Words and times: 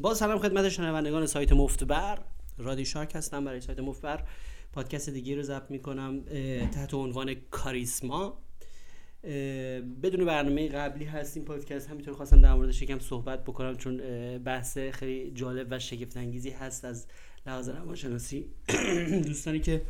با 0.00 0.14
سلام 0.14 0.38
خدمت 0.38 0.68
شنوندگان 0.68 1.26
سایت 1.26 1.52
مفتبر. 1.52 2.18
رادی 2.58 2.84
شارک 2.84 3.14
هستم 3.14 3.44
برای 3.44 3.60
سایت 3.60 3.80
مفتبر. 3.80 4.24
پادکست 4.72 5.10
دیگه 5.10 5.36
رو 5.36 5.42
ضبط 5.42 5.70
می‌کنم 5.70 6.20
تحت 6.72 6.94
عنوان 6.94 7.34
کاریسما. 7.50 8.38
بدون 10.02 10.24
برنامه 10.24 10.68
قبلی 10.68 11.04
هست 11.04 11.36
این 11.36 11.46
پادکست. 11.46 11.90
همینطور 11.90 12.14
خواستم 12.14 12.40
در 12.40 12.54
موردش 12.54 12.82
یکم 12.82 12.98
صحبت 12.98 13.44
بکنم 13.44 13.76
چون 13.76 13.98
بحث 14.38 14.78
خیلی 14.78 15.30
جالب 15.30 15.66
و 15.70 15.78
شگفت 15.78 16.16
انگیزی 16.16 16.50
هست 16.50 16.84
از 16.84 17.06
لحاظ 17.46 17.68
روانشناسی. 17.68 18.50
دوستانی 19.26 19.60
که 19.60 19.82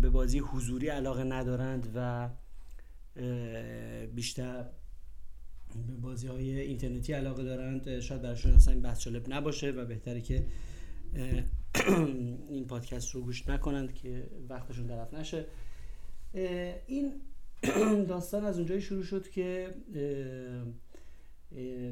به 0.00 0.10
بازی 0.10 0.38
حضوری 0.38 0.88
علاقه 0.88 1.24
ندارند 1.24 1.92
و 1.94 2.28
بیشتر 4.14 4.64
به 5.86 5.94
بازی 5.94 6.26
های 6.26 6.60
اینترنتی 6.60 7.12
علاقه 7.12 7.44
دارند. 7.44 8.00
شاید 8.00 8.22
براشون 8.22 8.52
اصلا 8.52 8.74
این 8.74 8.82
بحث 8.82 9.00
جالب 9.00 9.32
نباشه 9.32 9.70
و 9.70 9.84
بهتره 9.84 10.20
که 10.20 10.46
این 12.48 12.66
پادکست 12.68 13.14
رو 13.14 13.20
گوش 13.20 13.48
نکنند 13.48 13.94
که 13.94 14.26
وقتشون 14.48 14.86
طرف 14.88 15.14
نشه. 15.14 15.44
این 16.86 17.12
داستان 18.08 18.44
از 18.44 18.56
اونجایی 18.56 18.80
شروع 18.80 19.02
شد 19.02 19.28
که 19.28 19.74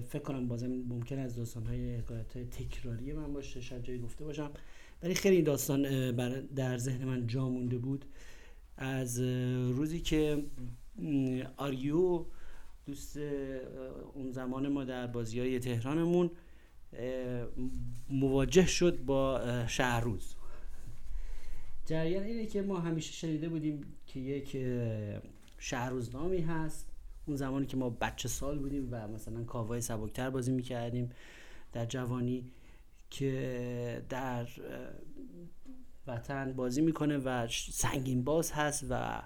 فکر 0.09 0.23
کنم 0.25 0.49
بازم 0.49 0.67
ممکن 0.67 1.19
از 1.19 1.37
داستان 1.37 1.67
های 1.67 1.97
حکایت 1.97 2.37
های 2.37 2.45
تکراری 2.45 3.13
من 3.13 3.33
باشه 3.33 3.61
شاید 3.61 3.83
جایی 3.85 3.99
گفته 3.99 4.25
باشم. 4.25 4.51
ولی 5.03 5.15
خیلی 5.15 5.37
این 5.37 5.45
داستان 5.45 6.11
در 6.55 6.79
ذهن 6.79 7.05
من 7.05 7.27
جا 7.27 7.49
مونده 7.49 7.79
بود. 7.79 8.05
از 8.77 9.21
روزی 9.71 10.01
که 10.01 10.43
آریو 11.57 12.25
دوست 12.89 13.17
اون 14.15 14.31
زمان 14.31 14.69
ما 14.69 14.85
در 14.85 15.07
بازی 15.07 15.41
های 15.41 15.59
تهرانمون 15.59 16.31
مواجه 18.11 18.67
شد 18.67 19.05
با 19.05 19.41
شهروز. 19.67 20.35
جریان 21.87 22.25
اینه 22.25 22.47
که 22.47 22.63
ما 22.63 22.81
همیشه 22.81 23.13
شنیده 23.13 23.49
بودیم 23.49 23.85
که 24.07 24.21
یک 24.21 24.57
شهروزنامی 25.59 26.41
هست. 26.41 26.87
اون 27.27 27.37
زمانی 27.37 27.67
که 27.67 27.77
ما 27.77 27.91
بچه 27.91 28.29
سال 28.29 28.59
بودیم 28.59 28.89
و 28.91 29.09
مثلا 29.09 29.45
کاوای 29.45 29.81
سبکتر 29.81 30.31
بازی 30.31 30.53
می‌کردیم 30.53 31.11
در 31.73 31.87
جوانی 31.87 32.53
که 33.11 34.03
در 34.09 34.49
وطن 36.07 36.53
بازی 36.53 36.83
می‌کنه 36.83 37.19
و 37.19 37.47
سنگین 37.71 38.25
باز 38.25 38.53
هست 38.53 38.87
و 38.91 39.23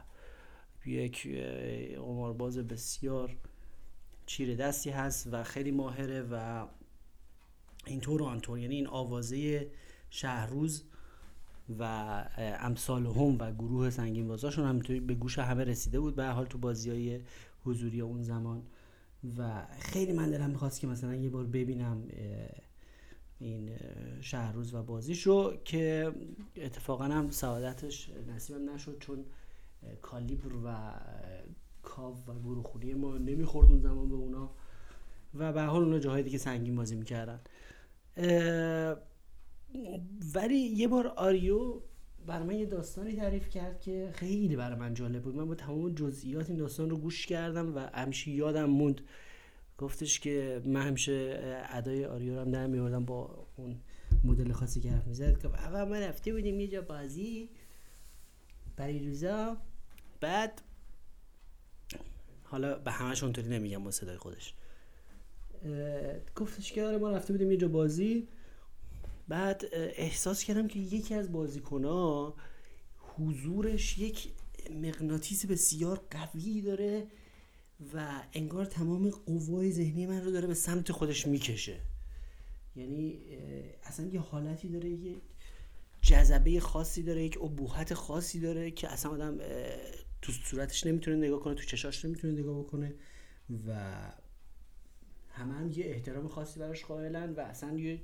یک 0.86 1.28
باز 2.38 2.58
بسیار 2.58 3.36
چیره 4.26 4.56
دستی 4.56 4.90
هست 4.90 5.28
و 5.32 5.44
خیلی 5.44 5.70
ماهره 5.70 6.22
و 6.22 6.66
اینطور 7.86 8.22
و 8.22 8.24
آنطور 8.24 8.58
یعنی 8.58 8.74
این 8.74 8.86
آوازه 8.86 9.70
شهروز 10.10 10.84
و 11.78 11.84
امثال 12.38 13.06
هم 13.06 13.38
و 13.38 13.52
گروه 13.52 13.90
سنگین 13.90 14.28
بازاشون 14.28 14.64
همینطوری 14.64 15.00
به 15.00 15.14
گوش 15.14 15.38
همه 15.38 15.64
رسیده 15.64 16.00
بود. 16.00 16.14
به 16.14 16.26
حال 16.26 16.46
تو 16.46 16.58
بازی 16.58 16.90
های 16.90 17.20
حضوری 17.64 18.00
اون 18.00 18.22
زمان 18.22 18.62
و 19.38 19.66
خیلی 19.80 20.12
من 20.12 20.30
دلم 20.30 20.50
می‌خواست 20.50 20.80
که 20.80 20.86
مثلا 20.86 21.14
یه 21.14 21.30
بار 21.30 21.44
ببینم 21.44 22.08
این 23.38 23.70
شهروز 24.20 24.74
و 24.74 24.82
بازیشو 24.82 25.56
که 25.64 26.12
اتفاقا 26.56 27.04
هم 27.04 27.30
سعادتش 27.30 28.10
نصیبم 28.28 28.74
نشد 28.74 28.98
چون 29.00 29.24
کالیبر 30.02 30.52
و 30.64 30.94
کاو 31.82 32.16
و 32.26 32.40
گروه 32.40 32.64
خونی 32.64 32.94
ما 32.94 33.18
نمی‌خورد 33.18 33.70
اون 33.70 33.80
زمان 33.80 34.08
به 34.08 34.14
اونا. 34.14 34.50
و 35.34 35.52
به 35.52 35.62
حال 35.62 35.82
اونا 35.82 35.98
جاهای 35.98 36.22
دیگه 36.22 36.38
سنگین 36.38 36.76
بازی 36.76 36.96
می‌کردن. 36.96 37.40
ولی 40.34 40.56
یه 40.56 40.88
بار 40.88 41.06
آریو 41.06 41.80
برای 42.26 42.46
من 42.46 42.54
یه 42.54 42.66
داستانی 42.66 43.16
تعریف 43.16 43.48
کرد 43.48 43.80
که 43.80 44.10
خیلی 44.14 44.56
برای 44.56 44.78
من 44.78 44.94
جالب 44.94 45.22
بود. 45.22 45.36
من 45.36 45.48
با 45.48 45.54
تمام 45.54 45.94
جزئیات 45.94 46.50
این 46.50 46.58
داستان 46.58 46.90
رو 46.90 46.96
گوش 46.96 47.26
کردم 47.26 47.76
و 47.76 47.78
همیشه 47.78 48.30
یادم 48.30 48.64
موند. 48.64 49.00
گفتش 49.78 50.20
که 50.20 50.62
من 50.64 50.82
همیشه 50.82 51.40
ادای 51.70 52.04
آریو 52.04 52.34
رو 52.34 52.40
هم 52.40 52.50
در 52.50 52.66
میوردم 52.66 53.04
با 53.04 53.46
اون 53.56 53.80
مدل 54.24 54.52
خاصی 54.52 54.80
که 54.80 54.90
حرف 54.90 55.06
می‌زد. 55.06 55.38
که 55.38 55.48
اول 55.48 55.84
ما 55.84 55.94
رفته 55.94 56.32
بودیم 56.32 56.60
یه 56.60 56.68
جا 56.68 56.82
بازی. 56.82 57.48
برای 58.76 59.08
روزا. 59.08 59.56
بعد 60.20 60.62
حالا 62.52 62.78
به 62.78 62.90
همش 62.90 63.22
اونطوری 63.22 63.48
نمیگم 63.48 63.84
با 63.84 63.90
صدای 63.90 64.16
خودش. 64.16 64.54
گفتش 66.36 66.72
که 66.72 66.84
آره 66.84 66.98
ما 66.98 67.10
رفته 67.10 67.32
بودیم 67.32 67.50
یه 67.50 67.56
جا 67.56 67.68
بازی. 67.68 68.28
بعد 69.28 69.64
احساس 69.72 70.44
کردم 70.44 70.68
که 70.68 70.78
یکی 70.78 71.14
از 71.14 71.32
بازیکنها 71.32 72.34
حضورش 72.98 73.98
یک 73.98 74.28
مغناطیس 74.70 75.46
بسیار 75.46 76.00
قوی 76.10 76.60
داره 76.60 77.06
و 77.94 78.22
انگار 78.32 78.64
تمام 78.64 79.10
قوای 79.10 79.72
ذهنی 79.72 80.06
من 80.06 80.24
رو 80.24 80.30
داره 80.30 80.46
به 80.46 80.54
سمت 80.54 80.92
خودش 80.92 81.26
می‌کشه. 81.26 81.76
یعنی 82.76 83.18
اصلا 83.82 84.06
یه 84.06 84.20
حالتی 84.20 84.68
داره 84.68 84.88
یه 84.88 85.14
جذبه 86.02 86.60
خاصی 86.60 87.02
داره 87.02 87.24
یک 87.24 87.42
ابهت 87.42 87.94
خاصی 87.94 88.40
داره 88.40 88.70
که 88.70 88.92
اصلا 88.92 89.12
آدم 89.12 89.38
تو 90.22 90.32
صورتش 90.32 90.86
نمی‌تونه 90.86 91.16
نگاه 91.16 91.40
کنه 91.40 91.54
تو 91.54 91.64
چشاش 91.64 92.04
نمی‌تونه 92.04 92.32
نگاه 92.32 92.58
بکنه 92.58 92.94
و 93.66 93.74
همه 95.28 95.54
هم 95.54 95.70
یه 95.70 95.84
احترام 95.86 96.28
خاصی 96.28 96.60
براش 96.60 96.84
قائلن 96.84 97.32
و 97.32 97.40
اصلا 97.40 97.78
یه 97.78 98.00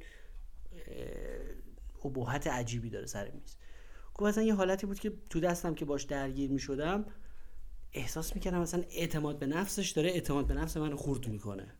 ابهت 2.04 2.46
عجیبی 2.46 2.90
داره 2.90 3.06
سر 3.06 3.30
میز. 3.30 3.56
گفت 4.14 4.28
اصلا 4.28 4.44
یه 4.44 4.54
حالتی 4.54 4.86
بود 4.86 4.98
که 4.98 5.12
تو 5.30 5.40
دستم 5.40 5.74
که 5.74 5.84
باش 5.84 6.02
درگیر 6.02 6.50
می‌شدم 6.50 7.04
احساس 7.92 8.34
می‌کردم 8.34 8.60
مثلا 8.60 8.84
اعتماد 8.90 9.38
به 9.38 9.46
نفسش 9.46 9.90
داره 9.90 10.10
اعتماد 10.10 10.46
به 10.46 10.54
نفس 10.54 10.76
منو 10.76 10.96
خورد 10.96 11.28
می‌کنه. 11.28 11.74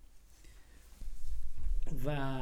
و 2.05 2.39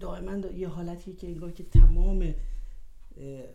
دائما 0.00 0.48
یه 0.48 0.68
حالتی 0.68 1.12
که 1.12 1.26
انگار 1.26 1.52
که 1.52 1.64
تمام 1.64 2.34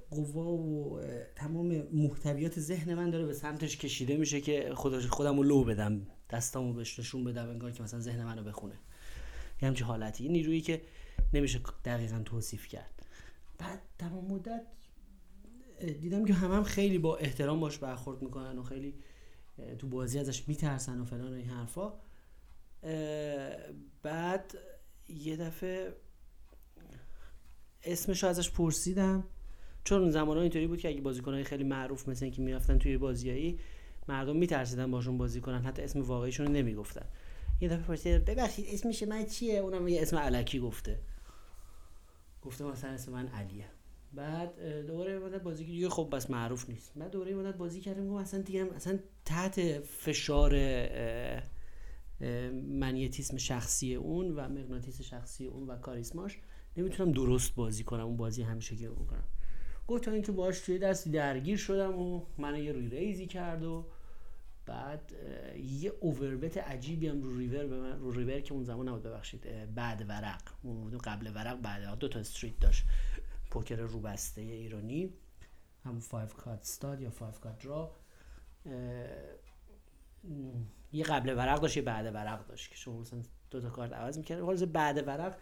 قوا 0.10 0.52
و 0.52 1.02
تمام 1.36 1.82
محتویات 1.94 2.60
ذهن 2.60 2.94
من 2.94 3.10
داره 3.10 3.26
به 3.26 3.34
سمتش 3.34 3.78
کشیده 3.78 4.18
میشه 4.18 4.42
که 4.42 4.72
خودش 4.76 5.06
خودم 5.06 5.38
رو 5.38 5.44
لو 5.44 5.64
بدم 5.64 6.08
دستامو 6.30 6.74
بهش 6.74 7.00
نشون 7.00 7.24
بدم 7.24 7.50
انگار 7.50 7.72
که 7.72 7.84
مثلا 7.84 8.00
ذهن 8.00 8.24
منو 8.24 8.44
بخونه. 8.44 8.80
یه 9.62 9.68
همچین 9.68 9.88
حالتی 9.88 10.24
یه 10.24 10.32
نیرویی 10.32 10.62
که 10.62 10.82
نمیشه 11.34 11.62
دقیقا 11.86 12.22
توصیف 12.26 12.68
کرد. 12.68 13.06
بعد 13.58 13.82
تمام 13.98 14.26
مدت 14.26 14.62
دیدم 16.02 16.26
که 16.26 16.34
همه 16.34 16.56
هم 16.56 16.64
خیلی 16.64 16.98
با 16.98 17.18
احترام 17.18 17.60
باش 17.60 17.78
برخورد 17.78 18.22
می‌کنن 18.22 18.58
و 18.58 18.64
خیلی 18.64 18.94
تو 19.80 19.88
بازی 19.88 20.20
ازش 20.20 20.48
میترسن 20.48 21.02
و 21.02 21.06
فلان 21.06 21.34
و 21.34 21.36
این 21.36 21.50
حرفا. 21.50 21.94
بعد 24.04 24.58
یه 25.10 25.38
دفعه 25.38 25.94
اسمش 27.84 28.24
رو 28.24 28.30
ازش 28.30 28.52
پرسیدم. 28.52 29.24
چون 29.84 30.02
اون 30.02 30.12
زمان 30.12 30.38
اینطوری 30.38 30.68
بود 30.68 30.80
که 30.80 30.90
اگه 30.90 31.02
بازیکنهای 31.02 31.44
خیلی 31.44 31.64
معروف 31.64 32.10
مثل 32.10 32.26
اینکه 32.26 32.42
می‌رفتن 32.42 32.78
توی 32.78 32.98
بازیایی 32.98 33.60
مردم 34.08 34.36
میترسیدن 34.36 34.92
باشون 34.92 35.18
بازی 35.18 35.42
کنن. 35.42 35.62
حتی 35.62 35.82
اسم 35.82 36.02
واقعیشون 36.02 36.46
رو 36.46 36.52
نمی‌گفتن. 36.52 37.06
یه 37.62 37.70
دفعه 37.70 37.84
پرسید 37.84 38.26
ببخشید 38.26 38.66
اسمش 38.70 39.04
من 39.04 39.26
چیه؟ 39.26 39.58
اونم 39.58 39.88
یه 39.88 40.02
اسم 40.02 40.18
علکی 40.18 40.60
گفته. 40.60 41.00
گفته 42.42 42.64
مثلا 42.64 42.92
اسم 42.92 43.12
من 43.12 43.28
علیه. 43.28 43.66
بعد 44.14 44.62
دوباره 44.88 45.20
مدت 45.20 45.44
بازی 45.44 45.66
دیگه 45.66 45.90
خب 45.90 46.10
بس 46.12 46.30
معروف 46.30 46.70
نیست. 46.70 46.92
بعد 46.96 47.12
دوباره 47.12 47.36
مدت 47.36 47.58
بازی 47.58 47.82
کردم 47.82 48.08
گفتم 48.08 48.22
اصلا 48.22 48.42
دیگه 48.42 48.68
اصلا 48.76 49.00
تحت 49.26 49.80
فشار 49.80 50.52
منیتیسم 52.80 53.38
شخصی 53.38 53.96
اون 53.96 54.32
و 54.36 54.50
مغناطیس 54.50 55.02
شخصی 55.02 55.46
اون 55.46 55.68
و 55.68 55.78
کاریسماش 55.78 56.38
نمی‌تونم 56.78 57.12
درست 57.12 57.56
بازی 57.56 57.84
کنم 57.84 58.06
اون 58.06 58.18
بازی 58.18 58.44
همیشه 58.44 58.76
که 58.76 58.90
بکنم 58.90 59.24
گفت 59.90 60.04
تا 60.04 60.12
اینکه 60.12 60.32
باش 60.32 60.60
توی 60.60 60.80
دست 60.80 61.08
درگیر 61.08 61.58
شدم 61.58 62.00
و 62.00 62.22
من 62.38 62.64
یه 62.64 62.72
روی 62.72 62.90
ریزی 62.90 63.26
کرد 63.26 63.64
و 63.64 63.86
بعد 64.66 65.12
یه 65.82 65.94
اووربت 66.00 66.58
عجیبی 66.58 67.08
هم 67.08 67.22
رو 67.22 67.38
ریور 67.38 67.68
به 67.68 67.80
من 67.80 68.00
رو 68.00 68.12
ریور 68.12 68.40
که 68.40 68.54
اون 68.54 68.64
زمان 68.64 68.90
نبود 68.90 69.04
ببخشید 69.04 69.74
بعد 69.76 70.06
ورق. 70.10 70.42
قبل 71.04 71.28
ورق 71.36 71.62
بعد 71.62 71.84
ورق. 71.84 72.00
دو 72.00 72.08
تا 72.08 72.20
استریت 72.20 72.60
داشت. 72.60 72.86
پوکر 73.52 73.76
روبسته 73.76 74.42
ایرانی. 74.42 75.14
هم 75.86 76.00
5 76.12 76.30
کارت 76.30 76.62
استاد 76.62 77.02
یا 77.02 77.10
5 77.10 77.34
کارت 77.34 77.60
درا 77.60 77.92
یه 80.94 81.04
قبل 81.04 81.38
ورق 81.38 81.62
داشت 81.62 81.78
یه 81.78 81.84
بعد 81.84 82.16
ورق 82.16 82.48
داشت 82.48 82.70
که 82.70 82.76
شما 82.76 83.00
مثلا 83.00 83.20
دو 83.52 83.62
تا 83.62 83.70
کارت 83.70 83.94
عوض 83.94 84.18
می‌کرد 84.18 84.40
حالا 84.42 84.66
بعد 84.66 85.08
ورق 85.08 85.38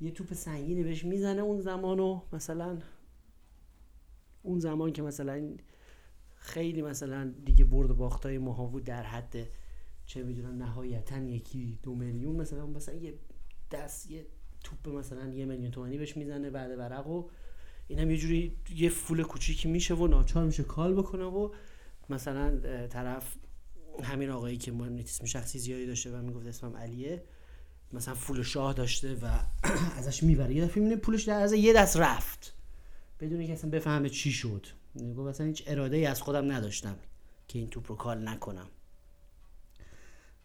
یه 0.00 0.10
توپ 0.10 0.34
سنگینی 0.34 0.82
بهش 0.82 1.04
می‌زنه 1.04 1.42
اون 1.42 1.60
زمانو 1.60 2.20
مثلا 2.32 2.78
اون 4.44 4.58
زمان 4.58 4.92
که 4.92 5.02
مثلا 5.02 5.56
خیلی 6.34 6.82
مثلا 6.82 7.34
دیگه 7.44 7.64
برد 7.64 7.90
و 7.90 7.94
باختای 7.94 8.38
ماها 8.38 8.80
در 8.80 9.02
حد 9.02 9.36
چه 10.06 10.22
می‌دونم 10.22 10.62
نهایتا 10.62 11.18
یکی 11.18 11.78
دو 11.82 11.94
میلیون 11.94 12.36
مثلا 12.36 12.66
مثلا 12.66 12.94
یه 12.94 13.14
دست 13.70 14.10
یه 14.10 14.26
توپ 14.64 14.88
مثلا 14.88 15.34
یه 15.34 15.44
میلیون 15.44 15.70
تومانی 15.70 15.98
بهش 15.98 16.16
می‌زنه 16.16 16.50
بعد 16.50 16.78
ورق 16.78 17.06
و 17.06 17.28
این 17.88 17.98
هم 17.98 18.10
یه 18.10 18.16
جوری 18.16 18.56
یه 18.74 18.88
فول 18.88 19.22
کوچیکی 19.22 19.68
میشه 19.68 19.94
و 19.94 20.06
ناچار 20.06 20.44
میشه 20.44 20.62
کال 20.62 20.94
بکنه 20.94 21.24
و 21.24 21.50
مثلا 22.08 22.60
طرف 22.86 23.36
همین 24.02 24.30
آقایی 24.30 24.56
که 24.56 24.72
مانیتیسم 24.72 25.24
شخصی 25.24 25.58
زیادی 25.58 25.86
داشته 25.86 26.10
و 26.10 26.22
می‌گفت 26.22 26.46
اسمم 26.46 26.76
علیه 26.76 27.22
مثلا 27.92 28.14
فول 28.14 28.42
شاه 28.42 28.72
داشته 28.72 29.14
و 29.14 29.38
ازش 29.98 30.22
می‌بره. 30.22 30.54
یه 30.54 30.64
دفعه 30.64 30.82
می‌بینه 30.82 31.00
پولش 31.00 31.22
در 31.22 31.40
از 31.40 31.52
یه 31.52 31.72
دست 31.72 31.96
رفت. 31.96 32.53
بدون 33.20 33.38
اینکه 33.38 33.52
اصلا 33.52 33.70
بفهمه 33.70 34.08
چی 34.08 34.32
شد. 34.32 34.66
گفت 35.16 35.28
اصلا 35.28 35.46
هیچ 35.46 35.62
اراده 35.66 35.96
ای 35.96 36.06
از 36.06 36.22
خودم 36.22 36.52
نداشتم 36.52 36.96
که 37.48 37.58
این 37.58 37.68
توپ 37.68 37.90
رو 37.92 37.96
کال 37.96 38.28
نکنم. 38.28 38.66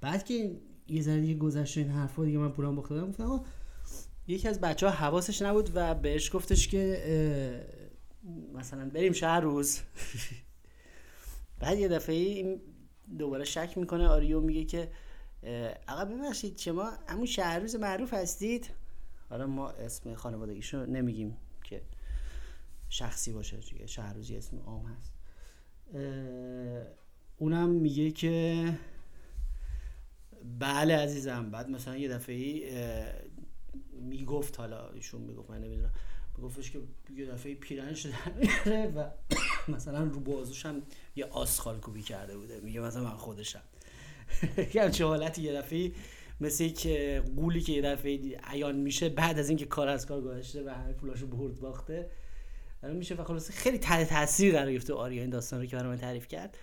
بعد 0.02 0.26
که 0.26 0.56
یه 0.88 1.02
ذره 1.02 1.22
دیگه 1.22 1.34
گذشت 1.34 1.78
این 1.78 1.90
حرفا 1.90 2.26
دیگه 2.26 2.38
من 2.38 2.52
پولم 2.52 2.76
باخته 2.76 3.02
گفتم 3.02 3.42
یکی 4.28 4.48
از 4.48 4.62
بچه 4.62 4.88
ها 4.88 4.92
حواسش 4.92 5.42
نبود 5.42 5.72
و 5.74 5.96
بهش 5.96 6.36
گفتش 6.36 6.68
که 6.68 7.66
مثلا 8.54 8.90
بریم 8.90 9.14
شهر 9.14 9.40
روز. 9.40 9.80
بعد 11.60 11.78
یه 11.78 11.88
دفعه 11.88 12.16
این 12.16 12.62
دوباره 13.18 13.44
شک 13.44 13.78
می‌کنه 13.78 14.08
آریو 14.08 14.40
میگه 14.40 14.66
که 14.66 14.92
آقا 15.88 16.06
ببخشید 16.06 16.58
شما 16.58 16.92
همون 17.08 17.26
شهر 17.26 17.60
روز 17.60 17.76
معروف 17.76 18.14
هستید؟ 18.14 18.70
حالا 19.30 19.48
ما 19.48 19.70
اسم 19.70 20.16
خانوادگیشو 20.16 20.86
نمیگیم. 20.86 21.30
که 21.30 21.49
شخصی 22.90 23.34
باشه 23.34 23.58
دیگه 23.58 23.88
شهروزی 23.88 24.38
اسم 24.38 24.58
عام 24.58 24.86
هست. 24.86 25.14
اونم 27.38 27.70
میگه 27.70 28.12
که 28.12 28.66
بله 30.60 30.98
عزیزم. 30.98 31.52
بعد 31.52 31.70
مثلا 31.70 31.98
یه 31.98 32.10
دفعه 32.10 32.62
می‌گفت 34.02 34.60
حالا 34.60 34.90
ایشون 34.90 35.22
می‌گفت 35.22 35.50
من 35.50 35.62
نمی‌دونم. 35.62 35.94
میگفتش 36.38 36.72
که 36.72 36.80
یه 37.16 37.26
دفعه 37.26 37.56
پیرنش 37.56 38.06
در 38.66 38.92
و 38.96 39.12
مثلا 39.76 40.04
رو 40.04 40.20
بازوش 40.20 40.66
هم 40.66 40.82
یه 41.16 41.26
آسخال 41.26 41.80
کوبی 41.80 42.02
کرده 42.02 42.38
بوده. 42.38 42.60
میگه 42.60 42.80
مثلا 42.80 43.04
من 43.04 43.18
خودشم. 43.18 43.62
یه 44.74 44.92
چه 44.92 45.06
حالتی 45.06 45.42
یه 45.42 45.54
دفعه 45.54 45.92
مثل 46.42 46.64
یک 46.64 46.88
قولی 47.36 47.62
که 47.62 47.72
یه 47.74 47.82
دفعه 47.82 48.38
عیان 48.44 48.76
میشه 48.76 49.10
بعد 49.10 49.40
از 49.40 49.50
اینکه 49.50 49.66
کار 49.66 49.88
از 49.88 50.06
کار 50.06 50.22
گذاشته 50.22 50.64
و 50.64 50.70
همه 50.70 50.94
پولاشو 50.94 51.28
برد 51.28 51.60
باخته 51.60 52.10
میشه 52.84 53.16
و 53.16 53.24
خلاصه 53.24 53.54
خیلی 53.54 53.78
تحت 53.78 54.10
تاثیر 54.10 54.54
قرار 54.54 54.72
گرفته 54.72 54.94
آریا 54.94 55.22
این 55.22 55.30
داستان 55.30 55.60
رو 55.60 55.66
که 55.66 55.76
برای 55.76 55.90
من 55.90 55.98
تعریف 55.98 56.28
کرد 56.28 56.58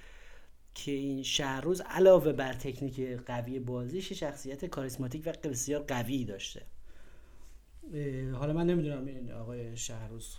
که 0.75 0.93
این 0.93 1.23
شهروز 1.23 1.81
علاوه 1.81 2.33
بر 2.33 2.53
تکنیک 2.53 3.01
قوی 3.01 3.59
بازیش 3.59 4.13
شخصیت 4.13 4.65
کاریسماتیک 4.65 5.23
و 5.27 5.33
بسیار 5.49 5.83
قوی 5.83 6.25
داشته. 6.25 6.63
حالا 8.33 8.53
من 8.53 8.67
نمی‌دونم 8.67 9.07
این 9.07 9.33
آقای 9.33 9.77
شهروز 9.77 10.37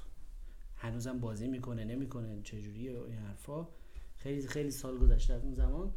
هنوزم 0.75 1.19
بازی 1.19 1.47
می‌کنه 1.47 1.85
نمی‌کنه 1.85 2.41
چجوریه 2.44 2.91
این 2.91 3.18
حرفا. 3.18 3.68
خیلی 4.15 4.47
خیلی 4.47 4.71
سال 4.71 4.97
گذشته 4.97 5.33
از 5.33 5.44
اون 5.44 5.56
زمان. 5.56 5.94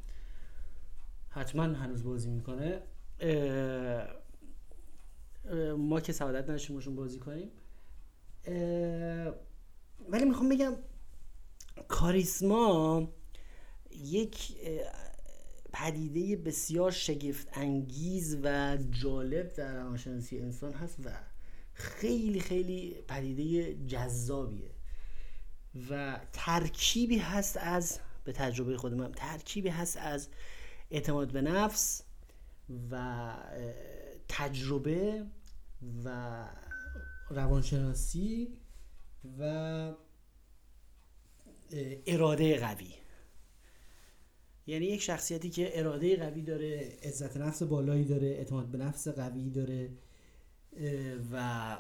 حتما 1.29 1.63
هنوز 1.63 2.05
بازی 2.05 2.31
می‌کنه. 2.31 2.83
ما 5.77 6.01
که 6.01 6.13
سعادت 6.13 6.45
نداشتیم 6.45 6.95
بازی 6.97 7.19
کنیم. 7.19 7.51
ولی 10.09 10.25
می‌خوام 10.25 10.49
بگم 10.49 10.73
کاریسما 11.89 13.09
یک 13.91 14.53
پدیده 15.73 16.37
بسیار 16.37 16.91
شگفت 16.91 17.49
انگیز 17.53 18.39
و 18.43 18.79
جالب 18.91 19.53
در 19.53 19.75
روانشناسی 19.75 20.39
انسان 20.39 20.73
هست 20.73 20.97
و 21.05 21.11
خیلی 21.73 22.41
خیلی 22.41 22.95
پدیده 23.09 23.75
جذابیه 23.87 24.71
و 25.91 26.21
ترکیبی 26.33 27.19
هست 27.19 27.57
از 27.57 27.99
به 28.25 28.33
تجربه 28.33 28.77
خودم 28.77 29.13
ترکیبی 29.13 29.69
هست 29.69 29.97
از 29.97 30.29
اعتماد 30.91 31.33
به 31.33 31.43
نفس 31.43 32.03
و 32.91 33.35
تجربه 34.29 35.27
و 36.05 36.45
روانشناسی 37.31 38.49
و 39.39 39.93
اراده 42.07 42.59
قوی. 42.59 42.95
یعنی 44.67 44.87
یک 44.87 45.03
شخصیتی 45.03 45.51
که 45.51 45.79
اراده 45.79 46.17
قوی 46.17 46.43
داره 46.43 46.99
عزت 47.03 47.37
نفس 47.37 47.63
بالایی 47.63 48.05
داره 48.05 48.27
اعتماد 48.27 48.67
به 48.67 48.79
نفس 48.79 49.09
قوی 49.09 49.51
داره 49.51 49.91
و 51.33 51.77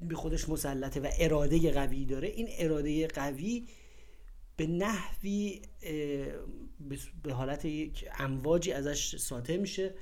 به 0.00 0.14
خودش 0.14 0.48
مسلطه 0.48 1.00
و 1.00 1.08
اراده 1.18 1.72
قوی 1.72 2.04
داره. 2.04 2.28
این 2.28 2.46
اراده 2.50 3.06
قوی 3.06 3.68
به 4.56 4.66
نحوی 4.66 5.62
به 7.22 7.32
حالت 7.32 7.64
یک 7.64 8.08
امواجی 8.18 8.72
ازش 8.72 9.16
ساطع 9.16 9.56
میشه. 9.56 9.94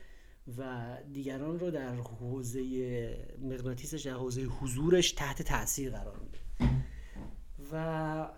و 0.59 0.97
دیگران 1.13 1.59
رو 1.59 1.71
در 1.71 1.95
حوزه 1.95 2.63
مغناطیسش 3.43 4.03
در 4.03 4.13
حوزه 4.13 4.43
حضورش 4.43 5.13
تحت 5.13 5.43
تاثیر 5.43 5.91
قرار 5.91 6.17
میده. 6.17 6.39
و 7.73 8.29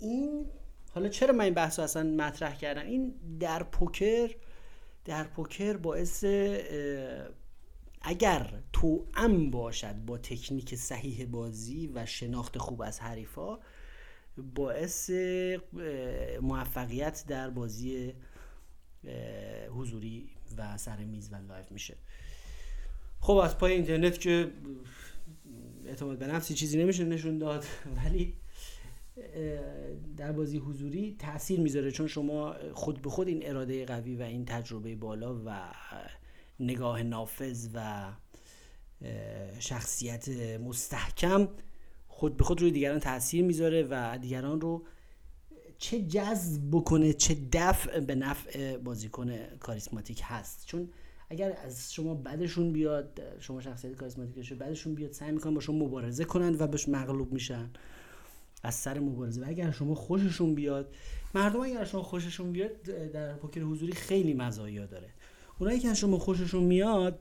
این 0.00 0.46
حالا 0.94 1.08
چرا 1.08 1.32
من 1.34 1.44
این 1.44 1.54
بحث 1.54 1.78
رو 1.78 1.84
اصلا 1.84 2.02
مطرح 2.02 2.56
کردم؟ 2.56 2.86
این 2.86 3.14
در 3.40 3.62
پوکر 3.62 4.30
در 5.04 5.24
پوکر 5.24 5.76
باعث 5.76 6.24
اگر 8.02 8.62
ام 9.14 9.50
باشد 9.50 9.94
با 9.94 10.18
تکنیک 10.18 10.74
صحیح 10.74 11.26
بازی 11.26 11.86
و 11.94 12.06
شناخت 12.06 12.58
خوب 12.58 12.82
از 12.82 13.00
حریفا 13.00 13.58
باعث 14.54 15.10
موفقیت 16.42 17.24
در 17.28 17.50
بازی 17.50 18.14
حضوری 19.70 20.35
و 20.58 20.76
سر 20.76 20.96
میز 20.96 21.32
و 21.32 21.36
live 21.48 21.72
میشه. 21.72 21.96
خب 23.20 23.36
از 23.36 23.58
پای 23.58 23.72
اینترنت 23.72 24.20
که 24.20 24.50
اعتماد 25.86 26.18
به 26.18 26.26
نفسی 26.26 26.54
چیزی 26.54 26.78
نمیشه 26.78 27.04
نشون 27.04 27.38
داد 27.38 27.64
ولی 27.96 28.34
در 30.16 30.32
بازی 30.32 30.58
حضوری 30.58 31.16
تاثیر 31.18 31.60
می‌ذاره 31.60 31.90
چون 31.90 32.06
شما 32.06 32.56
خود 32.72 33.02
به 33.02 33.10
خود 33.10 33.28
این 33.28 33.48
اراده 33.48 33.84
قوی 33.84 34.16
و 34.16 34.22
این 34.22 34.44
تجربه 34.44 34.96
بالا 34.96 35.34
و 35.46 35.72
نگاه 36.60 37.02
نافذ 37.02 37.68
و 37.74 38.04
شخصیت 39.58 40.28
مستحکم 40.58 41.48
خود 42.08 42.36
به 42.36 42.44
خود 42.44 42.60
روی 42.60 42.70
دیگران 42.70 43.00
تاثیر 43.00 43.44
می‌ذاره 43.44 43.86
و 43.90 44.18
دیگران 44.18 44.60
رو 44.60 44.86
چه 45.78 46.02
جذب 46.02 46.62
بکنه 46.72 47.12
چه 47.12 47.36
دفع 47.52 48.00
به 48.00 48.14
نفع 48.14 48.76
بازیکن 48.76 49.36
کاریسماتیک 49.60 50.20
هست. 50.24 50.66
چون 50.66 50.88
اگر 51.30 51.58
از 51.64 51.92
شما 51.92 52.14
بعدشون 52.14 52.72
بیاد 52.72 53.20
شما 53.40 53.60
شخصیت 53.60 53.94
کاریسماتیک 53.94 54.52
بعدشون 54.52 54.94
بیاد 54.94 55.12
سعی 55.12 55.32
می‌کنن 55.32 55.54
با 55.54 55.60
شما 55.60 55.84
مبارزه 55.84 56.24
کنند 56.24 56.60
و 56.60 56.66
بهش 56.66 56.88
مغلوب 56.88 57.32
میشن. 57.32 57.70
از 58.62 58.74
سر 58.74 58.98
مبارزه. 58.98 59.42
و 59.42 59.44
اگر 59.48 59.70
شما 59.70 59.94
خوششون 59.94 60.54
بیاد 60.54 60.94
مردم 61.34 61.60
اگر 61.60 61.84
شما 61.84 62.02
خوششون 62.02 62.52
بیاد 62.52 62.82
در 63.12 63.34
پوکر 63.34 63.60
حضوری 63.60 63.92
خیلی 63.92 64.34
مزایا 64.34 64.86
داره. 64.86 65.08
اونایی 65.58 65.80
که 65.80 65.88
از 65.88 65.98
شما 65.98 66.18
خوششون 66.18 66.62
میاد 66.62 67.18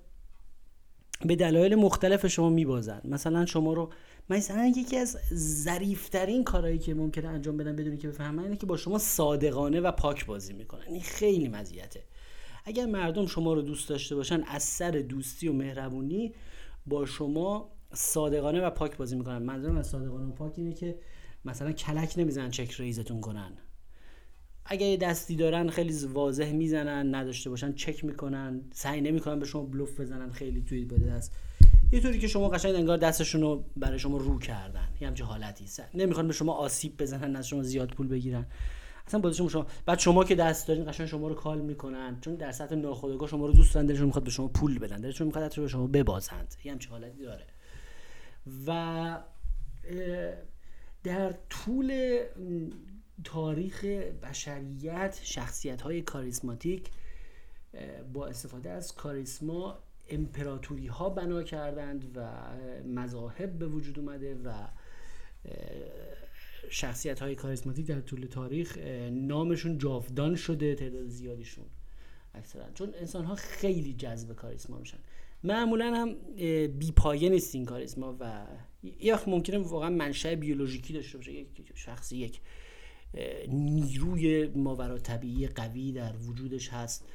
به 1.26 1.36
دلایل 1.36 1.76
مختلف 1.76 2.28
شما 2.28 2.50
میبازن. 2.50 3.02
مثلا 3.04 3.46
شما 3.46 3.74
رو 3.74 3.90
مثلا 4.29 4.74
یکی 4.77 4.98
از 4.98 5.17
ظریفترین 5.34 6.44
کارهایی 6.44 6.79
که 6.79 6.94
ممکنه 6.94 7.27
انجام 7.27 7.58
بدن 7.58 7.75
بدونی 7.75 7.98
که 7.98 8.08
بفهمن 8.08 8.44
اینه 8.44 8.58
که 8.58 8.65
با 8.65 8.77
شما 8.77 8.98
صادقانه 8.98 9.79
و 9.79 9.91
پاک 9.91 10.25
بازی 10.25 10.53
می‌کنن. 10.53 10.86
این 10.88 11.01
خیلی 11.01 11.48
مزیته. 11.48 12.03
اگر 12.65 12.86
مردم 12.86 13.25
شما 13.25 13.53
رو 13.53 13.62
دوست 13.62 13.89
داشته 13.89 14.15
باشن 14.15 14.44
از 14.48 14.63
سر 14.63 14.91
دوستی 14.91 15.48
و 15.48 15.53
مهربونی 15.53 16.34
با 16.86 17.05
شما 17.05 17.72
صادقانه 17.94 18.62
و 18.62 18.70
پاک 18.70 18.98
بازی 18.98 19.15
می‌کنن. 19.15 19.38
منظورم 19.38 19.77
از 19.77 19.88
صادقانه 19.88 20.25
و 20.25 20.32
پاک 20.32 20.53
اینه 20.58 20.74
که 20.74 21.00
مثلا 21.46 21.72
کلک 21.72 22.13
نمی‌زنن 22.17 22.50
چک 22.50 22.72
ریزتون 22.72 23.22
کنن. 23.22 23.51
اگه 24.65 24.86
یه 24.86 24.98
دستی 24.98 25.36
دارن 25.36 25.70
خیلی 25.70 26.05
واضح 26.05 26.51
می‌زنن 26.51 27.15
نداشته 27.15 27.50
باشن 27.50 27.74
چک 27.74 28.05
می‌کنن 28.05 28.62
سعی 28.72 29.01
نمی‌کنن 29.01 29.39
به 29.39 29.46
شما 29.46 29.63
بلوف 29.63 30.00
بزنن 30.00 30.32
خیلی 30.32 30.62
توی 30.62 30.86
بده 30.86 31.05
دست. 31.05 31.32
یه 31.96 32.02
طوری 32.02 32.20
که 32.20 32.28
شما 32.28 32.50
قشنگ 32.50 32.75
انگار 32.75 32.98
دستشون 32.98 33.42
رو 33.42 33.64
برای 33.75 34.00
شما 34.00 34.18
رو 34.18 34.40
کردن. 34.40 34.88
یه 35.02 35.08
همچه 35.08 35.24
حالتی. 35.24 35.66
نمی‌خوان 35.94 36.28
به 36.28 36.34
شما 36.34 36.54
آسیب 36.54 37.02
بزنن 37.02 37.36
از 37.36 37.48
شما 37.48 37.64
زیاد 37.64 37.90
پول 37.90 38.08
بگیرن. 38.08 38.46
اصلا 39.08 39.20
بازی 39.20 39.50
شما 39.50 39.66
بعد 39.86 40.00
شما 40.00 40.24
که 40.24 40.36
دست 40.36 40.68
دارین 40.68 40.92
قشنگ 40.92 41.08
شما 41.08 41.28
رو 41.28 41.36
کال 41.36 41.62
می‌کنن. 41.62 42.18
چون 42.22 42.36
در 42.36 42.52
سطح 42.52 42.75
ناخودآگاه 42.75 43.30
شما 43.30 43.46
رو 43.46 43.54
دوست 43.54 43.74
دارن 43.74 43.86
دلشون 43.86 44.06
می‌خواد 44.06 44.24
به 44.24 44.32
شما 44.32 44.48
پول 44.48 44.80
بدن. 44.80 45.02
دلشون 45.02 45.28
می‌خواد 45.28 45.56
به 45.56 45.68
شما 45.68 45.88
ببازند. 45.88 46.56
یه 46.64 46.72
همچه 46.72 46.90
حالتی 46.90 47.24
داره. 47.24 47.46
و 48.68 49.20
در 51.04 51.36
طول 51.50 52.20
تاریخ 53.24 53.84
بشریت 54.24 55.20
شخصیت 55.24 55.82
های 55.82 56.02
کاریسماتیک 56.02 56.90
با 58.14 58.28
استفاده 58.28 58.70
از 58.70 58.96
کاریسما 58.96 59.80
امپراتوری 60.10 60.88
ها 60.88 61.10
بنا 61.10 61.44
کردند 61.44 62.18
و 62.18 62.30
مذاهب 62.88 63.60
به 63.60 63.68
وجود 63.68 64.00
اومده 64.00 64.36
و 64.36 64.68
شخصیت 66.70 67.20
های 67.20 67.36
کاریسماتیک 67.36 67.88
در 67.88 68.02
طول 68.02 68.26
تاریخ 68.26 68.78
نامشون 69.12 69.78
جاودان 69.78 70.36
شده 70.36 70.76
تعداد 70.76 71.08
زیادیشون 71.08 71.66
اکثرا. 72.34 72.72
چون 72.74 72.94
انسان 73.00 73.26
ها 73.26 73.36
خیلی 73.36 73.94
جذب 73.94 74.36
کاریسما 74.36 74.78
میشن. 74.78 74.98
معمولا 75.44 75.96
هم 75.96 76.16
بی 76.68 76.92
پایه 76.92 77.30
نیست 77.30 77.56
این 77.56 77.66
کاریسما 77.66 78.18
و 78.20 78.48
یه 79.00 79.30
ممکنه 79.30 79.58
واقعا 79.58 79.90
منشأ 79.90 80.36
بیولوژیکی 80.36 80.94
داشته 80.94 81.18
باشه. 81.18 81.34
یک 81.34 81.72
شخصی 81.76 82.18
یک 82.18 82.42
نیروی 83.48 84.48
ماورا 84.48 84.98
طبیعی 84.98 85.48
قوی 85.48 85.92
در 85.92 86.16
وجودش 86.18 86.70
هست. 86.70 87.06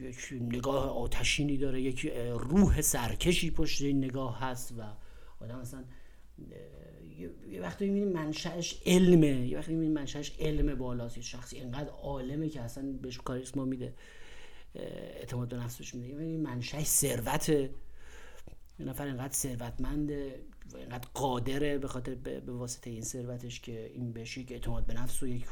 یک 0.00 0.16
نگاه 0.40 0.90
آتشینی 0.90 1.56
داره 1.56 1.82
یک 1.82 2.12
روح 2.38 2.80
سرکشی 2.80 3.50
پشت 3.50 3.82
این 3.82 4.04
نگاه 4.04 4.40
هست 4.40 4.72
و 4.78 4.82
آدم 5.40 5.58
اصلا 5.58 5.84
یه 7.50 7.60
وقتی 7.60 7.90
می‌بینی 7.90 8.12
منشأش 8.12 8.82
علمه 8.86 9.46
یه 9.46 9.58
وقتی 9.58 9.72
می‌بینی 9.72 9.92
منشأش 9.92 10.32
علم 10.38 10.74
بالاست 10.74 11.20
شخصی 11.20 11.56
اینقدر 11.56 11.88
عالمه 11.88 12.48
که 12.48 12.60
اصلا 12.60 12.92
بهش 13.02 13.18
کاریسما 13.18 13.64
میده 13.64 13.94
اعتماد 14.74 15.48
به 15.48 15.56
نفسش 15.56 15.94
میده. 15.94 16.08
یعنی 16.08 16.36
منشأش 16.36 16.86
ثروت 16.86 17.48
یه 17.48 17.70
نفر 18.78 19.06
اینقدر 19.06 19.32
ثروتمنده 19.32 20.40
اینقدر 20.74 21.08
قادره 21.14 21.78
به 21.78 21.88
خاطر 21.88 22.14
به 22.14 22.52
واسطه 22.52 22.90
این 22.90 23.02
ثروتش 23.02 23.60
که 23.60 23.90
این 23.94 24.12
بهش 24.12 24.38
یک 24.38 24.52
اعتماد 24.52 24.86
به 24.86 24.94
نفس 24.94 25.22
و 25.22 25.26
یک 25.26 25.44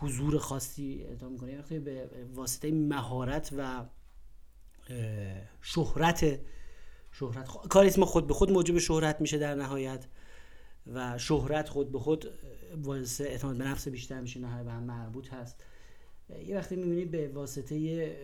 حضور 0.00 0.38
خاصی 0.38 1.02
اعطا 1.08 1.28
می‌کنه 1.28 1.58
وقتی 1.58 1.78
به 1.78 2.10
واسطه 2.34 2.72
مهارت 2.72 3.50
و 3.56 3.84
شهرت 5.62 6.40
شهرت 7.12 7.46
کاریسما 7.46 8.06
خود 8.06 8.26
به 8.26 8.34
خود 8.34 8.52
موجب 8.52 8.78
شهرت 8.78 9.20
میشه 9.20 9.38
در 9.38 9.54
نهایت 9.54 10.06
و 10.86 11.18
شهرت 11.18 11.68
خود 11.68 11.92
به 11.92 11.98
خود 11.98 12.26
واسه 12.82 13.24
اعتماد 13.24 13.56
به 13.56 13.64
نفس 13.64 13.88
بیشتر 13.88 14.20
میشه 14.20 14.40
نهایت 14.40 14.64
به 14.64 14.72
هم 14.72 14.82
مربوط 14.82 15.28
هست. 15.28 15.64
یه 16.46 16.56
وقتی 16.56 16.76
می‌بینید 16.76 17.10
به 17.10 17.28
واسطه 17.28 18.16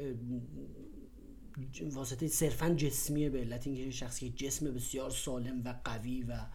واسطه 1.82 2.28
صرفا 2.28 2.70
جسمیه 2.70 3.30
به 3.30 3.40
علت 3.40 3.66
اینکه 3.66 3.90
شخصی 3.90 4.30
جسم 4.30 4.74
بسیار 4.74 5.10
سالم 5.10 5.62
و 5.64 5.74
قوی 5.84 6.22
و 6.22 6.46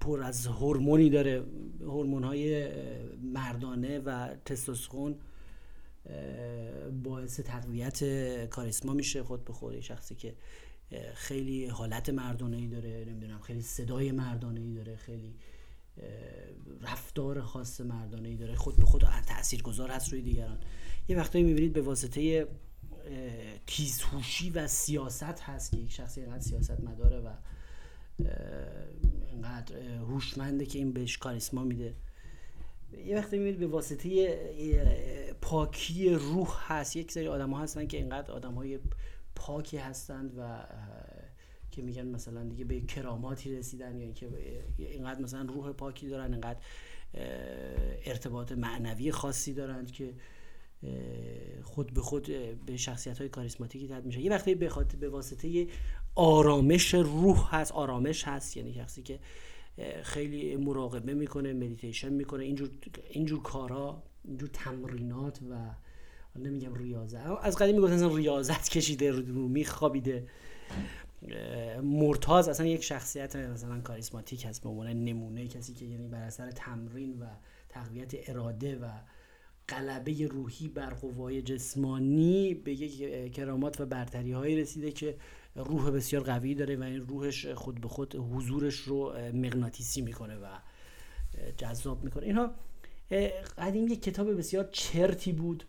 پر 0.00 0.22
از 0.22 0.46
هورمونی 0.46 1.10
داره 1.10 1.44
هورمون 1.82 2.24
های 2.24 2.68
مردانه 3.22 3.98
و 3.98 4.28
تستوسترون 4.44 5.16
باعث 7.02 7.40
تقویت 7.40 8.04
کاریسما 8.48 8.92
میشه 8.92 9.22
خود 9.22 9.44
به 9.44 9.52
خود. 9.52 9.80
شخصی 9.80 10.14
که 10.14 10.34
خیلی 11.14 11.66
حالت 11.66 12.10
مردانه 12.10 12.56
ای 12.56 12.66
داره 12.66 13.04
نمی‌دونم 13.08 13.40
خیلی 13.40 13.62
صدای 13.62 14.12
مردانه 14.12 14.60
ای 14.60 14.74
داره 14.74 14.96
خیلی 14.96 15.34
رفتار 16.80 17.40
خاص 17.40 17.80
مردانه 17.80 18.28
ای 18.28 18.36
داره 18.36 18.54
خود 18.54 18.76
به 18.76 18.84
خود 18.84 19.04
تاثیرگذار 19.26 19.90
هست 19.90 20.12
روی 20.12 20.22
دیگران. 20.22 20.58
یه 21.08 21.16
وقتایی 21.16 21.44
می‌بینید 21.44 21.72
به 21.72 21.82
واسطه 21.82 22.46
تیزهوشی 23.66 24.50
و 24.50 24.66
سیاست 24.66 25.40
هست 25.40 25.70
که 25.70 25.76
یک 25.76 25.92
شخصی 25.92 26.20
اینقدر 26.20 26.40
سیاست 26.40 26.80
مداره 26.80 27.20
و 27.20 27.28
اینقدر 29.30 29.76
هوشمنده 29.78 30.66
که 30.66 30.78
این 30.78 30.92
بهش 30.92 31.18
کاریسما 31.18 31.64
میده. 31.64 31.94
یه 33.06 33.16
وقتی 33.16 33.38
می‌بینید 33.38 33.60
به 33.60 33.66
واسطه 33.66 34.38
پاکی 35.40 36.10
روح 36.10 36.72
هست 36.72 36.96
یک 36.96 37.12
سری 37.12 37.28
آدم 37.28 37.50
ها 37.50 37.62
هستن 37.62 37.86
که 37.86 37.96
اینقدر 37.96 38.32
آدم 38.32 38.54
های 38.54 38.78
پاکی 39.34 39.76
هستند 39.76 40.34
و 40.38 40.64
که 41.70 41.82
میگن 41.82 42.06
مثلا 42.06 42.44
دیگه 42.44 42.64
به 42.64 42.80
کراماتی 42.80 43.56
رسیدن 43.56 43.96
یا 43.96 44.02
اینکه 44.02 44.28
اینقدر 44.78 45.20
مثلا 45.20 45.42
روح 45.42 45.72
پاکی 45.72 46.08
دارن 46.08 46.32
اینقدر 46.32 46.60
ارتباط 48.04 48.52
معنوی 48.52 49.12
خاصی 49.12 49.54
دارند 49.54 49.90
که 49.90 50.14
خود 51.62 51.94
به 51.94 52.00
خود 52.00 52.28
به 52.66 52.76
شخصیت 52.76 53.18
های 53.18 53.28
کاریسماتیکی 53.28 53.88
تبدیل 53.88 54.06
میشه 54.06 54.20
یه 54.20 54.30
وقتی 54.30 54.54
به 54.54 54.68
خاطر 54.68 54.96
به 54.96 55.08
واسطه 55.08 55.66
آرامش 56.14 56.94
روح 56.94 57.54
هست 57.54 57.72
آرامش 57.72 58.24
هست. 58.24 58.56
یعنی 58.56 58.74
شخصی 58.74 59.02
که 59.02 59.18
خیلی 60.02 60.56
مراقبه 60.56 61.14
می‌کنه 61.14 61.52
مدیتیشن 61.52 62.12
می‌کنه 62.12 62.44
اینجور 62.44 62.70
اینجور 63.10 63.42
کارا 63.42 64.02
اینجور 64.24 64.48
تمرینات 64.52 65.38
و 65.50 65.70
نمیگم 66.38 66.74
ریاضت. 66.74 67.26
از 67.42 67.56
قدیم 67.56 67.74
می‌گفتن 67.74 68.16
ریاضت 68.16 68.68
کشیده 68.68 69.10
رو 69.10 69.48
میخوابیده 69.48 70.26
مرتاز 71.82 72.48
اصلا 72.48 72.66
یک 72.66 72.84
شخصیت 72.84 73.36
مثلا 73.36 73.80
کاریسماتیک 73.80 74.44
هست 74.44 74.62
به 74.62 74.68
عنوان 74.68 74.86
نمونه 74.86 75.48
کسی 75.48 75.74
که 75.74 75.84
یعنی 75.84 76.08
بر 76.08 76.22
اثر 76.22 76.50
تمرین 76.50 77.18
و 77.18 77.24
تقویت 77.68 78.30
اراده 78.30 78.76
و 78.76 78.90
قلبه 79.68 80.26
روحی 80.26 80.68
بر 80.68 80.90
قوای 80.90 81.42
جسمانی 81.42 82.54
به 82.54 82.72
یک 82.72 83.32
کرامات 83.32 83.80
و 83.80 83.86
برتری 83.86 84.32
هایی 84.32 84.56
رسیده 84.56 84.92
که 84.92 85.16
روح 85.56 85.90
بسیار 85.90 86.22
قوی 86.22 86.54
داره 86.54 86.76
و 86.76 86.82
این 86.82 87.00
روحش 87.00 87.46
خود 87.46 87.80
به 87.80 87.88
خود 87.88 88.16
حضورش 88.16 88.74
رو 88.74 89.12
مغناطیسی 89.34 90.00
می‌کنه 90.00 90.36
و 90.36 90.46
جذاب 91.56 92.04
می‌کنه. 92.04 92.26
اینها 92.26 92.54
قدیم 93.58 93.88
یک 93.88 94.02
کتاب 94.02 94.38
بسیار 94.38 94.68
چرتی 94.72 95.32
بود. 95.32 95.64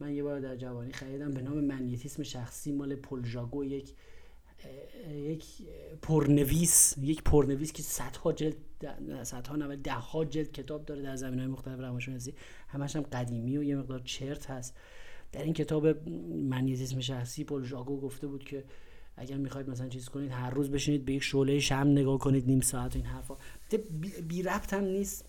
من 0.00 0.14
یه 0.14 0.22
بار 0.22 0.40
در 0.40 0.56
جوانی 0.56 0.92
خریدم 0.92 1.30
به 1.30 1.42
نام 1.42 1.64
منیتیسم 1.64 2.22
شخصی 2.22 2.72
مال 2.72 2.96
پولژاگو 2.96 3.64
یک 3.64 3.92
یک 5.10 5.44
پرنویس 6.02 6.94
یک 7.02 7.22
پرنویس 7.22 7.72
که 7.72 7.82
صدها 7.82 8.32
جلد 8.32 8.56
صدها 9.22 9.56
نه 9.56 9.76
ده 9.76 9.92
ها 9.92 10.24
جلد 10.24 10.52
کتاب 10.52 10.84
داره 10.84 11.02
در 11.02 11.16
زمین 11.16 11.38
های 11.38 11.48
مختلف 11.48 11.80
روانشناسی. 11.80 12.34
همش 12.68 12.96
هم 12.96 13.02
قدیمی 13.02 13.58
و 13.58 13.62
یه 13.62 13.76
مقدار 13.76 14.00
چرت 14.04 14.50
هست. 14.50 14.76
در 15.32 15.42
این 15.42 15.52
کتاب 15.52 16.08
منیتیسم 16.28 17.00
شخصی 17.00 17.44
پول 17.44 17.64
ژاگو 17.64 18.00
گفته 18.00 18.26
بود 18.26 18.44
که 18.44 18.64
اگر 19.16 19.36
می‌خواید 19.36 19.70
مثلا 19.70 19.88
چیز 19.88 20.08
کنید 20.08 20.30
هر 20.30 20.50
روز 20.50 20.70
بشینید 20.70 21.04
به 21.04 21.12
یک 21.12 21.22
شعله 21.22 21.58
شم 21.60 21.74
نگاه 21.74 22.18
کنید 22.18 22.46
نیم 22.46 22.60
ساعت 22.60 22.96
این 22.96 23.04
حرفا. 23.04 23.36
بی 24.28 24.42
ربط 24.42 24.74
هم 24.74 24.84
نیست. 24.84 25.24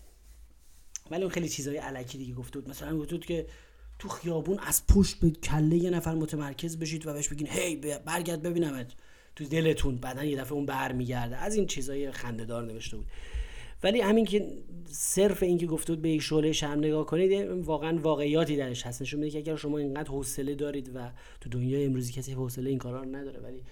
ولی 1.10 1.22
اون 1.22 1.32
خیلی 1.32 1.48
چیزای 1.48 1.76
علکی 1.76 2.18
دیگه 2.18 2.34
گفته 2.34 2.60
بود. 2.60 2.70
مثلا 2.70 2.98
گفته 2.98 3.14
بود 3.14 3.26
که 3.26 3.46
تو 3.98 4.08
خیابون 4.08 4.58
از 4.58 4.86
پشت 4.86 5.20
به 5.20 5.30
کله 5.30 5.76
یه 5.76 5.90
نفر 5.90 6.14
متمرکز 6.14 6.78
بشید 6.78 7.06
و 7.06 7.12
بهش 7.12 7.28
بگین 7.28 7.46
هی 7.50 7.76
برگرد 8.06 8.42
ببینمت. 8.42 8.92
تو 9.36 9.44
دلتون. 9.44 9.96
بعدا 9.96 10.24
یه 10.24 10.38
دفعه 10.38 10.52
اون 10.52 10.66
برمیگرده. 10.66 11.36
از 11.36 11.54
این 11.54 11.66
چیزای 11.66 12.12
خندهدار 12.12 12.64
نوشته 12.64 12.96
بود. 12.96 13.06
ولی 13.84 14.00
همین 14.00 14.24
که 14.24 14.62
صرف 14.86 15.42
این 15.42 15.58
که 15.58 15.66
گفته 15.66 15.92
بود 15.92 16.02
به 16.02 16.10
یک 16.10 16.22
شعله 16.22 16.52
شم 16.52 16.66
نگاه 16.66 17.06
کنید 17.06 17.50
واقعا 17.50 17.98
واقعیاتی 17.98 18.56
درش 18.56 18.86
هست. 18.86 19.02
نشون 19.02 19.20
میده 19.20 19.30
که 19.30 19.38
اگر 19.38 19.56
شما 19.56 19.78
اینقدر 19.78 20.08
حوصله 20.08 20.54
دارید 20.54 20.90
و 20.94 21.10
تو 21.40 21.48
دنیای 21.48 21.84
امروزی 21.84 22.12
کسی 22.12 22.32
حوصله 22.32 22.70
این 22.70 22.78
کارا 22.78 23.02
رو 23.02 23.16
نداره 23.16 23.40
ولی 23.40 23.62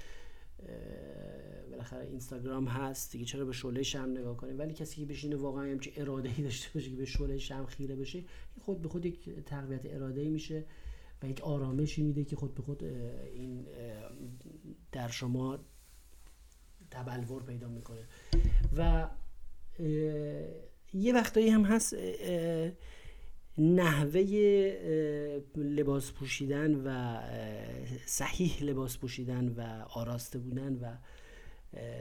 بالاخره 1.70 2.06
اینستاگرام 2.06 2.66
هست 2.66 3.12
دیگه 3.12 3.24
چرا 3.24 3.44
به 3.44 3.52
شعله 3.52 3.82
شم 3.82 4.10
نگاه 4.10 4.36
کنید 4.36 4.58
ولی 4.58 4.74
کسی 4.74 5.00
که 5.00 5.06
بشینه 5.06 5.36
واقعا 5.36 5.62
همچین 5.62 5.92
اراده 5.96 6.30
ای 6.36 6.44
داشته 6.44 6.68
باشه 6.74 6.90
که 6.90 6.96
به 6.96 7.04
شعله 7.04 7.38
شم 7.38 7.66
خیره 7.66 7.96
بشه 7.96 8.24
خود 8.60 8.82
به 8.82 8.88
خود 8.88 9.06
یک 9.06 9.30
تقویت 9.46 9.80
اراده 9.84 10.20
ای 10.20 10.28
میشه 10.28 10.64
و 11.22 11.28
یک 11.28 11.40
آرامشی 11.40 12.02
میده 12.02 12.24
که 12.24 12.36
خود 12.36 12.54
به 12.54 12.62
خود 12.62 12.84
این 13.34 13.66
در 14.92 15.08
شما 15.08 15.58
تبلور 16.90 17.42
پیدا 17.42 17.68
می‌کنه. 17.68 18.06
و 18.76 19.08
یه 20.92 21.14
وقتایی 21.14 21.48
هم 21.48 21.64
هست 21.64 21.94
نحوه 23.58 24.20
لباس 25.56 26.12
پوشیدن 26.12 26.74
و 26.74 27.18
صحیح 28.06 28.62
لباس 28.62 28.98
پوشیدن 28.98 29.48
و 29.48 29.60
آراسته 29.90 30.38
بودن 30.38 30.74
و 30.74 30.96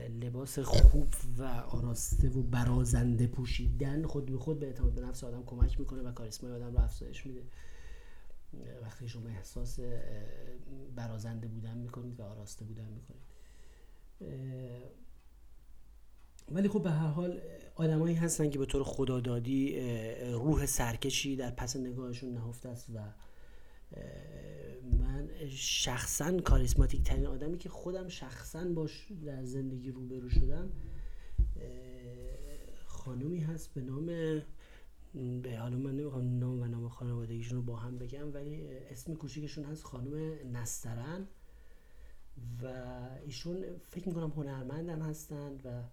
لباس 0.09 0.59
خوب 0.59 1.13
و 1.37 1.43
آراسته 1.43 2.29
و 2.29 2.43
برازنده 2.43 3.27
پوشیدن 3.27 4.03
خود 4.03 4.25
به 4.31 4.37
خود 4.37 4.59
به 4.59 4.65
اعتماد 4.65 4.93
به 4.93 5.01
نفس 5.01 5.23
آدم 5.23 5.43
کمک 5.45 5.79
می‌کنه 5.79 6.01
و 6.01 6.11
کاریسمای 6.11 6.53
آدم 6.53 6.73
رو 6.73 6.79
افزایش 6.79 7.25
میده. 7.25 7.43
وقتی 8.81 9.07
شما 9.07 9.29
احساس 9.29 9.79
برازنده 10.95 11.47
بودن 11.47 11.77
می‌کنید 11.77 12.19
و 12.19 12.23
آراسته 12.23 12.65
بودن 12.65 12.87
می‌کنید. 12.87 13.21
ولی 16.53 16.67
خب 16.67 16.83
به 16.83 16.91
هر 16.91 17.07
حال 17.07 17.41
آدمایی 17.75 18.15
هستن 18.15 18.49
که 18.49 18.59
به 18.59 18.65
طور 18.65 18.83
خدادادی 18.83 19.79
روح 20.31 20.65
سرکشی 20.65 21.35
در 21.35 21.51
پس 21.51 21.75
نگاهشون 21.75 22.33
نهفته 22.33 22.69
است 22.69 22.89
و 22.89 22.99
من 24.99 25.29
شخصا 25.49 26.39
کاریسماتیک 26.39 27.03
ترین 27.03 27.27
آدمی 27.27 27.57
که 27.57 27.69
خودم 27.69 28.07
شخصا 28.07 28.63
باش 28.63 29.07
در 29.25 29.43
زندگی 29.43 29.91
روبرو 29.91 30.29
شدم 30.29 30.69
خانومی 32.85 33.39
هست 33.39 33.73
به 33.73 33.81
نام 33.81 34.05
به 35.41 35.57
حالا 35.57 35.77
من 35.77 35.95
نمی‌خوام 35.95 36.39
نام 36.39 36.61
و 36.61 36.65
نام 36.65 36.89
خانوادگیشون 36.89 37.57
رو 37.57 37.63
با 37.63 37.75
هم 37.75 37.97
بگم 37.97 38.33
ولی 38.33 38.67
اسم 38.91 39.15
کوچیکشون 39.15 39.63
هست 39.63 39.83
خانم 39.83 40.33
نسترن 40.53 41.27
و 42.63 42.67
ایشون 43.25 43.63
فکر 43.89 44.07
می‌کنم 44.07 44.29
هنرمندم 44.29 45.01
هستند 45.01 45.61
و 45.65 45.83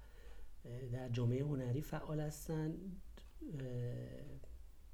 در 0.93 1.09
جامعه 1.09 1.43
هنری 1.43 1.83
فعال 1.83 2.21
هستند 2.21 3.03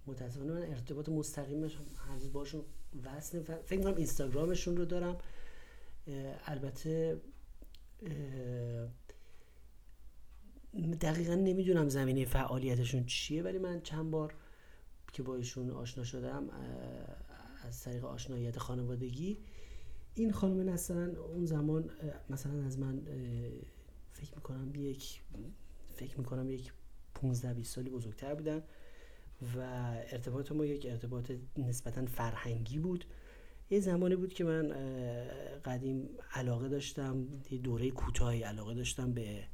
متاسفانه 0.07 0.53
من 0.53 0.63
ارتباط 0.63 1.09
مستقیمش 1.09 1.79
هنوز 1.97 2.33
باشون 2.33 2.65
وصل 3.05 3.43
فکر 3.43 3.79
می‌کنم 3.79 3.97
اینستاگرامشون 3.97 4.77
رو 4.77 4.85
دارم. 4.85 5.19
البته 6.45 7.21
دقیقا 11.01 11.35
نمی‌دونم 11.35 11.89
زمینه 11.89 12.25
فعالیتشون 12.25 13.07
چیه 13.07 13.43
ولی 13.43 13.59
من 13.59 13.81
چند 13.81 14.11
بار 14.11 14.35
که 15.13 15.23
با 15.23 15.37
ایشون 15.37 15.71
آشنا 15.71 16.05
شدم 16.05 16.51
از 17.65 17.83
طریق 17.83 18.05
آشناییت 18.05 18.59
خانوادگی 18.59 19.39
این 20.15 20.33
خانم 20.33 20.69
نسترن 20.71 21.17
اون 21.17 21.47
زمان 21.47 21.91
مثلا 22.31 22.65
از 22.65 22.79
من 22.79 23.03
فکر 24.25 24.37
می‌کنم 24.37 24.75
یک 24.75 25.23
فکر 25.95 26.19
می‌کنم 26.19 26.51
یک 26.51 26.73
15 27.15 27.55
20 27.55 27.75
سالی 27.75 27.91
بزرگتر 27.91 28.35
بودن 28.35 28.63
و 29.57 29.61
ارتباط 30.13 30.53
ما 30.53 30.65
یک 30.65 30.87
ارتباط 30.87 31.33
نسبتا 31.57 32.07
فرهنگی 32.07 32.79
بود. 32.79 33.05
یه 33.71 33.81
زمانی 33.81 34.17
بود 34.17 34.33
که 34.33 34.45
من 34.45 34.69
قدیم 35.65 36.09
علاقه 36.33 36.69
داشتم 36.69 37.27
یه 37.51 37.59
دوره 37.59 37.91
کوتاهی 37.91 38.43
علاقه 38.43 38.75
داشتم 38.75 39.13
به 39.13 39.45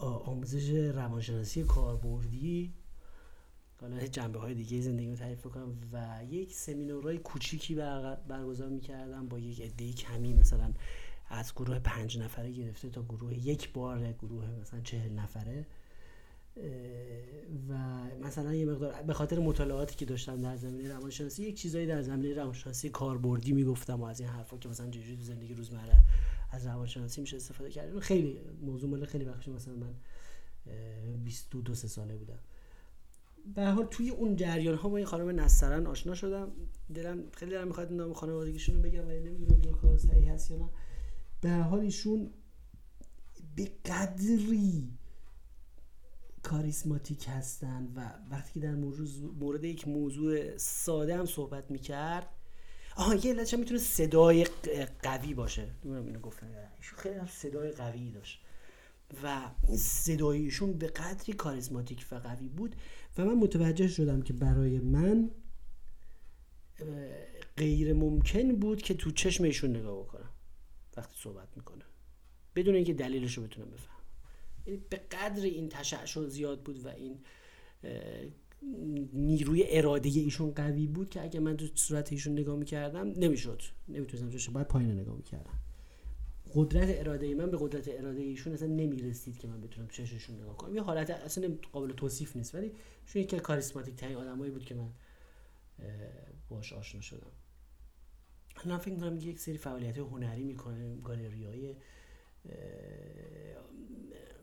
آموزش 0.00 0.70
روانشناسی 0.70 1.64
کاربردی. 1.64 2.72
حالا 3.80 4.06
جنبه 4.06 4.38
های 4.38 4.54
دیگه 4.54 4.80
زندگی 4.80 5.10
رو 5.10 5.16
تعریف 5.16 5.46
کنم 5.46 5.78
و 5.92 6.24
یک 6.30 6.54
سمینارهای 6.54 7.18
کوچیکی 7.18 7.74
برگزار 8.28 8.68
می‌کردم 8.68 9.28
با 9.28 9.38
یک 9.38 9.60
عده 9.60 9.92
کمی 9.92 10.34
مثلا 10.34 10.72
از 11.28 11.52
گروه 11.54 11.78
پنج 11.78 12.18
نفره 12.18 12.50
گرفته 12.50 12.90
تا 12.90 13.02
گروه 13.02 13.34
یک 13.34 13.72
بار 13.72 14.12
گروه 14.12 14.50
مثلا 14.60 14.80
چهل 14.80 15.12
نفره. 15.12 15.66
و 17.68 17.74
مثلا 18.22 18.54
یه 18.54 18.66
مقدار 18.66 19.02
به 19.02 19.14
خاطر 19.14 19.38
مطالعاتی 19.38 19.96
که 19.96 20.04
داشتم 20.04 20.40
در 20.40 20.56
زمینه 20.56 20.88
روانشناسی 20.88 21.42
یک 21.42 21.56
چیزایی 21.56 21.86
در 21.86 22.02
زمینه 22.02 22.34
روانشناسی 22.34 22.88
کاربردی 22.88 23.52
می‌گفتم 23.52 24.00
و 24.00 24.04
از 24.04 24.20
این 24.20 24.28
حرفا 24.28 24.56
که 24.56 24.68
مثلا 24.68 24.90
چجوری 24.90 25.22
زندگی 25.22 25.54
روزمره 25.54 26.02
از 26.52 26.66
روانشناسی 26.66 27.20
میشه 27.20 27.36
استفاده 27.36 27.70
کرد 27.70 27.98
خیلی 27.98 28.40
موضوع 28.60 28.90
مال 28.90 29.04
خیلی 29.04 29.24
وقتی 29.24 29.50
مثلا 29.50 29.74
من 29.74 29.94
22 31.24 31.74
سه 31.74 31.88
ساله 31.88 32.16
بودم. 32.16 32.38
به 33.54 33.66
حال 33.66 33.84
توی 33.84 34.10
اون 34.10 34.36
جریان 34.36 34.74
ها 34.74 34.88
با 34.88 34.96
این 34.96 35.06
خانم 35.06 35.40
نسترن 35.40 35.86
آشنا 35.86 36.14
شدم. 36.14 36.48
دلم 36.94 37.24
خیلی 37.32 37.50
دلم 37.50 37.66
می‌خواد 37.68 37.92
نام 37.92 38.12
خانوادگیشون 38.12 38.74
رو 38.74 38.82
بگم 38.82 39.08
ولی 39.08 39.20
نمی‌دونم 39.20 39.74
کار 39.74 39.98
صحیح 39.98 40.32
هست 40.32 40.50
یا 40.50 40.56
نه. 40.56 40.68
به 41.46 41.52
حال 41.52 41.80
ایشون 41.80 42.30
به 43.56 43.70
قدری 43.84 44.90
کاریسماتیک 46.42 47.26
هستن 47.28 47.92
و 47.96 48.10
وقتی 48.30 48.52
که 48.54 48.60
در 48.60 48.74
مورد 49.40 49.64
یک 49.64 49.88
موضوع 49.88 50.56
ساده 50.56 51.16
هم 51.16 51.26
صحبت 51.26 51.70
می‌کرد 51.70 52.26
آها 52.96 53.14
یه 53.14 53.32
علتش 53.32 53.54
می‌تونه 53.54 53.80
صدای 53.80 54.46
قوی 55.02 55.34
باشه؟ 55.34 55.62
نمی‌دونم 55.84 56.06
اینو 56.06 56.20
گفتم. 56.20 56.46
خیلی 56.80 57.14
هم 57.14 57.26
صدای 57.26 57.70
قوی 57.70 58.10
داشت 58.10 58.40
و 59.22 59.50
این 59.68 59.76
صدایشون 59.76 60.72
به 60.72 60.86
قدری 60.86 61.32
کاریسماتیک 61.32 62.06
و 62.10 62.14
قوی 62.14 62.48
بود 62.48 62.76
و 63.18 63.24
من 63.24 63.34
متوجه 63.34 63.88
شدم 63.88 64.22
که 64.22 64.32
برای 64.32 64.78
من 64.78 65.30
غیر 67.56 67.92
ممکن 67.92 68.56
بود 68.56 68.82
که 68.82 68.94
تو 68.94 69.10
چشم 69.10 69.44
ایشون 69.44 69.76
نگاه 69.76 70.02
بکنم. 70.02 70.25
وقتی 70.96 71.14
صحبت 71.18 71.48
می‌کنه. 71.56 71.84
بدون 72.56 72.74
اینکه 72.74 72.94
دلیلش 72.94 73.38
رو 73.38 73.44
بتونم 73.44 73.70
بفهم 73.70 73.96
یعنی 74.66 74.80
به 74.90 74.96
قدر 74.96 75.42
این 75.42 75.68
تشعشع 75.68 76.26
زیاد 76.26 76.62
بود 76.62 76.84
و 76.84 76.88
این 76.88 77.18
نیروی 79.12 79.64
اراده 79.68 80.08
ایشون 80.08 80.50
قوی 80.50 80.86
بود 80.86 81.10
که 81.10 81.22
اگه 81.22 81.40
من 81.40 81.56
تو 81.56 81.66
صورت 81.74 82.12
ایشون 82.12 82.32
نگاه 82.32 82.56
می‌کردم 82.56 83.08
نمی‌شد. 83.08 83.62
نمی‌تونستم 83.88 84.28
جوش 84.28 84.50
باید 84.50 84.66
پایین 84.66 84.90
نگاه 84.90 85.16
می‌کردم. 85.16 85.58
قدرت 86.54 86.98
اراده 86.98 87.26
ای 87.26 87.34
من 87.34 87.50
به 87.50 87.56
قدرت 87.60 87.88
اراده 87.88 88.20
ایشون 88.20 88.52
اصلا 88.52 88.68
نمی‌رسید 88.68 89.38
که 89.38 89.48
من 89.48 89.60
بتونم 89.60 89.88
چششون 89.88 90.36
نگاه 90.36 90.56
کنم. 90.56 90.74
یه 90.74 90.82
حالت 90.82 91.10
اصلا 91.10 91.54
قابل 91.72 91.92
توصیف 91.92 92.36
نیست. 92.36 92.54
ولی 92.54 92.72
چون 93.06 93.22
یکی 93.22 93.40
کاریسماتیک 93.40 93.96
ترین 93.96 94.16
آدمایی 94.16 94.50
بود 94.50 94.64
که 94.64 94.74
من 94.74 94.88
باش 96.48 96.72
آشنا 96.72 97.00
شدم. 97.00 97.30
من 98.64 98.78
فکر 98.78 98.94
می‌کنم 98.94 99.16
یک 99.16 99.40
سری 99.40 99.58
فعالیت 99.58 99.98
هنری 99.98 100.42
می‌کنه 100.42 100.96
گالری 100.96 101.44
های 101.44 101.74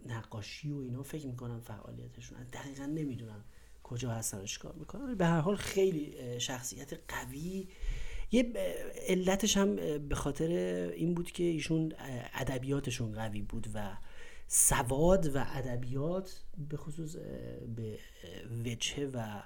نقاشی 0.05 0.71
و 0.71 0.77
اینا 0.77 1.03
فکر 1.03 1.27
می‌کنم 1.27 1.59
فعالیتشون. 1.59 2.37
دقیقا 2.43 2.85
نمی‌دونم 2.85 3.43
کجا 3.83 4.11
هستن 4.11 4.45
کار 4.59 4.73
می‌کنن. 4.73 5.15
به 5.15 5.25
هر 5.25 5.39
حال 5.39 5.55
خیلی 5.55 6.39
شخصیت 6.39 6.93
قوی. 7.07 7.67
یه 8.31 8.53
علتش 9.07 9.57
هم 9.57 9.75
به 10.07 10.15
خاطر 10.15 10.49
این 10.95 11.13
بود 11.13 11.31
که 11.31 11.43
ایشون 11.43 11.93
ادبیاتشون 12.33 13.13
قوی 13.13 13.41
بود 13.41 13.67
و 13.73 13.97
سواد 14.47 15.35
و 15.35 15.45
ادبیات 15.47 16.43
به 16.69 16.77
خصوص 16.77 17.15
به 17.75 17.99
وجهه 18.65 19.09
و 19.13 19.43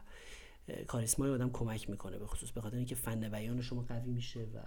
کاریسمای 0.87 1.31
آدم 1.31 1.49
کمک 1.49 1.89
می‌کنه 1.89 2.17
به 2.17 2.27
خصوص 2.27 2.51
به 2.51 2.61
خاطر 2.61 2.77
اینکه 2.77 2.95
فن 2.95 3.29
بیان 3.29 3.61
شما 3.61 3.81
قوی 3.81 4.11
میشه 4.11 4.39
و 4.39 4.59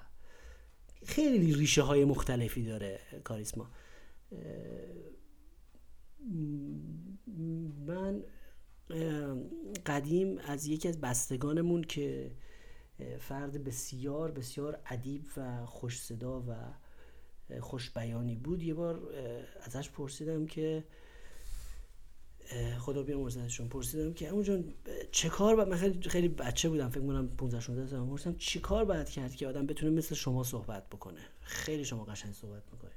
خیلی 1.06 1.54
ریشه 1.54 1.82
های 1.82 2.04
مختلفی 2.04 2.64
داره 2.64 3.00
کاریسما 3.24 3.70
من 7.86 8.22
قدیم 9.86 10.38
از 10.38 10.66
یکی 10.66 10.88
از 10.88 11.00
بستگانمون 11.00 11.82
که 11.82 12.30
فرد 13.18 13.64
بسیار 13.64 14.30
بسیار 14.30 14.78
ادیب 14.86 15.24
و 15.36 15.66
خوش 15.66 16.00
صدا 16.00 16.40
و 16.40 16.54
خوش 17.60 17.90
بیانی 17.90 18.36
بود 18.36 18.62
یه 18.62 18.74
بار 18.74 19.00
ازش 19.62 19.90
پرسیدم 19.90 20.46
که 20.46 20.84
خدا 22.78 23.02
بیامرزدشون 23.02 23.68
پرسیدم 23.68 24.12
که 24.12 24.28
اونجا 24.28 24.58
چه 25.10 25.28
کار 25.28 25.56
باید 25.56 25.68
من 25.68 25.76
خیلی, 25.76 26.08
خیلی 26.08 26.28
بچه 26.28 26.68
بودم 26.68 26.88
فکر 26.88 27.00
کنم 27.00 27.28
15 27.28 27.60
16 27.60 27.86
سال 27.86 28.06
پرسیدم 28.06 28.36
چی 28.38 28.58
کار 28.58 28.84
باید 28.84 29.08
کرد 29.08 29.34
که 29.34 29.48
آدم 29.48 29.66
بتونه 29.66 29.92
مثل 29.92 30.14
شما 30.14 30.44
صحبت 30.44 30.88
بکنه؟ 30.88 31.20
خیلی 31.40 31.84
شما 31.84 32.04
قشنگ 32.04 32.32
صحبت 32.32 32.62
می‌کنه 32.72 32.90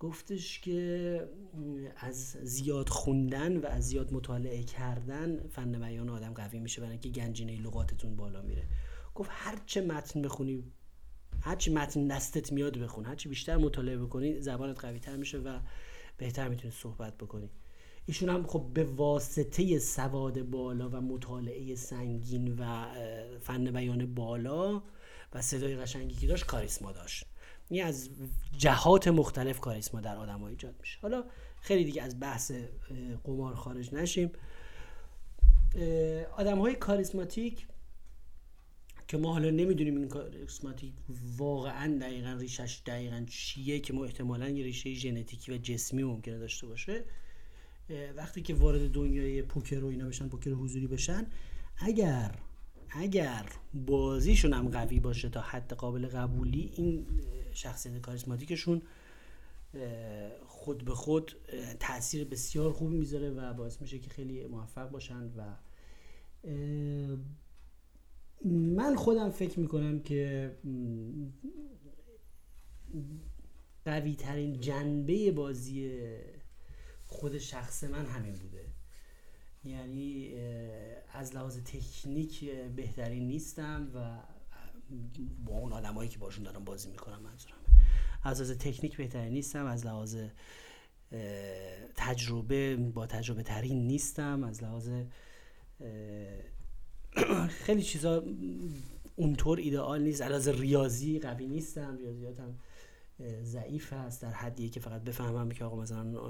گفتش 0.00 0.60
که 0.60 1.28
از 1.96 2.36
زیاد 2.42 2.88
خوندن 2.88 3.56
و 3.56 3.66
از 3.66 3.88
زیاد 3.88 4.12
مطالعه 4.12 4.62
کردن 4.62 5.48
فن 5.48 5.72
بیان 5.72 6.08
آدم 6.08 6.34
قوی 6.34 6.58
میشه 6.58 6.80
برای 6.80 6.92
اینکه 6.92 7.08
گنجینه 7.08 7.60
لغاتتون 7.60 8.16
بالا 8.16 8.42
میره. 8.42 8.64
گفت 9.14 9.30
هر 9.32 9.58
چه 9.66 9.80
متن 9.80 10.22
بخونی 10.22 10.64
هر 11.40 11.56
چه 11.56 11.72
متن 11.72 12.06
دستت 12.06 12.52
میاد 12.52 12.78
بخون 12.78 13.04
هر 13.04 13.14
چه 13.14 13.28
بیشتر 13.28 13.56
مطالعه 13.56 13.98
بکنی 13.98 14.40
زبانت 14.40 14.80
قوی 14.80 14.98
تر 14.98 15.16
میشه 15.16 15.38
و 15.38 15.58
بهتر 16.16 16.48
می‌تونی 16.48 16.72
صحبت 16.72 17.18
بکنی. 17.18 17.50
ایشون 18.08 18.28
هم 18.28 18.46
خب 18.46 18.66
به 18.74 18.84
واسطه 18.84 19.78
سواد 19.78 20.42
بالا 20.42 20.88
و 20.88 21.00
مطالعه 21.00 21.74
سنگین 21.74 22.56
و 22.58 22.86
فن 23.40 23.70
بیان 23.70 24.14
بالا 24.14 24.82
و 25.32 25.42
صدای 25.42 25.76
قشنگی 25.76 26.14
که 26.14 26.26
داشت 26.26 26.46
کاریسما 26.46 26.92
داشت. 26.92 27.24
این 27.68 27.84
از 27.84 28.10
جهات 28.58 29.08
مختلف 29.08 29.60
کاریسما 29.60 30.00
در 30.00 30.16
آدم 30.16 30.38
ها 30.38 30.48
ایجاد 30.48 30.74
میشه. 30.80 30.98
حالا 31.02 31.24
خیلی 31.60 31.84
دیگه 31.84 32.02
از 32.02 32.20
بحث 32.20 32.52
قمار 33.24 33.54
خارج 33.54 33.94
نشیم. 33.94 34.30
آدم 36.36 36.58
های 36.58 36.74
کاریسماتیک 36.74 37.66
که 39.08 39.16
ما 39.16 39.32
حالا 39.32 39.50
نمی‌دونیم 39.50 39.96
این 39.96 40.08
کاریسماتیک 40.08 40.94
واقعا 41.36 41.98
دقیقا 42.00 42.36
ریشش 42.40 42.82
دقیقا 42.86 43.24
چیه 43.28 43.80
که 43.80 43.92
ما 43.92 44.04
احتمالا 44.04 44.48
یه 44.48 44.64
ریشه 44.64 44.94
ژنتیکی 44.94 45.52
و 45.52 45.58
جسمی 45.58 46.02
ممکنه 46.02 46.38
داشته 46.38 46.66
باشه. 46.66 47.04
وقتی 48.16 48.42
که 48.42 48.54
وارد 48.54 48.90
دنیای 48.90 49.42
پوکر 49.42 49.84
و 49.84 49.86
اینا 49.86 50.08
بشن 50.08 50.28
پوکر 50.28 50.50
حضوری 50.50 50.86
بشن 50.86 51.26
اگر 51.78 52.34
اگر 52.90 53.46
بازیشون 53.74 54.52
هم 54.52 54.68
قوی 54.68 55.00
باشه 55.00 55.28
تا 55.28 55.40
حد 55.40 55.72
قابل 55.72 56.06
قبولی 56.06 56.72
این 56.76 57.06
شخصیت 57.52 58.00
کاریسماتیکشون 58.00 58.82
خود 60.46 60.84
به 60.84 60.94
خود 60.94 61.32
تاثیر 61.80 62.24
بسیار 62.24 62.72
خوب 62.72 62.90
می‌ذاره 62.90 63.30
و 63.30 63.54
باعث 63.54 63.82
میشه 63.82 63.98
که 63.98 64.10
خیلی 64.10 64.46
موفق 64.46 64.90
باشن 64.90 65.30
و 65.36 65.56
من 68.44 68.96
خودم 68.96 69.30
فکر 69.30 69.60
می‌کنم 69.60 70.00
که 70.00 70.50
قوی 73.84 74.14
ترین 74.14 74.60
جنبه 74.60 75.32
بازی 75.32 75.90
خود 77.08 77.38
شخص 77.38 77.84
من 77.84 78.06
همین 78.06 78.34
بوده. 78.34 78.64
یعنی 79.64 80.34
از 81.12 81.34
لحاظ 81.34 81.58
تکنیک 81.58 82.50
بهترین 82.76 83.26
نیستم 83.26 83.90
و 83.94 84.18
با 85.44 85.52
اون 85.52 85.72
آدمایی 85.72 86.08
که 86.08 86.18
باشون 86.18 86.44
دارم 86.44 86.64
بازی 86.64 86.90
می‌کنم 86.90 87.22
منظورم. 87.22 87.56
از 88.22 88.40
لحاظ 88.40 88.58
تکنیک 88.58 88.96
بهترین 88.96 89.32
نیستم 89.32 89.66
از 89.66 89.86
لحاظ 89.86 90.16
تجربه 91.96 92.76
با 92.76 93.06
تجربه 93.06 93.42
ترین 93.42 93.86
نیستم 93.86 94.44
از 94.44 94.62
لحاظ 94.62 94.88
خیلی 97.64 97.82
چیزا 97.82 98.24
اونطور 99.16 99.58
ایدئال 99.58 100.02
نیست 100.02 100.20
از 100.20 100.48
ریاضی 100.48 101.18
قوی 101.18 101.46
نیستم 101.46 101.98
ریاضیاتم 101.98 102.58
ضعیف 103.42 103.92
هست 103.92 104.22
در 104.22 104.30
حدیه 104.30 104.68
که 104.68 104.80
فقط 104.80 105.02
بفهمم 105.02 105.50
که 105.50 105.64
آقا 105.64 105.76
مثلا 105.76 106.20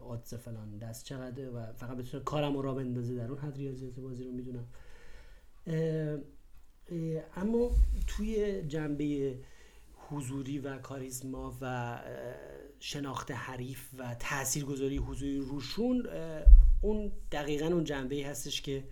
آدز 0.00 0.34
فلان 0.34 0.78
دست 0.78 1.04
چقدره 1.04 1.50
و 1.50 1.72
فقط 1.72 1.96
بتونه 1.96 2.24
کارم 2.24 2.56
رو 2.56 2.62
را 2.62 2.74
بندازه 2.74 3.14
در 3.14 3.28
اون 3.28 3.38
حد 3.38 3.56
ریاضیات 3.56 4.00
بازی 4.00 4.24
رو 4.24 4.32
می‌دونم. 4.32 4.66
اما 7.36 7.70
توی 8.06 8.62
جنبه 8.62 9.38
حضوری 10.08 10.58
و 10.58 10.78
کاریزما 10.78 11.58
و 11.60 11.98
شناخت 12.80 13.30
حریف 13.30 13.88
و 13.98 14.14
تاثیرگذاری 14.14 14.96
حضوری 14.96 15.38
روشون 15.38 16.06
اون 16.80 17.12
دقیقا 17.32 17.66
اون 17.66 17.84
جنبه 17.84 18.26
هستش 18.26 18.62
که 18.62 18.84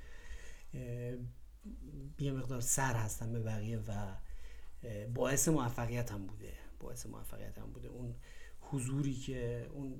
یه 2.18 2.32
مقدار 2.32 2.60
سر 2.60 2.94
هستن 2.94 3.32
به 3.32 3.40
بقیه 3.40 3.78
و 3.78 4.16
باعث 5.14 5.48
موفقیت 5.48 6.12
هم 6.12 6.26
بوده. 6.26 6.63
باعث 6.84 7.06
موفقیت 7.06 7.58
هم 7.58 7.70
بوده. 7.72 7.88
اون 7.88 8.14
حضوری 8.60 9.14
که 9.14 9.66
اون 9.72 9.94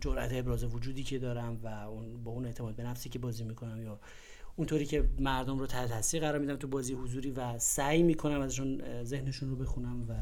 جرأت 0.00 0.32
ابراز 0.32 0.64
وجودی 0.64 1.02
که 1.02 1.18
دارم 1.18 1.60
و 1.62 1.66
اون 1.66 2.24
با 2.24 2.30
اون 2.30 2.46
اعتماد 2.46 2.76
به 2.76 2.82
نفسی 2.82 3.08
که 3.08 3.18
بازی 3.18 3.44
می‌کنم 3.44 3.82
یا 3.82 4.00
اونطوری 4.56 4.86
که 4.86 5.08
مردم 5.18 5.58
رو 5.58 5.66
تحت 5.66 5.88
تاثیر 5.88 6.20
قرار 6.20 6.38
میدم 6.38 6.56
تو 6.56 6.68
بازی 6.68 6.94
حضوری 6.94 7.30
و 7.30 7.58
سعی 7.58 8.02
می‌کنم 8.02 8.40
ازشون 8.40 9.04
ذهنشون 9.04 9.50
رو 9.50 9.56
بخونم 9.56 10.10
و 10.10 10.14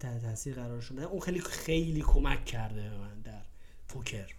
تحت 0.00 0.22
تاثیر 0.22 0.54
قرارشون 0.54 0.96
بدم. 0.96 1.06
اون 1.06 1.20
خیلی 1.20 1.40
خیلی 1.40 2.02
کمک 2.02 2.44
کرده 2.44 2.98
من 2.98 3.20
در 3.20 3.42
پوکر. 3.88 4.34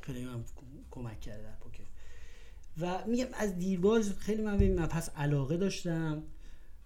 خیلی 0.00 0.24
من 0.24 0.44
کمک 0.90 1.20
کرده 1.20 1.42
در 1.42 1.56
پوکر. 1.56 1.84
و 2.80 3.06
میگم 3.06 3.26
از 3.32 3.58
دیرباز 3.58 4.12
خیلی 4.12 4.42
من 4.42 4.58
به 4.58 4.64
این 4.64 4.78
علاقه 5.16 5.56
داشتم. 5.56 6.22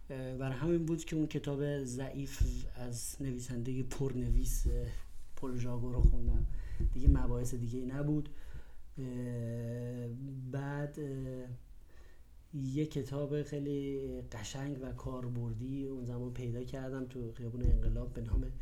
برای 0.09 0.57
همین 0.59 0.87
بود 0.87 1.05
که 1.05 1.17
اون 1.17 1.27
کتاب 1.27 1.85
ضعیف 1.85 2.43
از 2.75 3.17
نویسنده 3.21 3.83
پرنویس 3.83 4.67
پل 5.37 5.57
ژاگو 5.57 5.93
رو 5.93 6.03
خوندم. 6.03 6.47
دیگه 6.93 7.09
مباحث 7.09 7.55
دیگه 7.55 7.85
نبود. 7.85 8.29
بعد 10.53 10.99
یه 12.55 12.87
کتاب 12.87 13.43
خیلی 13.43 14.09
قشنگ 14.33 14.79
و 14.83 14.93
کاربردی 14.93 15.87
اون 15.87 16.05
زمان 16.05 16.33
پیدا 16.33 16.65
کردم 16.65 17.07
تو 17.07 17.33
خیابون 17.33 17.63
انقلاب 17.63 18.13
به 18.13 18.21
نام 18.21 18.53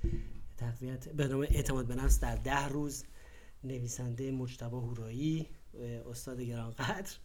تقویت 0.56 1.08
به 1.08 1.28
نام 1.28 1.40
اعتماد 1.40 1.86
به 1.86 1.94
نفس 1.94 2.20
در 2.20 2.36
ده 2.36 2.68
روز. 2.68 3.04
نویسنده 3.64 4.32
مجتبا 4.32 4.80
هورایی 4.80 5.46
استاد 6.10 6.40
گرانقدر. 6.40 7.16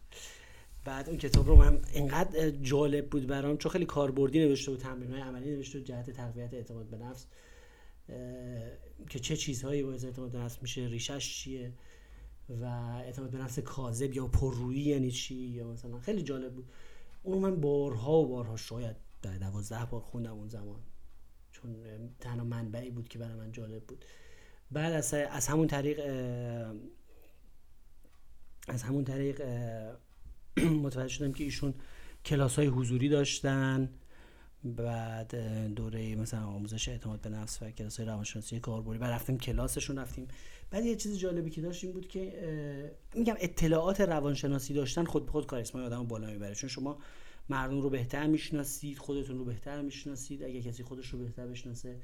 بعد 0.84 1.08
اون 1.08 1.18
کتاب 1.18 1.46
رو 1.46 1.56
من 1.56 1.80
اینقدر 1.92 2.50
جالب 2.50 3.10
بود 3.10 3.26
برام 3.26 3.56
چون 3.56 3.72
خیلی 3.72 3.86
کاربردی 3.86 4.38
نوشته 4.38 4.70
بود 4.70 4.80
تمرین 4.80 5.14
عملی 5.14 5.50
نوشته 5.50 5.78
بود 5.78 5.86
جهت 5.86 6.10
تقویت 6.10 6.54
اعتماد 6.54 6.86
به 6.86 6.98
نفس 6.98 7.26
که 9.08 9.18
چه 9.18 9.36
چیزهایی 9.36 9.82
باعث 9.82 10.04
اعتماد 10.04 10.30
به 10.30 10.38
نفس 10.38 10.62
میشه 10.62 10.80
ریشش 10.80 11.34
چیه 11.34 11.72
و 12.48 12.64
اعتماد 13.04 13.30
به 13.30 13.38
نفس 13.38 13.58
کاذب 13.58 14.14
یا 14.14 14.26
پررویی 14.26 14.82
یعنی 14.82 15.10
چی؟ 15.10 15.34
یا 15.34 15.68
مثلا 15.68 16.00
خیلی 16.00 16.22
جالب 16.22 16.54
بود. 16.54 16.68
اونو 17.22 17.40
من 17.40 17.60
بارها 17.60 18.12
و 18.12 18.28
بارها 18.28 18.56
شاید 18.56 18.96
در 19.22 19.38
دوازده 19.38 19.84
بار 19.84 20.00
خوندم 20.00 20.32
اون 20.32 20.48
زمان 20.48 20.80
چون 21.52 21.76
تنها 22.20 22.44
منبعی 22.44 22.90
بود 22.90 23.08
که 23.08 23.18
برای 23.18 23.34
من 23.34 23.52
جالب 23.52 23.84
بود. 23.84 24.04
بعد 24.70 24.92
از, 24.92 25.14
از 25.14 25.46
همون 25.46 25.66
طریق 25.66 26.00
از 28.68 28.82
همون 28.82 29.04
طریق 29.04 29.42
متوجه 30.84 31.08
شدم 31.08 31.32
که 31.32 31.44
ایشون 31.44 31.74
کلاس 32.24 32.56
های 32.56 32.66
حضوری 32.66 33.08
داشتن. 33.08 33.90
بعد 34.64 35.36
دوره 35.74 36.14
مثلا 36.14 36.46
آموزش 36.46 36.88
اعتماد 36.88 37.20
به 37.20 37.30
نفس 37.30 37.62
و 37.62 37.70
کلاس 37.70 37.96
های 37.96 38.06
روانشناسی 38.06 38.60
کاربردی 38.60 38.98
بعد 38.98 39.10
رفتیم 39.10 39.38
کلاسشون 39.38 39.98
رفتیم. 39.98 40.28
بعد 40.70 40.84
یه 40.84 40.96
چیز 40.96 41.18
جالبی 41.18 41.50
که 41.50 41.60
داشت 41.60 41.84
این 41.84 41.92
بود 41.92 42.08
که 42.08 42.92
میگم 43.14 43.34
اطلاعات 43.40 44.00
روانشناسی 44.00 44.74
داشتن 44.74 45.04
خود 45.04 45.26
به 45.26 45.32
خود 45.32 45.46
کاریسمای 45.46 45.84
آدم 45.84 46.06
بالا 46.06 46.30
می‌بره. 46.30 46.54
چون 46.54 46.70
شما 46.70 46.98
مردم 47.48 47.80
رو 47.80 47.90
بهتر 47.90 48.26
می‌شناسید 48.26 48.98
خودتون 48.98 49.38
رو 49.38 49.44
بهتر 49.44 49.82
می‌شناسید. 49.82 50.42
اگه 50.42 50.62
کسی 50.62 50.82
خودش 50.82 51.08
رو 51.08 51.18
بهتر 51.18 51.46
بشناسه 51.46 51.96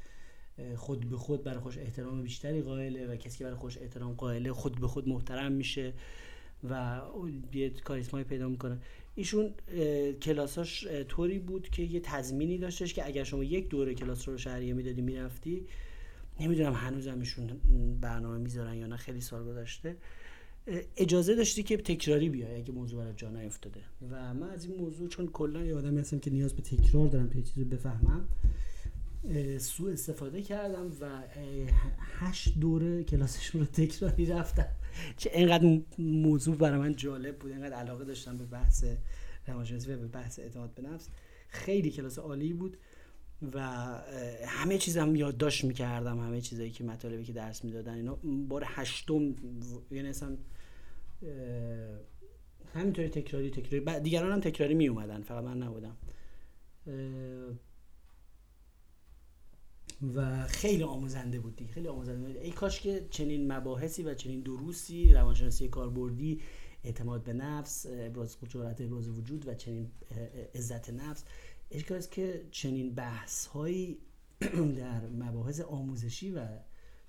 خود 0.76 1.10
به 1.10 1.16
خود 1.16 1.44
برای 1.44 1.60
خوش 1.60 1.78
احترام 1.78 2.22
بیشتری 2.22 2.62
قائله 2.62 3.06
و 3.06 3.16
کسی 3.16 3.38
که 3.38 3.44
برای 3.44 3.56
خوش 3.56 3.78
احترام 3.78 4.12
قائله 4.12 4.52
خود 4.52 4.80
به 4.80 4.88
خود 4.88 5.08
محترم 5.08 5.52
میشه. 5.52 5.92
و 6.70 7.00
یه 7.52 7.70
کاریسمایی 7.70 8.24
پیدا 8.24 8.48
می‌کنه. 8.48 8.78
ایشون 9.14 9.54
کلاساش 10.22 10.86
طوری 11.08 11.38
بود 11.38 11.68
که 11.68 11.82
یه 11.82 12.00
تضمینی 12.00 12.58
داشتش 12.58 12.94
که 12.94 13.06
اگر 13.06 13.24
شما 13.24 13.44
یک 13.44 13.68
دوره 13.68 13.94
کلاس 13.94 14.28
رو 14.28 14.38
شهریه 14.38 14.72
می‌دادی 14.72 15.00
می‌رفتی 15.00 15.66
نمی‌دونم 16.40 16.72
هنوزم 16.72 17.18
ایشون 17.18 17.60
برنامه 18.00 18.38
می‌ذارن 18.38 18.74
یا 18.74 18.86
نه 18.86 18.96
خیلی 18.96 19.20
سال 19.20 19.44
گذشته. 19.44 19.96
اجازه 20.96 21.34
داشتی 21.34 21.62
که 21.62 21.76
تکراری 21.76 22.28
بیای 22.28 22.56
اگه 22.56 22.72
موضوع 22.72 23.02
برات 23.02 23.16
جا 23.16 23.30
نیفتاده. 23.30 23.80
و 24.10 24.34
من 24.34 24.50
از 24.50 24.64
این 24.64 24.76
موضوع 24.76 25.08
چون 25.08 25.26
کلا 25.26 25.64
یه 25.64 25.74
آدمی 25.74 26.00
هستم 26.00 26.18
که 26.18 26.30
نیاز 26.30 26.54
به 26.54 26.62
تکرار 26.62 27.08
دارم 27.08 27.28
تا 27.28 27.40
چیزی 27.40 27.64
بفهمم 27.64 28.28
سوء 29.58 29.92
استفاده 29.92 30.42
کردم 30.42 30.92
و 31.00 31.22
هشت 31.98 32.58
دوره 32.58 33.04
کلاسشون 33.04 33.60
رو 33.60 33.66
تکراری 33.66 34.26
رفتم. 34.26 34.68
چه 35.16 35.30
اینقدر 35.34 35.80
موضوع 35.98 36.56
برای 36.56 36.78
من 36.78 36.96
جالب 36.96 37.38
بود 37.38 37.52
اینقدر 37.52 37.76
علاقه 37.76 38.04
داشتم 38.04 38.36
به 38.36 38.44
بحث 38.44 38.84
روانشناسی 39.46 39.92
و 39.92 39.96
به 39.96 40.06
بحث 40.06 40.38
اعتماد 40.38 40.74
به 40.74 40.82
نفس. 40.82 41.08
خیلی 41.48 41.90
کلاس 41.90 42.18
عالی 42.18 42.52
بود 42.52 42.76
و 43.52 43.60
همه 44.46 44.78
چیزم 44.78 45.16
یادداشت 45.16 45.64
می‌کردم 45.64 46.18
همه 46.20 46.40
چیزایی 46.40 46.70
که 46.70 46.84
مطالبی 46.84 47.24
که 47.24 47.32
درس 47.32 47.64
می‌دادن 47.64 47.94
اینا. 47.94 48.18
بار 48.48 48.64
هشتم 48.66 49.34
یعنی 49.90 50.08
اصلا 50.08 50.36
همینطوری 52.74 53.08
تکراری 53.08 53.50
تکراری. 53.50 54.00
دیگران 54.00 54.32
هم 54.32 54.40
تکراری 54.40 54.74
می 54.74 54.88
اومدن 54.88 55.22
فقط 55.22 55.44
من 55.44 55.62
نبودم. 55.62 55.96
و 60.14 60.46
خیلی 60.46 60.82
آموزنده 60.82 61.40
بود 61.40 61.56
دیگه 61.56 61.72
خیلی 61.72 61.88
آموزنده 61.88 62.26
بود 62.26 62.36
ای 62.36 62.50
کاش 62.50 62.80
که 62.80 63.06
چنین 63.10 63.52
مباحثی 63.52 64.02
و 64.02 64.14
چنین 64.14 64.40
دروسی 64.40 65.12
روانشناسی 65.12 65.68
کاربردی 65.68 66.40
اعتماد 66.84 67.22
به 67.22 67.32
نفس 67.32 67.86
ابراز 67.90 68.36
جرأت 68.48 68.80
ابراز 68.80 69.08
وجود 69.08 69.48
و 69.48 69.54
چنین 69.54 69.90
عزت 70.54 70.90
نفس 70.90 71.24
اشکال 71.70 71.98
است 71.98 72.10
که 72.10 72.46
چنین 72.50 72.94
بحث 72.94 73.46
هایی 73.46 73.98
در 74.78 75.08
مباحث 75.08 75.60
آموزشی 75.60 76.30
و 76.30 76.48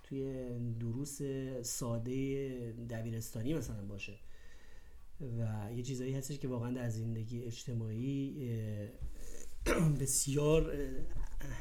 توی 0.04 0.50
دروس 0.80 1.22
ساده 1.62 2.48
دبیرستانی 2.90 3.54
مثلا 3.54 3.86
باشه. 3.86 4.14
و 5.40 5.70
یه 5.76 5.84
چیزایی 5.84 6.14
هستش 6.14 6.40
که 6.40 6.48
واقعا 6.48 6.72
در 6.72 6.90
زندگی 6.90 7.44
اجتماعی 7.44 8.50
بسیار 10.02 10.74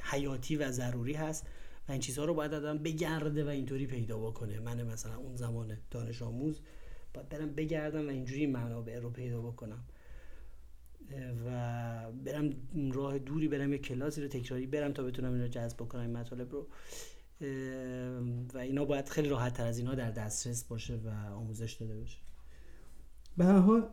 حیاتی 0.03 0.57
و 0.57 0.71
ضروری 0.71 1.13
هست 1.13 1.47
و 1.89 1.93
این 1.93 2.01
چیزها 2.01 2.25
رو 2.25 2.35
باید 2.35 2.55
آدم 2.55 2.79
بگرده 2.79 3.45
و 3.45 3.49
اینطوری 3.49 3.87
پیدا 3.87 4.19
بکنه. 4.19 4.61
من 4.61 4.83
مثلا 4.83 5.17
اون 5.17 5.37
زمان 5.37 5.77
دانش 5.91 6.23
آموز 6.23 6.61
باید 7.15 7.29
برم 7.29 7.55
بگردم 7.55 8.07
و 8.07 8.11
اینجوری 8.11 8.47
منابع 8.47 8.99
رو 8.99 9.11
پیدا 9.11 9.43
بکنم. 9.43 9.85
و 11.47 12.13
برم 12.13 12.55
راه 12.93 13.19
دوری 13.19 13.49
برم 13.49 13.73
یه 13.73 13.79
کلاسی 13.79 14.23
رو 14.23 14.29
تکراری 14.29 14.67
برم 14.67 14.93
تا 14.93 15.03
بتونم 15.03 15.33
این 15.33 15.43
رو 15.43 15.49
جذب 15.49 15.77
بکنم 15.77 16.03
این 16.03 16.13
مطالب 16.13 16.53
رو. 16.53 16.67
و 18.55 18.59
اینا 18.59 18.85
باید 18.85 19.09
خیلی 19.09 19.29
راحت 19.29 19.55
تر 19.55 19.67
از 19.67 19.79
اینا 19.79 19.95
در 19.95 20.11
دسترس 20.11 20.65
باشه 20.65 20.97
و 20.97 21.35
آموزش 21.35 21.73
داده 21.73 22.01
بشه 22.01 22.19
به 23.37 23.45
هر 23.45 23.59
حال 23.59 23.89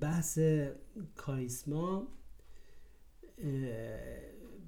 بحث 0.00 0.38
کاریسما 1.16 2.08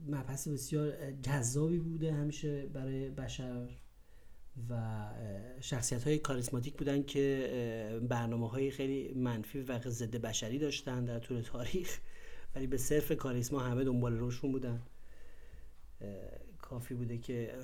مبحث 0.07 0.49
بسیار 0.49 1.13
جذابی 1.13 1.79
بوده 1.79 2.13
همیشه 2.13 2.67
برای 2.67 3.11
بشر 3.11 3.69
و 4.71 5.05
شخصیت 5.61 6.05
های 6.05 6.19
کاریسماتیک 6.19 6.75
بودن 6.75 7.03
که 7.03 8.01
برنامه 8.09 8.49
های 8.49 8.71
خیلی 8.71 9.15
منفی 9.15 9.61
و 9.61 9.81
ضد 9.91 10.17
بشری 10.17 10.59
داشتن 10.59 11.05
در 11.05 11.19
طول 11.19 11.41
تاریخ. 11.41 11.99
ولی 12.55 12.67
به 12.67 12.77
صرف 12.77 13.13
کاریسما 13.13 13.61
همه 13.61 13.85
دنبال 13.85 14.19
روشون 14.19 14.53
بودن. 14.53 14.83
کافی 16.59 16.95
بوده 16.95 17.19
که 17.19 17.55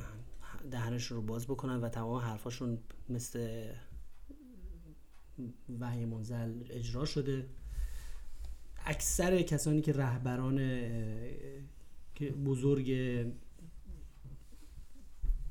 دهنشون 0.71 1.17
رو 1.17 1.23
باز 1.23 1.47
بکنن 1.47 1.81
و 1.81 1.89
تمام 1.89 2.17
حرفاشون 2.17 2.79
مثل 3.09 3.69
وحی 5.81 6.05
منزل 6.05 6.65
اجرا 6.71 7.05
شده. 7.05 7.47
اکثر 8.85 9.43
کسانی 9.43 9.81
که 9.81 9.93
رهبران 9.93 10.81
بزرگ 12.45 12.93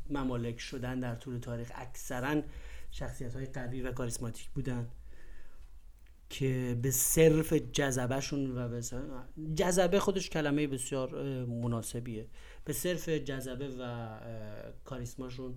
ممالک 0.09 0.59
شدن 0.59 0.99
در 0.99 1.15
طول 1.15 1.37
تاریخ 1.37 1.71
اکثرا 1.75 2.41
شخصیت 2.91 3.35
های 3.35 3.45
قوی 3.45 3.81
و 3.81 3.91
کاریسماتیک 3.91 4.49
بودن 4.49 4.87
که 6.29 6.77
به 6.81 6.91
صرف 6.91 7.53
جذبهشون 7.53 8.57
و 8.57 8.69
به 8.69 8.81
جذبه 9.55 9.99
خودش 9.99 10.29
کلمه 10.29 10.67
بسیار 10.67 11.45
مناسبیه. 11.45 12.27
به 12.65 12.73
صرف 12.73 13.09
جذبه 13.09 13.69
و 13.79 14.15
کاریسماشون 14.85 15.55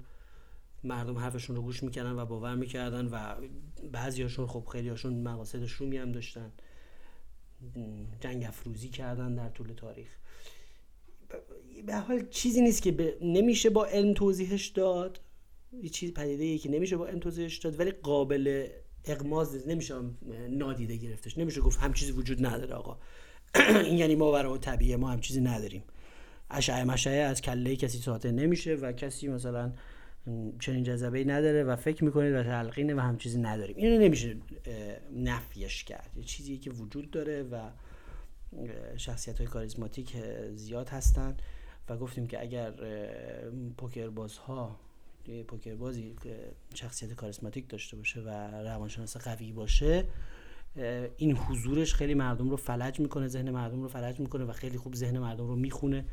مردم 0.85 1.19
حرفشون 1.19 1.57
رو 1.57 1.62
گوش 1.62 1.83
می‌کردن 1.83 2.12
و 2.12 2.27
باور 2.27 2.55
می‌کردن 2.55 3.07
و 3.07 3.35
بعضیاشون 3.93 4.47
خب 4.47 4.65
خیلی 4.73 4.89
هاشون 4.89 5.23
مقاصد 5.23 5.65
شومی 5.65 5.97
هم 5.97 6.12
داشتن. 6.12 6.53
جنگ 8.20 8.44
افروزی 8.44 8.88
کردن 8.88 9.35
در 9.35 9.48
طول 9.48 9.72
تاریخ. 9.76 10.09
به 11.87 11.96
حال 11.96 12.29
چیزی 12.29 12.61
نیست 12.61 12.83
که 12.83 13.16
نمیشه 13.22 13.70
با 13.70 13.87
علم 13.87 14.14
توضیحش 14.14 14.66
داد. 14.66 15.20
یه 15.83 15.88
چیز 15.88 16.12
پدیده 16.12 16.59
که 16.59 16.70
نمیشه 16.70 16.96
با 16.96 17.07
علم 17.07 17.18
توضیحش 17.18 17.59
داد 17.59 17.81
ولی 17.81 17.90
قابل 17.90 18.68
اغماز 19.05 19.68
نمیشه 19.68 19.94
نادیده 20.50 20.96
گرفتش. 20.96 21.38
نمیشه 21.38 21.61
گفت 21.61 21.81
هم 21.81 21.92
چیزی 21.92 22.12
وجود 22.12 22.46
نداره 22.46 22.74
آقا. 22.74 22.98
این 23.85 23.98
یعنی 23.98 24.14
ما 24.14 24.31
برای 24.31 24.59
طبیعه 24.59 24.96
ما 24.96 25.11
هم 25.11 25.20
چیزی 25.20 25.40
نداریم. 25.40 25.83
اشعه 26.50 26.85
مشعه 26.85 27.16
از 27.16 27.40
کله 27.40 27.76
کسی 27.76 27.98
ساطع 27.98 28.31
نمیشه 28.31 28.74
و 28.74 28.92
کسی 28.92 29.29
مثلا 29.29 29.72
چنین 30.61 30.83
جذبه 30.85 31.25
نداره 31.25 31.65
و 31.65 31.77
فکر 31.77 32.05
می‌کنید 32.05 32.35
و 32.35 32.43
تلقینه 32.43 32.95
و 32.95 33.01
هم 33.01 33.17
چیزی 33.17 33.41
نداریم. 33.41 33.77
اینو 33.77 34.03
نمیشه 34.03 34.37
نفیش 35.17 35.85
کرد. 35.85 36.11
یه 36.17 36.25
چیزی 36.25 36.59
که 36.59 36.71
وجود 36.71 37.11
داره 37.11 37.43
و 37.43 37.71
شخصیت 38.97 39.39
های 39.39 39.47
کاریزماتیک 39.47 40.17
زیاد 40.55 40.89
هستن 40.89 41.37
و 41.89 41.97
گفتیم 41.97 42.27
که 42.27 42.41
اگر 42.41 42.73
پوکر 43.77 44.11
ها 44.47 44.77
پوکر 45.49 45.75
بازی 45.75 46.17
شخصیت 46.75 47.12
کاریزماتیک 47.12 47.69
داشته 47.69 47.97
باشه 47.97 48.21
و 48.21 48.29
روانشناس 48.65 49.17
قوی 49.17 49.53
باشه 49.53 50.05
این 51.17 51.37
حضورش 51.37 51.95
خیلی 51.95 52.15
مردم 52.15 52.51
رو 52.51 52.57
فلج 52.57 53.01
می‌کنه 53.01 53.29
ذهن 53.29 53.51
مردم 53.51 53.83
رو 53.83 53.89
فلج 53.89 54.21
می‌کنه 54.21 54.45
و 54.45 54.53
خیلی 54.53 54.79
خوب 54.79 54.95
ذهن 54.95 55.19
مردم 55.19 55.47
رو 55.47 55.57
می‌خونه. 55.57 56.05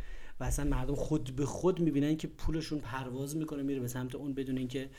اصلا 0.43 0.65
مردم 0.65 0.95
خود 0.95 1.36
به 1.36 1.45
خود 1.45 1.79
می‌بینن 1.79 2.17
که 2.17 2.27
پولشون 2.27 2.79
پرواز 2.79 3.36
می‌کنه 3.36 3.63
میره 3.63 3.79
به 3.79 3.88
سمت 3.88 4.15
اون 4.15 4.34
بدون 4.34 4.58
اینکه 4.58 4.89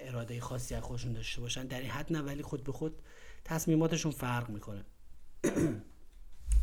اراده 0.00 0.40
خاصی 0.40 0.74
از 0.74 0.82
خودشون 0.82 1.12
داشته 1.12 1.40
باشن. 1.40 1.66
در 1.66 1.80
این 1.80 1.90
حد 1.90 2.12
نه 2.12 2.20
ولی 2.20 2.42
خود 2.42 2.64
به 2.64 2.72
خود 2.72 3.02
تصمیماتشون 3.44 4.12
فرق 4.12 4.50
می‌کنه. 4.50 4.84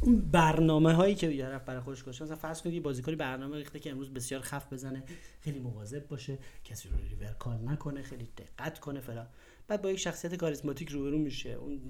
اون 0.01 0.21
برنامه 0.21 0.93
هایی 0.93 1.15
که 1.15 1.27
یه 1.27 1.59
برای 1.59 1.81
خودش 1.81 2.03
گذاشته 2.03 2.23
مثلا 2.23 2.35
فرض 2.35 2.61
کنید 2.61 2.83
بازیکنی 2.83 3.15
برنامه 3.15 3.57
ریخته 3.57 3.79
که 3.79 3.91
امروز 3.91 4.13
بسیار 4.13 4.41
خف 4.41 4.73
بزنه 4.73 5.03
خیلی 5.41 5.59
مواظب 5.59 6.07
باشه 6.07 6.37
کسی 6.63 6.89
رو 6.89 6.95
ریور 7.09 7.33
کال 7.33 7.59
نکنه 7.65 8.01
خیلی 8.01 8.29
دقت 8.37 8.79
کنه 8.79 8.99
فلان. 8.99 9.27
بعد 9.67 9.81
با 9.81 9.91
یک 9.91 9.99
شخصیت 9.99 10.35
کاریزماتیک 10.35 10.89
روبرو 10.89 11.17
میشه 11.17 11.49
اون 11.49 11.81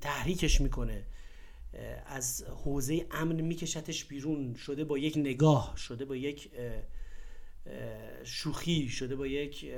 تحریکش 0.00 0.60
می‌کنه. 0.60 1.02
از 2.06 2.44
حوزه 2.64 3.06
امن 3.10 3.40
میکشتش 3.40 4.04
بیرون 4.04 4.54
شده 4.54 4.84
با 4.84 4.98
یک 4.98 5.16
نگاه 5.16 5.74
شده 5.76 6.04
با 6.04 6.16
یک 6.16 6.50
شوخی 8.24 8.88
شده 8.88 9.16
با 9.16 9.26
یک 9.26 9.72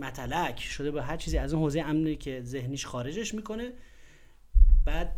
متلک 0.00 0.60
شده 0.60 0.90
با 0.90 1.00
هر 1.00 1.16
چیزی 1.16 1.38
از 1.38 1.54
اون 1.54 1.62
حوزه 1.62 1.80
امنی 1.80 2.16
که 2.16 2.42
ذهنیش 2.44 2.86
خارجش 2.86 3.34
می‌کنه. 3.34 3.72
بعد 4.84 5.12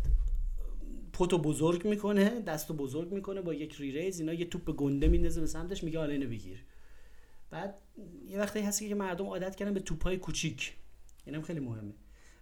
پوتو 1.13 1.37
بزرگ 1.37 1.87
می‌کنه 1.87 2.41
دستو 2.41 2.73
بزرگ 2.73 3.11
می‌کنه 3.11 3.41
با 3.41 3.53
یک 3.53 3.75
ریریز 3.75 4.19
اینا 4.19 4.33
یه 4.33 4.45
توپ 4.45 4.75
گنده 4.75 5.07
میندازه 5.07 5.41
به 5.41 5.47
سمتش 5.47 5.83
میگه 5.83 5.99
حالا 5.99 6.11
اینو 6.11 6.29
بگیر. 6.29 6.63
بعد 7.49 7.75
یه 8.27 8.39
وقتی 8.39 8.59
هستی 8.59 8.89
که 8.89 8.95
مردم 8.95 9.25
عادت 9.25 9.55
کردن 9.55 9.73
به 9.73 9.79
توپای 9.79 10.17
کوچیک. 10.17 10.73
اینم 11.25 11.41
خیلی 11.41 11.59
مهمه. 11.59 11.93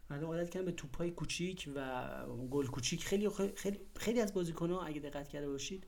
مردم 0.09 0.27
عادت 0.27 0.49
کردن 0.49 0.65
به 0.65 0.71
توپای 0.71 1.11
کوچیک 1.11 1.69
و 1.75 2.25
گل 2.51 2.65
کوچیک. 2.65 3.05
خیلی 3.05 3.29
خیلی 3.55 3.79
خیلی 3.95 4.21
از 4.21 4.33
بازیکن‌ها 4.33 4.83
اگه 4.83 4.99
دقت 4.99 5.27
کرده 5.27 5.49
باشید 5.49 5.87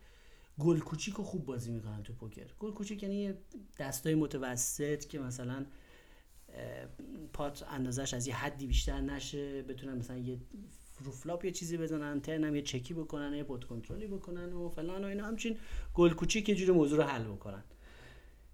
گل 0.60 0.80
کوچیک 0.80 1.14
رو 1.14 1.24
خوب 1.24 1.46
بازی 1.46 1.72
می‌کنن 1.72 2.04
تو 2.04 2.14
پوکر. 2.14 2.48
گل 2.60 2.72
کوچیک 2.72 3.04
یعنی 3.04 3.34
دستای 3.80 4.16
متوسط 4.16 5.06
که 5.06 5.20
مثلا 5.20 5.66
pot 7.34 7.64
اندازش 7.70 8.14
از 8.14 8.28
یه 8.28 8.36
حدی 8.36 8.68
بیشتر 8.68 9.02
نشه 9.02 9.64
بتونن 9.64 9.98
مثلا 9.98 10.18
یه 10.18 10.40
رو 11.04 11.12
flop 11.12 11.46
یه 11.46 11.52
چیزی 11.52 11.78
بزنن 11.78 12.22
turn 12.22 12.49
م 12.49 12.56
یه 12.56 12.62
چکی 12.62 12.94
بکنن 12.94 13.34
یه 13.34 13.44
pot 13.44 13.64
control 13.64 14.02
ی 14.02 14.08
بکنن 14.08 14.54
و 14.54 14.70
فلان 14.70 15.04
و 15.04 15.08
اینا. 15.08 15.26
همچین 15.26 15.58
گل 15.94 16.10
کوچیک 16.10 16.50
یه 16.50 16.56
جوری 16.56 16.72
موضوع 16.72 16.98
رو 16.98 17.04
حل 17.04 17.24
بکنن. 17.24 17.64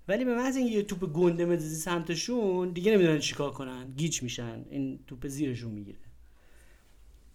ولی 0.08 0.26
به 0.26 0.36
محض 0.36 0.58
اینکه 0.58 0.76
یه 0.76 0.84
توپ 0.84 1.14
گنده 1.14 1.46
می‌زنی 1.46 1.76
سمتشون 1.76 2.70
دیگه 2.70 2.92
نمی‌دونن 2.92 3.20
چیکار 3.20 3.52
کنن. 3.52 3.94
گیج 3.98 4.24
میشن. 4.24 4.66
این 4.70 5.00
توپ 5.08 5.28
زیرشون 5.28 5.72
می‌گیره. 5.72 5.98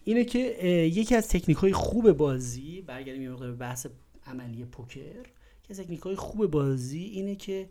اینه 0.04 0.24
که 0.24 0.38
یکی 0.94 1.14
از 1.14 1.28
تکنیک 1.28 1.56
های 1.56 1.72
خوب 1.72 2.12
بازی 2.12 2.80
برگردیم 2.80 3.22
یه 3.22 3.30
مقدار 3.30 3.50
به 3.50 3.56
بحث 3.56 3.87
عملی 4.26 4.64
پوکر. 4.64 5.00
یکی 5.64 5.70
از 5.70 5.80
تکنیک 5.80 6.00
های 6.00 6.14
خوب 6.14 6.46
بازی 6.46 7.02
اینه 7.04 7.37
که 7.37 7.70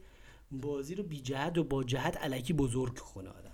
بازی 0.52 0.96
رو 0.96 1.04
بی 1.04 1.22
جهت 1.22 1.58
و 1.58 1.64
با 1.64 1.84
جهت 1.84 2.18
علکی 2.18 2.54
بزرگ 2.54 2.96
کنه 2.96 3.30
آدم. 3.30 3.50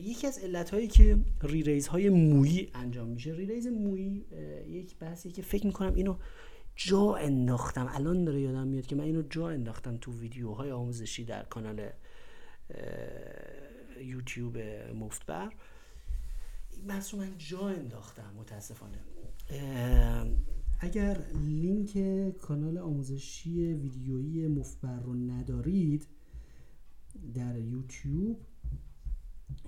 یکی 0.00 0.26
از 0.26 0.38
علت 0.38 0.70
هایی 0.70 0.88
که 0.88 1.18
ریریز 1.42 1.86
های 1.86 2.08
مویی 2.08 2.70
انجام 2.74 3.08
میشه. 3.08 3.32
ریریز 3.32 3.66
مویی 3.66 4.24
یک 4.68 4.96
بحثی 4.96 5.30
که 5.30 5.42
فکر 5.42 5.66
می‌کنم 5.66 5.94
اینو 5.94 6.16
جا 6.78 7.14
انداختم. 7.14 7.88
الان 7.90 8.24
داره 8.24 8.40
یادم 8.40 8.66
میاد 8.66 8.86
که 8.86 8.96
من 8.96 9.04
اینو 9.04 9.22
جا 9.22 9.48
انداختم 9.48 9.96
تو 9.96 10.12
ویدیوهای 10.12 10.70
آموزشی 10.70 11.24
در 11.24 11.42
کانال 11.42 11.90
یوتیوب 14.00 14.58
مفتبر. 14.94 15.52
رو 17.12 17.20
من 17.20 17.38
جا 17.38 17.68
انداختم 17.68 18.34
متاسفانه. 18.38 18.98
اگر 20.80 21.18
لینک 21.34 21.98
کانال 22.38 22.78
آموزشی 22.78 23.72
ویدیویی 23.72 24.48
مفتبر 24.48 25.00
رو 25.00 25.14
ندارید 25.14 26.06
در 27.34 27.58
یوتیوب 27.58 28.40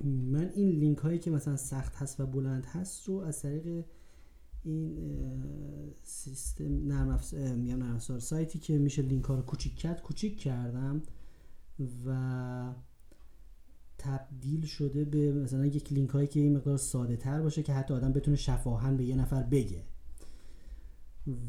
من 0.05 0.51
این 0.55 0.69
لینک 0.69 0.99
هایی 0.99 1.19
که 1.19 1.31
مثلا 1.31 1.57
سخت 1.57 1.97
هست 1.97 2.21
و 2.21 2.27
بلند 2.27 2.67
هست 2.67 3.09
رو 3.09 3.15
از 3.15 3.43
طریق 3.43 3.85
این 4.65 5.95
سیستم 6.03 6.87
نرم 6.87 7.11
افزار 7.95 8.19
سایتی 8.19 8.59
که 8.59 8.79
میشه 8.79 9.03
لینک 9.03 9.25
ها 9.25 9.35
رو 9.35 9.43
کوچیک 9.43 9.77
کرد 9.77 10.03
کوچیک 10.03 10.39
کردم 10.39 11.03
و 12.07 12.75
تبدیل 13.99 14.67
شده 14.67 15.05
به 15.05 15.33
مثلا 15.33 15.67
یک 15.67 15.93
لینک 15.93 16.11
هایی 16.11 16.27
که 16.27 16.41
این 16.41 16.57
مقدار 16.57 16.77
ساده 16.77 17.17
تر 17.17 17.43
باشه 17.43 17.63
که 17.63 17.73
حتی 17.73 17.95
آدم 17.95 18.13
بتونه 18.13 18.37
شفاهن 18.37 18.97
به 18.97 19.05
یه 19.05 19.17
نفر 19.17 19.43
بگه. 19.43 19.85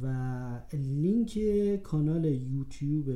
و 0.01 0.59
لینک 0.73 1.39
کانال 1.83 2.25
یوتیوب 2.25 3.09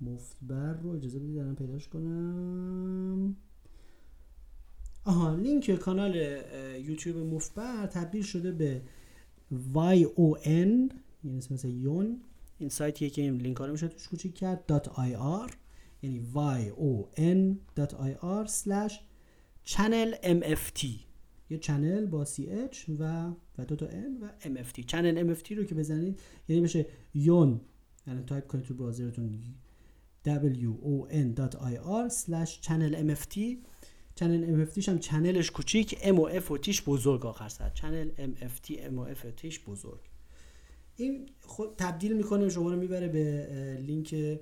مفتبر 0.00 0.72
رو 0.72 0.90
اجازه 0.90 1.18
بدید 1.18 1.38
الان 1.38 1.54
پیداش 1.54 1.88
کنم. 1.88 3.36
آها 5.06 5.34
لینک 5.34 5.70
کانال 5.70 6.16
یوتیوب 6.84 7.34
مفبر 7.34 7.86
تبدیل 7.86 8.22
شده 8.22 8.52
به 8.52 8.82
YON 9.52 10.94
یعنی 11.24 11.36
مثل 11.50 11.68
یون. 11.68 12.20
این 12.58 12.68
سایتیه 12.68 13.10
که 13.10 13.22
این 13.22 13.36
لینک 13.36 13.56
ها 13.56 13.66
رو 13.66 13.72
میشه 13.72 13.88
توش 13.88 14.08
کوچیک 14.08 14.34
کرد 14.34 14.82
.ir 14.96 15.52
یعنی 16.02 16.26
yon.ir 16.34 18.48
slash 18.48 18.92
channel 19.64 20.14
mft 20.22 20.84
یه 21.50 21.58
channel 21.58 22.06
با 22.06 22.26
H 22.48 22.88
و 22.88 23.32
و 23.58 23.64
دو 23.64 23.76
تا 23.76 23.86
n 23.86 24.22
و 24.22 24.28
mft 24.44 24.80
چنل 24.86 25.34
mft 25.34 25.52
رو 25.52 25.64
که 25.64 25.74
بزنید 25.74 26.20
یعنی 26.48 26.62
بشه 26.62 26.86
یون. 27.14 27.60
یعنی 28.06 28.22
تایپ 28.22 28.46
کنید 28.46 28.64
تو 28.64 28.74
browser 28.74 29.20
تون 29.20 29.40
yon.ir 30.26 32.10
slash 32.10 32.60
channel 32.66 32.94
mft 32.94 33.38
channel 34.18 34.44
M 34.44 34.60
F 34.60 34.88
هم 34.88 34.98
channel 34.98 35.38
ش 35.38 35.50
کوچیک 35.50 35.98
M 36.02 36.18
و 36.18 36.22
F 36.22 36.50
و 36.50 36.58
T 36.58 36.66
ش 36.66 36.82
بزرگ 36.82 37.26
آخر 37.26 37.48
سر. 37.48 37.70
چنل 37.70 38.10
تی 38.62 38.80
ام 38.80 38.98
و 38.98 39.02
اف 39.02 39.26
تیش 39.36 39.60
بزرگ. 39.60 40.00
این 40.96 41.28
خود 41.40 41.74
تبدیل 41.78 42.16
می‌کنه 42.16 42.48
شما 42.48 42.70
رو 42.70 42.76
می‌بره 42.76 43.08
به 43.08 43.78
لینک 43.80 44.38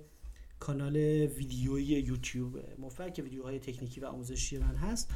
کانال 0.60 0.96
ویدیویی 0.96 1.86
یوتیوب. 1.86 2.58
مفر 2.78 3.10
که 3.10 3.22
ویدیوهای 3.22 3.58
تکنیکی 3.58 4.00
و 4.00 4.06
آموزشی 4.06 4.58
من 4.58 4.74
هست. 4.74 5.10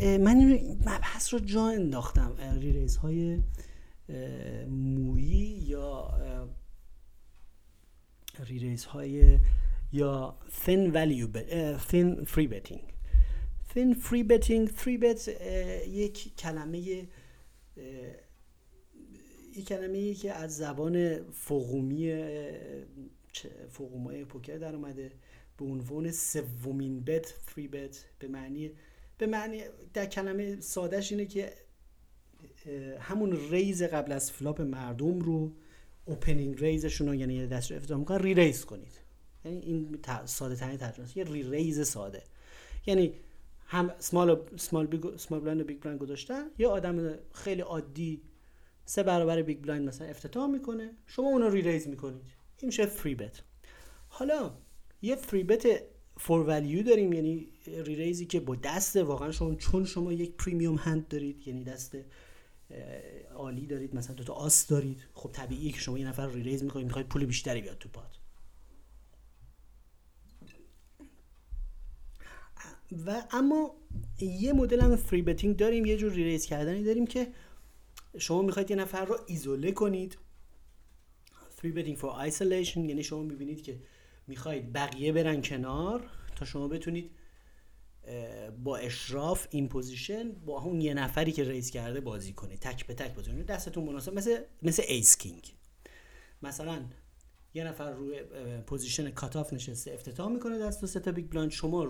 من 0.00 0.36
این 0.36 0.78
مبحث 0.80 1.34
رو 1.34 1.40
جا 1.40 1.68
انداختم. 1.68 2.36
ریز 2.60 2.96
های 2.96 3.42
مویی 4.68 5.64
یا 5.66 6.10
ریریز 8.44 8.84
های 8.84 9.38
یا 9.92 10.38
thin 10.64 10.92
value 10.92 11.28
thin 11.90 12.26
free 12.26 12.48
betting. 12.48 12.95
Thin 13.76 13.94
free 13.94 14.22
betting. 14.22 14.64
Free 14.68 14.98
bet 14.98 15.28
یک 15.88 16.36
کلمه 16.36 16.78
یک 19.56 19.68
کلمه 19.68 20.14
که 20.14 20.32
از 20.32 20.56
زبان 20.56 21.22
فقومی 21.32 22.24
فقومای 23.70 24.24
پوکر 24.24 24.56
در 24.56 24.74
اومده. 24.74 25.12
به 25.58 25.64
عنوان 25.64 26.12
سومین 26.12 27.04
بت 27.04 27.26
three 27.26 27.68
bet 27.68 28.04
به 28.18 28.28
معنی 28.28 28.70
به 29.18 29.26
معنی 29.26 29.62
در 29.94 30.06
کلمه 30.06 30.60
سادهش 30.60 31.12
اینه 31.12 31.26
که 31.26 31.52
همون 33.00 33.50
raise 33.50 33.82
قبل 33.82 34.12
از 34.12 34.32
flop 34.32 34.60
مردم 34.60 35.18
رو 35.20 35.52
opening 36.04 36.60
raise 36.60 36.87
شون 36.87 37.08
رو 37.08 37.14
یعنی 37.14 37.46
دست 37.46 37.70
رو 37.70 37.76
افتتاح 37.76 37.98
می‌کنن 37.98 38.18
re-raise 38.18 38.64
کنید. 38.64 38.92
یعنی 39.44 39.58
این 39.58 39.98
ساده 40.24 40.56
ترین 40.56 40.76
ترجمه 40.76 41.06
یه 41.18 41.24
re-raise 41.24 41.88
ساده. 41.88 42.22
یعنی 42.86 43.14
هم 43.66 43.94
small 43.98 44.56
small 44.56 44.86
big 44.86 45.16
small 45.16 45.40
blind 45.40 45.60
و 45.60 45.64
big 45.64 45.80
blind 45.80 46.00
گذاشتن 46.00 46.44
یه 46.58 46.68
آدم 46.68 47.14
خیلی 47.32 47.60
عادی 47.60 48.22
سه 48.84 49.02
برابر 49.02 49.42
big 49.42 49.60
blind 49.60 49.88
مثلا 49.88 50.06
افتتاح 50.06 50.46
می‌کنه. 50.50 50.90
شما 51.06 51.26
اونو 51.26 51.48
re-raise 51.48 51.88
می‌کنید. 51.88 52.22
این 52.58 52.66
میشه 52.66 52.86
three 52.86 53.14
bet 53.14 53.42
حالا 54.08 54.54
یه 55.02 55.16
three 55.16 55.44
bet 55.44 55.66
for 56.18 56.46
value 56.46 56.82
داریم 56.82 57.12
یعنی 57.12 57.48
re-raise 57.66 57.94
ی 57.94 58.26
که 58.26 58.40
با 58.40 58.56
دست 58.56 58.96
واقعا 58.96 59.32
شما 59.32 59.54
چون 59.54 59.84
شما 59.84 60.12
یک 60.12 60.36
premium 60.36 60.74
hand 60.74 61.08
دارید 61.08 61.48
یعنی 61.48 61.64
دست 61.64 61.96
عالی 63.34 63.66
دارید 63.66 63.94
مثلا 63.94 64.14
دو 64.16 64.24
تا 64.24 64.32
آس 64.32 64.66
دارید. 64.66 65.06
خب 65.14 65.30
طبیعیه 65.32 65.72
که 65.72 65.80
شما 65.80 65.98
یه 65.98 66.08
نفر 66.08 66.26
re-raise 66.26 66.64
می‌کنید 66.64 66.86
می‌خواید 66.86 67.08
پول 67.08 67.24
بیشتری 67.24 67.60
بیاد 67.60 67.78
تو 67.78 67.88
pot. 67.88 68.10
و 73.06 73.22
اما 73.30 73.74
یه 74.20 74.52
مدل 74.52 74.80
هم 74.80 74.96
three 74.96 75.22
betting 75.22 75.56
داریم 75.56 75.84
یه 75.84 75.96
جور 75.96 76.12
re-raise 76.12 76.46
کردنی 76.46 76.84
داریم 76.84 77.06
که 77.06 77.32
شما 78.18 78.42
می‌خواید 78.42 78.70
یه 78.70 78.76
نفر 78.76 79.04
رو 79.04 79.18
ایزوله 79.26 79.72
کنید. 79.72 80.18
three 81.50 81.72
betting 81.72 81.96
for 81.96 82.20
isolation 82.20 82.84
یعنی 82.84 83.02
شما 83.02 83.22
می‌بینید 83.22 83.62
که 83.62 83.80
می‌خواید 84.26 84.72
بقیه 84.72 85.12
برن 85.12 85.42
کنار 85.42 86.10
تا 86.36 86.44
شما 86.44 86.68
بتونید 86.68 87.10
با 88.64 88.76
اشراف 88.76 89.46
in 89.50 89.68
position 89.68 90.32
با 90.32 90.62
اون 90.62 90.80
یه 90.80 90.94
نفری 90.94 91.32
که 91.32 91.44
raise 91.44 91.70
کرده 91.70 92.00
بازی 92.00 92.32
کنید. 92.32 92.58
تک 92.58 92.86
به 92.86 92.94
تک 92.94 93.14
بازی 93.14 93.30
کنید. 93.30 93.46
دستتون 93.46 93.84
مناسب 93.84 94.14
مثل 94.14 94.38
مثل 94.62 94.82
ace 94.88 95.16
king 95.16 95.54
مثلا 96.42 96.84
یه 97.54 97.64
نفر 97.64 97.90
روی 97.90 98.22
position 98.66 99.10
cutoff 99.10 99.52
نشسته 99.52 99.92
افتتاح 99.92 100.32
می‌کنه 100.32 100.58
دست 100.58 100.84
و 100.84 100.86
سه 100.86 101.00
تا 101.00 101.12
big 101.12 101.30
blind 101.30 101.50
شما 101.50 101.84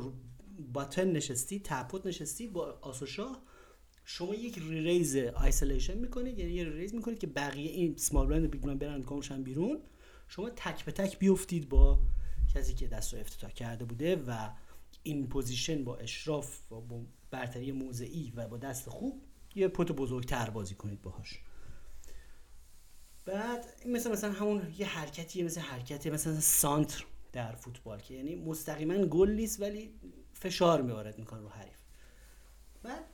button 0.60 1.12
نشستی 1.12 1.60
تپوت 1.64 2.06
نشستی 2.06 2.48
با 2.48 2.78
آس 2.82 3.04
و 3.04 3.15
شا 3.15 3.36
شما 4.04 4.34
یک 4.34 4.58
raise 4.58 5.16
isolation 5.16 5.98
می‌کنید 5.98 6.38
یعنی 6.38 6.52
یه 6.52 6.64
raise 6.64 6.94
می‌کنید 6.94 7.18
که 7.18 7.26
بقیه 7.26 7.70
این 7.70 7.96
small 7.96 8.26
blind 8.26 8.50
big 8.50 8.62
blind 8.62 8.80
برن 8.80 9.00
گم 9.00 9.17
شن 9.17 9.42
بیرون. 9.42 9.80
شما 10.28 10.50
تک 10.50 10.84
به 10.84 10.92
تک 10.92 11.18
بیفتید 11.18 11.68
با 11.68 12.00
کسی 12.54 12.74
که 12.74 12.86
دست 12.86 13.14
رو 13.14 13.20
افتتاح 13.20 13.50
کرده 13.50 13.84
بوده 13.84 14.16
و 14.16 14.50
in 15.02 15.28
position 15.28 15.84
با 15.84 15.96
اشراف 15.96 16.72
و 16.72 16.80
با 16.80 17.00
برتری 17.30 17.72
موضعی 17.72 18.32
و 18.36 18.48
با 18.48 18.56
دست 18.56 18.88
خوب 18.88 19.22
یه 19.54 19.68
pot 19.68 19.92
بزرگتر 19.92 20.50
بازی 20.50 20.74
کنید 20.74 21.02
باهاش. 21.02 21.40
بعد 23.24 23.66
مثل 23.86 24.12
مثلا 24.12 24.32
همون 24.32 24.74
یه 24.78 24.86
حرکتیه 24.86 25.44
مثل 25.44 25.60
حرکت 25.60 26.06
مثلا 26.06 26.40
سانتر. 26.40 27.04
در 27.36 27.54
فوتبال 27.54 28.00
که 28.00 28.14
یعنی 28.14 28.34
مستقیما 28.34 29.06
گل 29.06 29.30
نیست 29.30 29.60
ولی 29.60 29.90
فشار 30.32 30.82
وارد 30.82 31.18
می‌کنه 31.18 31.40
رو 31.40 31.48
حریف. 31.48 31.78
بعد 32.82 33.04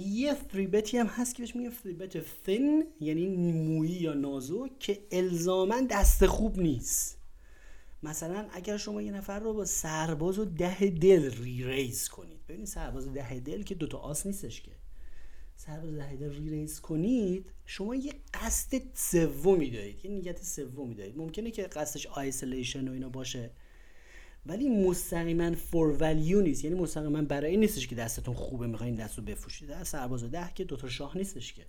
یه 0.00 0.34
three 0.34 0.70
bet 0.70 0.91
ی 0.91 0.98
هم 0.98 1.06
هست 1.06 1.34
که 1.34 1.42
بهش 1.42 1.56
میگه 1.56 1.70
three 1.70 2.01
bet 2.01 2.20
thin 2.20 2.86
یعنی 3.00 3.26
مویی 3.52 3.92
یا 3.92 4.14
نازک 4.14 4.68
که 4.78 5.06
الزاما 5.10 5.80
دست 5.90 6.26
خوب 6.26 6.58
نیست. 6.58 7.18
مثلا 8.02 8.46
اگر 8.52 8.76
شما 8.76 9.02
یه 9.02 9.12
نفر 9.12 9.38
رو 9.38 9.54
با 9.54 9.64
سرباز 9.64 10.38
و 10.38 10.44
ده 10.44 10.86
دل 10.86 11.30
re-raise 11.30 12.08
کنید. 12.08 12.46
ببینید 12.46 12.66
سرباز 12.66 13.12
ده 13.12 13.40
دل 13.40 13.62
که 13.62 13.74
دوتا 13.74 13.98
آس 13.98 14.26
نیستش 14.26 14.60
که. 14.60 14.72
سرباز 15.66 15.94
ده 15.94 16.16
دل 16.16 16.30
re-raise 16.30 16.80
کنید 16.80 17.46
شما 17.66 17.94
یه 17.94 18.12
قصد 18.34 18.82
سومی 18.94 19.70
دارید 19.70 20.04
یه 20.04 20.10
نیت 20.10 20.42
سومی 20.42 20.94
دارید. 20.94 21.18
ممکنه 21.18 21.50
که 21.50 21.62
قصدش 21.62 22.06
isolation 22.06 22.88
و 22.88 22.92
اینا 22.92 23.08
باشه 23.08 23.50
ولی 24.46 24.68
مستقیما 24.68 25.54
فور 25.54 25.96
ولیو 26.00 26.40
نیست. 26.40 26.64
یعنی 26.64 26.76
مستقیما 26.76 27.22
برای 27.22 27.50
این 27.50 27.60
نیستش 27.60 27.88
که 27.88 27.94
دستتون 27.94 28.34
خوبه 28.34 28.66
می‌خواین 28.66 28.94
دست 28.94 29.18
رو 29.18 29.24
بفروشید. 29.24 29.82
سرباز 29.82 30.24
ده 30.24 30.50
که 30.54 30.64
دوتا 30.64 30.88
شاه 30.88 31.18
نیستش 31.18 31.52
که. 31.52 31.66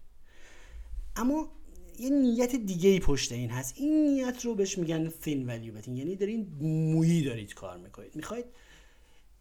اما 1.16 1.52
یه 2.00 2.10
نیت 2.10 2.56
دیگه 2.56 2.90
ای 2.90 3.00
پشت 3.00 3.32
این 3.32 3.50
هست. 3.50 3.74
این 3.78 4.08
نیت 4.08 4.46
رو 4.46 4.56
بهش 4.56 4.78
میگن 4.78 5.10
فین 5.10 5.46
ولیو 5.46 5.74
یعنی 5.88 6.16
دارین 6.16 6.48
مویی 6.62 7.24
دارید 7.24 7.54
کار 7.54 7.78
می‌کنید. 7.78 8.16
می‌خواید 8.16 8.46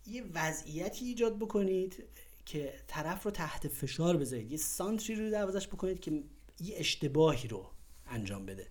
یه 0.06 0.24
وضعیتی 0.34 1.04
ایجاد 1.04 1.38
بکنید. 1.38 2.04
که 2.46 2.74
طرف 2.86 3.22
رو 3.22 3.30
تحت 3.30 3.68
فشار 3.68 4.16
بذارید. 4.16 4.52
یه 4.52 4.58
سانتری 4.58 5.16
رو 5.16 5.30
دروازش 5.30 5.68
بکنید 5.68 6.00
که 6.00 6.22
یه 6.60 6.74
اشتباهی 6.78 7.48
رو 7.48 7.70
انجام 8.06 8.46
بده. 8.46 8.66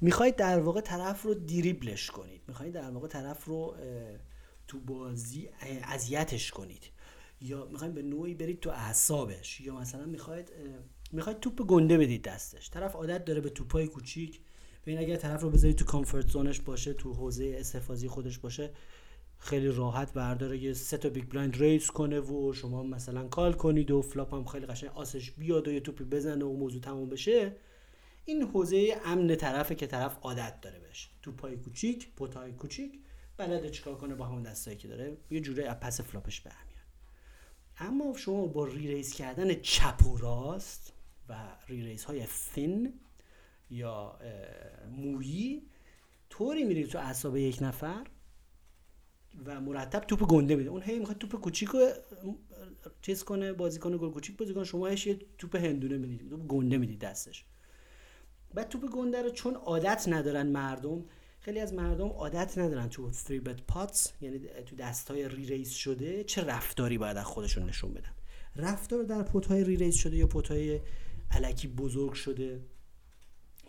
می‌خواید 0.00 0.36
در 0.36 0.60
واقع 0.60 0.80
طرف 0.80 1.22
رو 1.22 1.34
دریبلش 1.34 2.10
کنید. 2.10 2.42
می‌خواید 2.48 2.74
در 2.74 2.90
واقع 2.90 3.08
طرف 3.08 3.44
رو 3.44 3.76
تو 4.68 4.80
بازی 4.80 5.48
اذیتش 5.82 6.50
کنید. 6.50 6.90
یا 7.40 7.64
می‌خواید 7.64 7.94
به 7.94 8.02
نوعی 8.02 8.34
برید 8.34 8.60
تو 8.60 8.70
اعصابش. 8.70 9.60
یا 9.60 9.74
مثلا 9.74 10.06
می‌خواید 10.06 10.52
می‌خواید 11.12 11.40
توپ 11.40 11.66
گنده 11.66 11.98
بدید 11.98 12.22
دستش. 12.22 12.70
طرف 12.70 12.94
عادت 12.94 13.24
داره 13.24 13.40
به 13.40 13.50
توپای 13.50 13.86
کوچیک. 13.86 14.40
ببین 14.82 14.98
اگر 14.98 15.16
طرف 15.16 15.42
رو 15.42 15.50
بذارید 15.50 15.76
تو 15.76 15.84
comfort 15.84 16.28
zone 16.28 16.49
ش 16.49 16.60
باشه 16.60 16.92
تو 16.92 17.12
حوزه 17.12 17.56
استحفاظی 17.58 18.08
خودش 18.08 18.38
باشه 18.38 18.70
خیلی 19.42 19.68
راحت 19.68 20.12
برداره 20.12 20.58
یه 20.58 20.72
سه 20.72 20.96
تا 20.96 21.08
big 21.08 21.28
blind 21.28 21.56
raise 21.56 21.90
کنه 21.90 22.20
و 22.20 22.52
شما 22.52 22.82
مثلا 22.82 23.28
call 23.28 23.52
کنید 23.52 23.90
و 23.90 24.02
flop 24.02 24.34
هم 24.34 24.44
خیلی 24.44 24.66
قشنگ 24.66 24.90
آسش 24.94 25.30
بیاد 25.30 25.68
و 25.68 25.72
یه 25.72 25.80
توپی 25.80 26.04
بزنه 26.04 26.44
و 26.44 26.56
موضوع 26.56 26.80
تموم 26.80 27.08
بشه. 27.08 27.56
این 28.24 28.42
حوزه 28.42 29.00
امن 29.04 29.36
طرفه 29.36 29.74
که 29.74 29.86
طرف 29.86 30.18
عادت 30.22 30.60
داره 30.60 30.78
بهش. 30.78 31.10
توپای 31.22 31.56
کوچیک 31.56 32.14
pot 32.14 32.42
ای 32.42 32.52
کوچیک 32.52 32.98
بلده 33.36 33.70
چیکار 33.70 33.94
کنه 33.94 34.14
با 34.14 34.26
همون 34.26 34.42
دستایی 34.42 34.76
که 34.76 34.88
داره؟ 34.88 35.16
یه 35.30 35.40
جوری 35.40 35.67
از 35.67 35.74
پس 35.74 36.00
flop 36.00 36.27
ش 36.27 36.40
برمیاد 36.40 36.86
اما 37.78 38.16
شما 38.16 38.46
با 38.46 38.64
re-raise 38.64 39.14
کردن 39.14 39.54
چپ 39.54 40.06
و 40.06 40.16
راست 40.16 40.92
و 41.28 41.56
re-raise 41.68 42.04
های 42.04 42.26
thin 42.26 43.00
یا 43.70 44.18
مویی 44.90 45.62
طوری 46.30 46.64
میرید 46.64 46.88
تو 46.88 46.98
اعصاب 46.98 47.36
یک 47.36 47.58
نفر 47.62 48.06
و 49.44 49.60
مرتب 49.60 50.00
توپ 50.00 50.26
گنده 50.26 50.56
می‌دید 50.56 50.70
اون 50.70 50.82
هی 50.82 50.98
می‌خواد 50.98 51.18
توپ 51.18 51.40
کوچیک 51.40 51.70
چیز 53.02 53.24
کنه 53.24 53.52
بازی 53.52 53.78
کنه 53.78 53.96
گل 53.96 54.10
کوچیک 54.10 54.36
بازی 54.36 54.54
کنه 54.54 54.64
شما 54.64 54.90
یه 54.90 55.18
توپ 55.38 55.56
هندونه 55.56 55.98
می‌دید 55.98 56.30
توپ 56.30 56.46
گنده 56.46 56.78
می‌دید 56.78 56.98
دستش. 56.98 57.44
بعد 58.54 58.68
توپ 58.68 58.90
گنده 58.90 59.22
رو 59.22 59.30
چون 59.30 59.54
عادت 59.54 60.04
ندارن 60.08 60.46
مردم 60.46 61.04
خیلی 61.40 61.60
از 61.60 61.74
مردم 61.74 62.08
عادت 62.08 62.58
ندارن 62.58 62.88
تو 62.88 63.12
3 63.12 63.40
bet 63.40 63.62
pots 63.62 64.12
یعنی 64.20 64.38
تو 64.38 64.76
دستای 64.76 65.28
re-raise 65.28 65.70
شده 65.70 66.24
چه 66.24 66.44
رفتاری 66.44 66.98
باید 66.98 67.16
از 67.16 67.24
خودشون 67.24 67.64
نشون 67.64 67.92
بدن. 67.92 68.12
رفتار 68.56 69.02
در 69.02 69.22
pot 69.22 69.64
های 69.64 69.76
re-raise 69.76 69.94
شده 69.94 70.16
یا 70.16 70.26
pot 70.26 70.80
های 71.30 71.43
الکی 71.43 71.68
بزرگ 71.68 72.12
شده. 72.12 72.60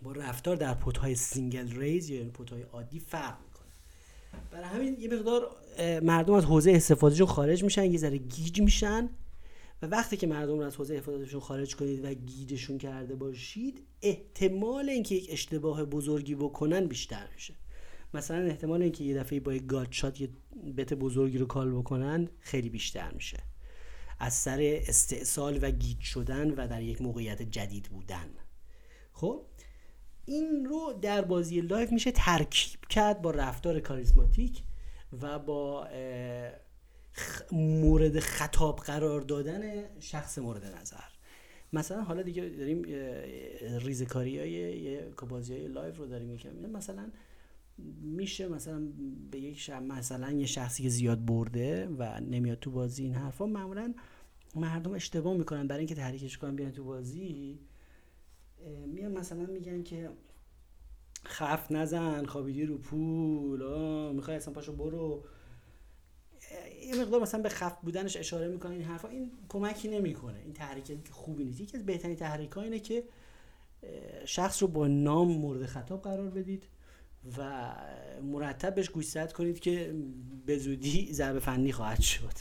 با 0.01 0.11
رفتار 0.11 0.55
در 0.55 0.73
pot 0.73 1.15
های 1.15 1.31
single 1.31 1.79
raise 1.79 2.09
یا 2.09 2.29
pot 2.29 2.48
های 2.48 2.61
عادی 2.61 2.99
فرق 2.99 3.52
برای 4.51 4.65
همین 4.65 4.97
یه 4.99 5.09
مقدار 5.09 5.55
مردم 6.01 6.33
از 6.33 6.45
حوزه 6.45 6.71
استحفاظیشون 6.71 7.27
خارج 7.27 7.63
میشن 7.63 7.91
یه 7.91 7.97
ذره 7.97 8.17
گیج 8.17 8.61
میشن 8.61 9.09
و 9.81 9.85
وقتی 9.85 10.17
که 10.17 10.27
مردم 10.27 10.59
رو 10.59 10.65
از 10.65 10.75
حوزه 10.75 10.95
استحفاظیشون 10.95 11.39
خارج 11.39 11.75
کنید 11.75 12.05
و 12.05 12.13
گیجشون 12.13 12.77
کرده 12.77 13.15
باشید 13.15 13.81
احتمال 14.01 14.89
اینکه 14.89 15.15
یک 15.15 15.27
اشتباه 15.31 15.85
بزرگی 15.85 16.35
بکنن 16.35 16.85
بیشتر 16.85 17.27
میشه. 17.33 17.53
مثلا 18.13 18.37
احتمال 18.37 18.81
اینکه 18.81 19.03
یه 19.03 19.15
دفعه 19.15 19.39
با 19.39 19.53
یک 19.53 19.65
gutshot 19.65 20.21
یه 20.21 20.29
bet 20.77 20.93
بزرگی 20.93 21.37
رو 21.37 21.45
call 21.45 21.71
بکنن 21.71 22.29
خیلی 22.39 22.69
بیشتر 22.69 23.11
میشه. 23.11 23.37
از 24.19 24.33
سر 24.33 24.81
استیصال 24.87 25.59
و 25.61 25.71
گیج 25.71 25.99
شدن 26.01 26.51
و 26.51 26.67
در 26.67 26.81
یک 26.81 27.01
موقعیت 27.01 27.41
جدید 27.41 27.83
بودن. 27.83 28.29
خب؟ 29.11 29.45
این 30.25 30.65
رو 30.65 30.93
در 31.01 31.21
بازی 31.21 31.61
live 31.61 31.91
میشه 31.91 32.11
ترکیب 32.11 32.79
کرد 32.89 33.21
با 33.21 33.31
رفتار 33.31 33.79
کاریزماتیک 33.79 34.63
و 35.21 35.39
با 35.39 35.87
مورد 37.51 38.19
خطاب 38.19 38.79
قرار 38.79 39.21
دادن 39.21 39.83
شخص 39.99 40.37
مورد 40.37 40.65
نظر. 40.65 41.03
مثلا 41.73 42.01
حالا 42.01 42.21
دیگه 42.21 42.49
داریم 42.49 42.83
ریزکاری 43.79 44.39
های 44.39 44.99
بازی 45.29 45.53
های 45.53 45.67
live 45.67 45.97
رو 45.97 46.05
داریم 46.05 46.27
می‌کنیم 46.27 46.69
مثلا 46.69 47.11
میشه 48.01 48.47
مثلا 48.47 48.87
به 49.31 49.39
یک 49.39 49.59
شخص 49.59 49.83
مثلا 49.83 50.31
یه 50.31 50.45
شخصی 50.45 50.83
که 50.83 50.89
زیاد 50.89 51.25
برده 51.25 51.87
و 51.87 52.19
نمیاد 52.19 52.59
تو 52.59 52.71
بازی 52.71 53.03
این 53.03 53.13
حرفا 53.13 53.45
معمولا 53.45 53.93
مردم 54.55 54.93
اشتباه 54.93 55.37
می‌کنن. 55.37 55.67
برای 55.67 55.79
اینکه 55.79 55.95
تحریکش 55.95 56.37
کنن 56.37 56.55
بیان 56.55 56.71
تو 56.71 56.83
بازی 56.83 57.59
میان 58.87 59.11
مثلا 59.11 59.45
میگن 59.45 59.83
که 59.83 60.09
خف 61.25 61.71
نزن 61.71 62.25
خوابیدی 62.25 62.65
رو 62.65 62.77
پول 62.77 63.63
می‌خوای 64.13 64.37
اصلا 64.37 64.53
پاشو 64.53 64.73
برو. 64.75 65.23
یه 66.85 67.01
مقدار 67.01 67.21
مثلا 67.21 67.41
به 67.41 67.49
خف 67.49 67.81
بودنش 67.81 68.17
اشاره 68.17 68.47
می‌کنه 68.47 68.71
این 68.71 68.83
حرفا. 68.83 69.07
این 69.07 69.31
کمکی 69.49 69.87
نمی‌کنه. 69.87 70.39
این 70.39 70.53
تحریک 70.53 71.07
خوبی 71.11 71.43
نیست. 71.43 71.61
یکی 71.61 71.77
از 71.77 71.85
بهترین 71.85 72.15
تحریک 72.15 72.57
اینه 72.57 72.79
که 72.79 73.03
شخص 74.25 74.61
رو 74.61 74.67
با 74.67 74.87
نام 74.87 75.27
مورد 75.27 75.65
خطاب 75.65 76.01
قرار 76.01 76.29
بدید 76.29 76.63
و 77.37 77.71
مرتب 78.23 78.75
بهش 78.75 78.89
گوشزد 78.89 79.31
کنید 79.31 79.59
که 79.59 79.95
به 80.45 80.57
زودی 80.57 81.13
ضربه 81.13 81.39
فنی 81.39 81.71
خواهد 81.71 82.01
شد. 82.01 82.33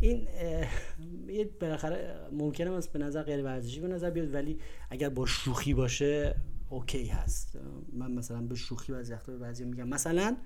این 0.00 0.26
یه 1.28 1.50
بالاخره 1.60 2.28
ممکنه 2.32 2.80
به 2.92 2.98
نظر 2.98 3.22
غیر 3.22 3.42
ورزشی 3.42 3.80
به 3.80 3.88
نظر 3.88 4.10
بیاد 4.10 4.34
ولی 4.34 4.58
اگر 4.90 5.08
با 5.08 5.26
شوخی 5.26 5.74
باشه 5.74 6.34
اوکی 6.68 7.06
هست. 7.06 7.58
من 7.92 8.12
مثلا 8.12 8.42
به 8.42 8.54
شوخی 8.54 8.92
بعضی 8.92 9.12
وقتا 9.12 9.32
به 9.32 9.38
بعضی 9.38 9.64
میگم. 9.64 9.88
مثلا 9.88 10.36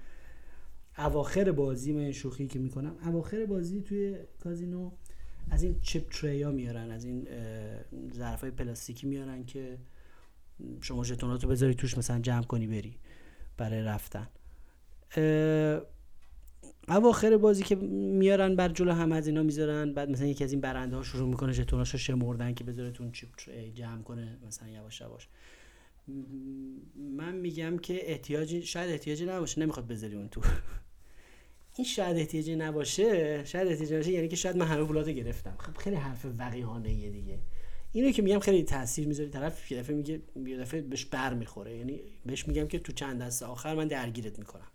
اواخر 0.98 1.52
بازی 1.52 1.92
من 1.92 2.12
شوخی 2.12 2.46
که 2.46 2.58
می‌کنم 2.58 2.96
اواخر 3.04 3.46
بازی 3.46 3.82
توی 3.82 4.18
کازینو 4.40 4.90
از 5.50 5.62
این 5.62 5.80
چپ 5.80 6.10
تری 6.10 6.42
ها 6.42 6.50
میارن 6.50 6.90
از 6.90 7.04
این 7.04 7.28
ظرف 8.14 8.40
های 8.40 8.50
پلاستیکی 8.50 9.06
میارن 9.06 9.44
که 9.44 9.78
شما 10.80 11.04
ژتوناتو 11.04 11.48
بذاری 11.48 11.74
توش 11.74 11.98
مثلا 11.98 12.20
جمع 12.20 12.42
کنی 12.42 12.66
بری 12.66 12.98
برای 13.56 13.82
رفتن. 13.82 14.28
اواخر 16.88 17.36
بازی 17.36 17.64
که 17.64 17.74
میارن 17.74 18.56
بر 18.56 18.68
جلو 18.68 18.92
هم 18.92 19.12
از 19.12 19.26
اینا 19.26 19.42
می‌ذارن 19.42 19.94
بعد 19.94 20.10
مثلا 20.10 20.26
یکی 20.26 20.44
از 20.44 20.52
این 20.52 20.60
برنده 20.60 20.96
ها 20.96 21.02
شروع 21.02 21.28
می‌کنه 21.28 21.52
ژتوناشو 21.52 21.98
شمردن 21.98 22.54
که 22.54 22.64
بذاره 22.64 22.90
تون 22.90 23.12
چیپ 23.12 23.28
جمع 23.74 24.02
کنه 24.02 24.38
مثلا 24.46 24.68
یواش 24.68 25.00
یواش. 25.00 25.28
من 27.16 27.34
میگم 27.34 27.78
که 27.78 28.10
احتیاجی 28.10 28.62
شاید 28.62 28.90
احتیاجی 28.90 29.26
نباشه 29.26 29.60
نمی‌خواد 29.60 29.86
بذاری 29.86 30.14
اون 30.14 30.28
تو. 30.28 30.40
این 31.76 31.84
شاید 31.84 32.16
احتیاجی 32.16 32.56
نباشه 32.56 33.44
شاید 33.44 33.68
احتیاجی 33.68 33.94
نباشه 33.94 34.12
یعنی 34.12 34.28
که 34.28 34.36
شاید 34.36 34.56
من 34.56 34.66
همه 34.66 34.84
پولاتو 34.84 35.12
گرفتم. 35.12 35.56
خب 35.58 35.76
خیلی 35.76 35.96
حرف 35.96 36.26
وقیحانه 36.38 36.94
یه 36.94 37.10
دیگه. 37.10 37.38
اینو 37.92 38.10
که 38.10 38.22
میگم 38.22 38.38
خیلی 38.38 38.62
تاثیر 38.62 39.08
می‌ذاره 39.08 39.28
طرف 39.28 39.72
یه 39.72 39.78
دفعه 39.78 39.96
میگه 39.96 40.20
یه 40.46 40.58
دفعه 40.58 40.80
بهش 40.80 41.04
بر 41.04 41.34
می‌خوره 41.34 41.76
یعنی 41.76 42.00
بهش 42.26 42.48
میگم 42.48 42.66
که 42.68 42.78
تو 42.78 42.92
چند 42.92 43.22
دست 43.22 43.42
آخر 43.42 43.74
من 43.74 43.88
درگیرت 43.88 44.38
می‌کنم. 44.38 44.66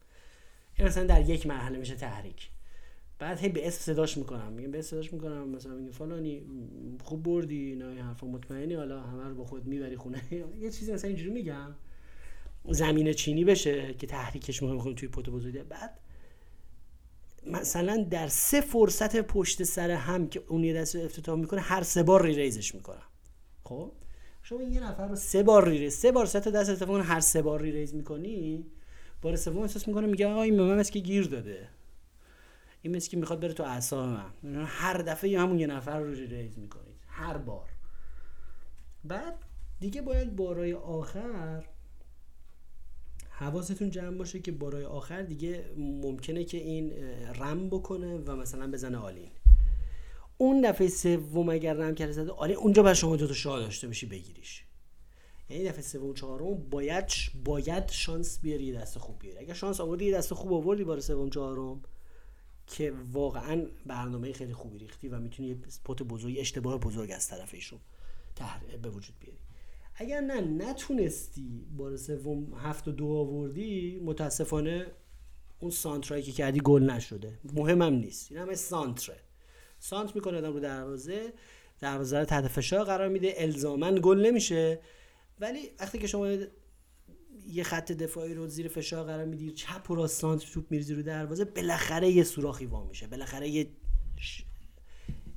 این 0.79 0.87
مثلا 0.87 1.03
در 1.03 1.29
یک 1.29 1.47
مرحله 1.47 1.77
میشه 1.77 1.95
تحریک. 1.95 2.49
بعد 3.19 3.39
هی 3.39 3.49
به 3.49 3.67
اسم 3.67 3.79
صداش 3.79 4.17
می‌کنم. 4.17 4.53
میگم 4.53 4.71
به 4.71 4.81
صداش 4.81 5.13
می‌کنم. 5.13 5.49
مثلا 5.49 5.73
میگه 5.73 5.91
فلانی 5.91 6.41
خوب 7.03 7.23
بردی 7.23 7.75
نه 7.75 7.85
این 7.85 7.99
حرفا 7.99 8.27
مطمئنی. 8.27 8.73
حالا 8.73 9.01
همه 9.01 9.23
رو 9.23 9.35
با 9.35 9.45
خود 9.45 9.65
می‌بری 9.65 9.97
خونه. 9.97 10.21
یه 10.61 10.71
چیزی 10.71 10.93
مثلا 10.93 11.07
اینجوری 11.07 11.31
میگم. 11.31 11.75
زمین 12.69 13.13
چینی 13.13 13.43
بشه 13.45 13.93
که 13.93 14.07
تحریکش 14.07 14.63
می‌خوام 14.63 14.95
توی 14.95 15.07
پوت 15.07 15.29
بزرگه 15.29 15.63
بعد 15.63 15.99
مثلا 17.45 18.07
در 18.11 18.27
سه 18.27 18.61
فرصت 18.61 19.21
پشت 19.21 19.63
سر 19.63 19.91
هم 19.91 20.27
که 20.27 20.43
اون 20.47 20.63
یه 20.63 20.73
دست 20.73 20.95
افتتاح 20.95 21.39
می‌کنه 21.39 21.61
هر 21.61 21.83
سه 21.83 22.03
بار 22.03 22.23
ری 22.23 22.35
ریزش 22.35 22.75
می‌کنم. 22.75 23.03
خب؟ 23.63 23.91
شما 24.43 24.63
یه 24.63 24.83
نفر 24.83 25.07
رو 25.07 25.15
سه 25.15 25.43
بار 25.43 25.69
re-raise 25.69 25.93
سه 25.93 26.11
بار 26.11 26.25
سه 26.25 26.39
تا 26.39 26.49
دست 26.49 26.69
اتفاقا 26.69 27.01
هر 27.01 27.19
سه 27.19 27.41
بار 27.41 27.61
re-raise 27.61 27.95
می‌کنی 27.95 28.65
بار 29.21 29.35
سوم 29.35 29.57
احساس 29.57 29.87
می‌کنه 29.87 30.07
میگه 30.07 30.27
آقا 30.27 30.41
این 30.41 30.61
من 30.61 30.83
که 30.83 30.99
گیر 30.99 31.27
داده. 31.27 31.69
این 32.81 32.95
مثل 32.95 33.09
که 33.09 33.17
می‌خواد 33.17 33.39
بره 33.39 33.53
تو 33.53 33.63
اعصاب 33.63 34.09
من. 34.09 34.65
هر 34.65 34.97
دفعه 34.97 35.39
همون 35.39 35.59
یه 35.59 35.67
نفر 35.67 35.99
رو 35.99 36.13
re-raise 36.13 36.59
می‌کنید. 36.59 36.95
هر 37.07 37.37
بار. 37.37 37.69
بعد 39.03 39.33
دیگه 39.79 40.01
باید 40.01 40.35
بارای 40.35 40.73
آخر 40.73 41.65
حواستون 43.29 43.89
جمع 43.89 44.17
باشه 44.17 44.39
که 44.39 44.51
بارای 44.51 44.85
آخر 44.85 45.21
دیگه 45.21 45.65
ممکنه 45.77 46.43
که 46.43 46.57
این 46.57 46.93
رم 47.39 47.69
بکنه 47.69 48.17
و 48.17 48.35
مثلا 48.35 48.71
بزنه 48.71 48.97
all-in. 48.97 49.31
اون 50.37 50.61
دفعه 50.61 50.87
سوم 50.87 51.49
اگر 51.49 51.73
رم 51.73 51.95
کرده 51.95 52.11
زده 52.11 52.31
all-in 52.31 52.55
اونجا 52.55 52.83
بر 52.83 52.93
شما 52.93 53.15
دو 53.15 53.27
تا 53.27 53.33
شاه 53.33 53.59
داشته 53.59 53.87
باشی 53.87 54.05
بگیریش. 54.05 54.63
یعنی 55.49 55.63
دفعه 55.63 55.81
سوم 55.81 56.13
چهارم 56.13 56.69
باید 56.69 57.05
باید 57.45 57.89
شانس 57.89 58.39
بیاری 58.39 58.71
دست 58.71 58.97
خوب 58.97 59.19
بیاری. 59.19 59.37
اگر 59.37 59.53
شانس 59.53 59.81
آوردی 59.81 60.11
دست 60.11 60.33
خوب 60.33 60.53
آوردی 60.53 60.83
بار 60.83 60.99
سوم 60.99 61.29
چهارم 61.29 61.81
که 62.67 62.93
واقعا 63.11 63.65
برنامه 63.85 64.33
خیلی 64.33 64.53
خوبی 64.53 64.77
ریختی 64.77 65.07
و 65.07 65.19
می‌تونی 65.19 65.49
یه 65.49 65.57
pot 65.83 66.03
بزرگی 66.03 66.39
اشتباه 66.39 66.79
بزرگ 66.79 67.11
از 67.11 67.27
طرف 67.27 67.53
ایشون 67.53 67.79
به 68.81 68.89
وجود 68.89 69.15
بیاری. 69.19 69.37
اگر 69.95 70.21
نه 70.21 70.41
نتونستی 70.41 71.65
بار 71.77 71.97
سوم 71.97 72.53
هفت 72.53 72.87
و 72.87 72.91
دو 72.91 73.07
آوردی 73.07 73.99
متاسفانه 74.03 74.85
اون 75.59 75.71
سانترایی 75.71 76.23
که 76.23 76.31
کردی 76.31 76.59
گل 76.59 76.83
نشده. 76.83 77.39
مهمم 77.53 77.93
نیست. 77.93 78.31
این 78.31 78.41
همه 78.41 78.55
سانتره. 78.55 79.19
سانت 79.79 80.15
می‌کنه 80.15 80.37
آدم 80.37 80.53
رو 80.53 80.59
دروازه 80.59 81.33
دروازه 81.79 82.19
رو 82.19 82.25
تحت 82.25 82.47
فشار 82.47 82.83
قرار 82.83 83.09
میده. 83.09 83.33
الزامن 83.37 83.99
گل 84.03 84.25
نمیشه. 84.25 84.79
ولی 85.39 85.69
وقتی 85.79 85.97
که 85.97 86.07
شما 86.07 86.27
یه 87.47 87.63
خط 87.63 87.91
دفاعی 87.91 88.33
رو 88.33 88.47
زیر 88.47 88.67
فشار 88.67 89.05
قرار 89.05 89.25
میدی 89.25 89.51
چپ 89.51 89.91
و 89.91 89.95
راست 89.95 90.21
توپ 90.53 90.71
میریزی 90.71 90.93
رو 90.93 91.01
دروازه 91.01 91.45
بالاخره 91.45 92.09
یه 92.09 92.23
سوراخی 92.23 92.65
وا 92.65 92.83
میشه. 92.83 93.07
بالاخره 93.07 93.49
یه 93.49 93.67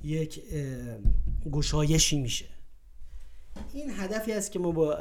یک 0.03 0.41
گشایشی 1.51 2.21
میشه. 2.21 2.45
این 3.73 3.89
هدفی 3.89 4.31
است 4.31 4.51
که 4.51 4.59
ما 4.59 4.71
با 4.71 4.97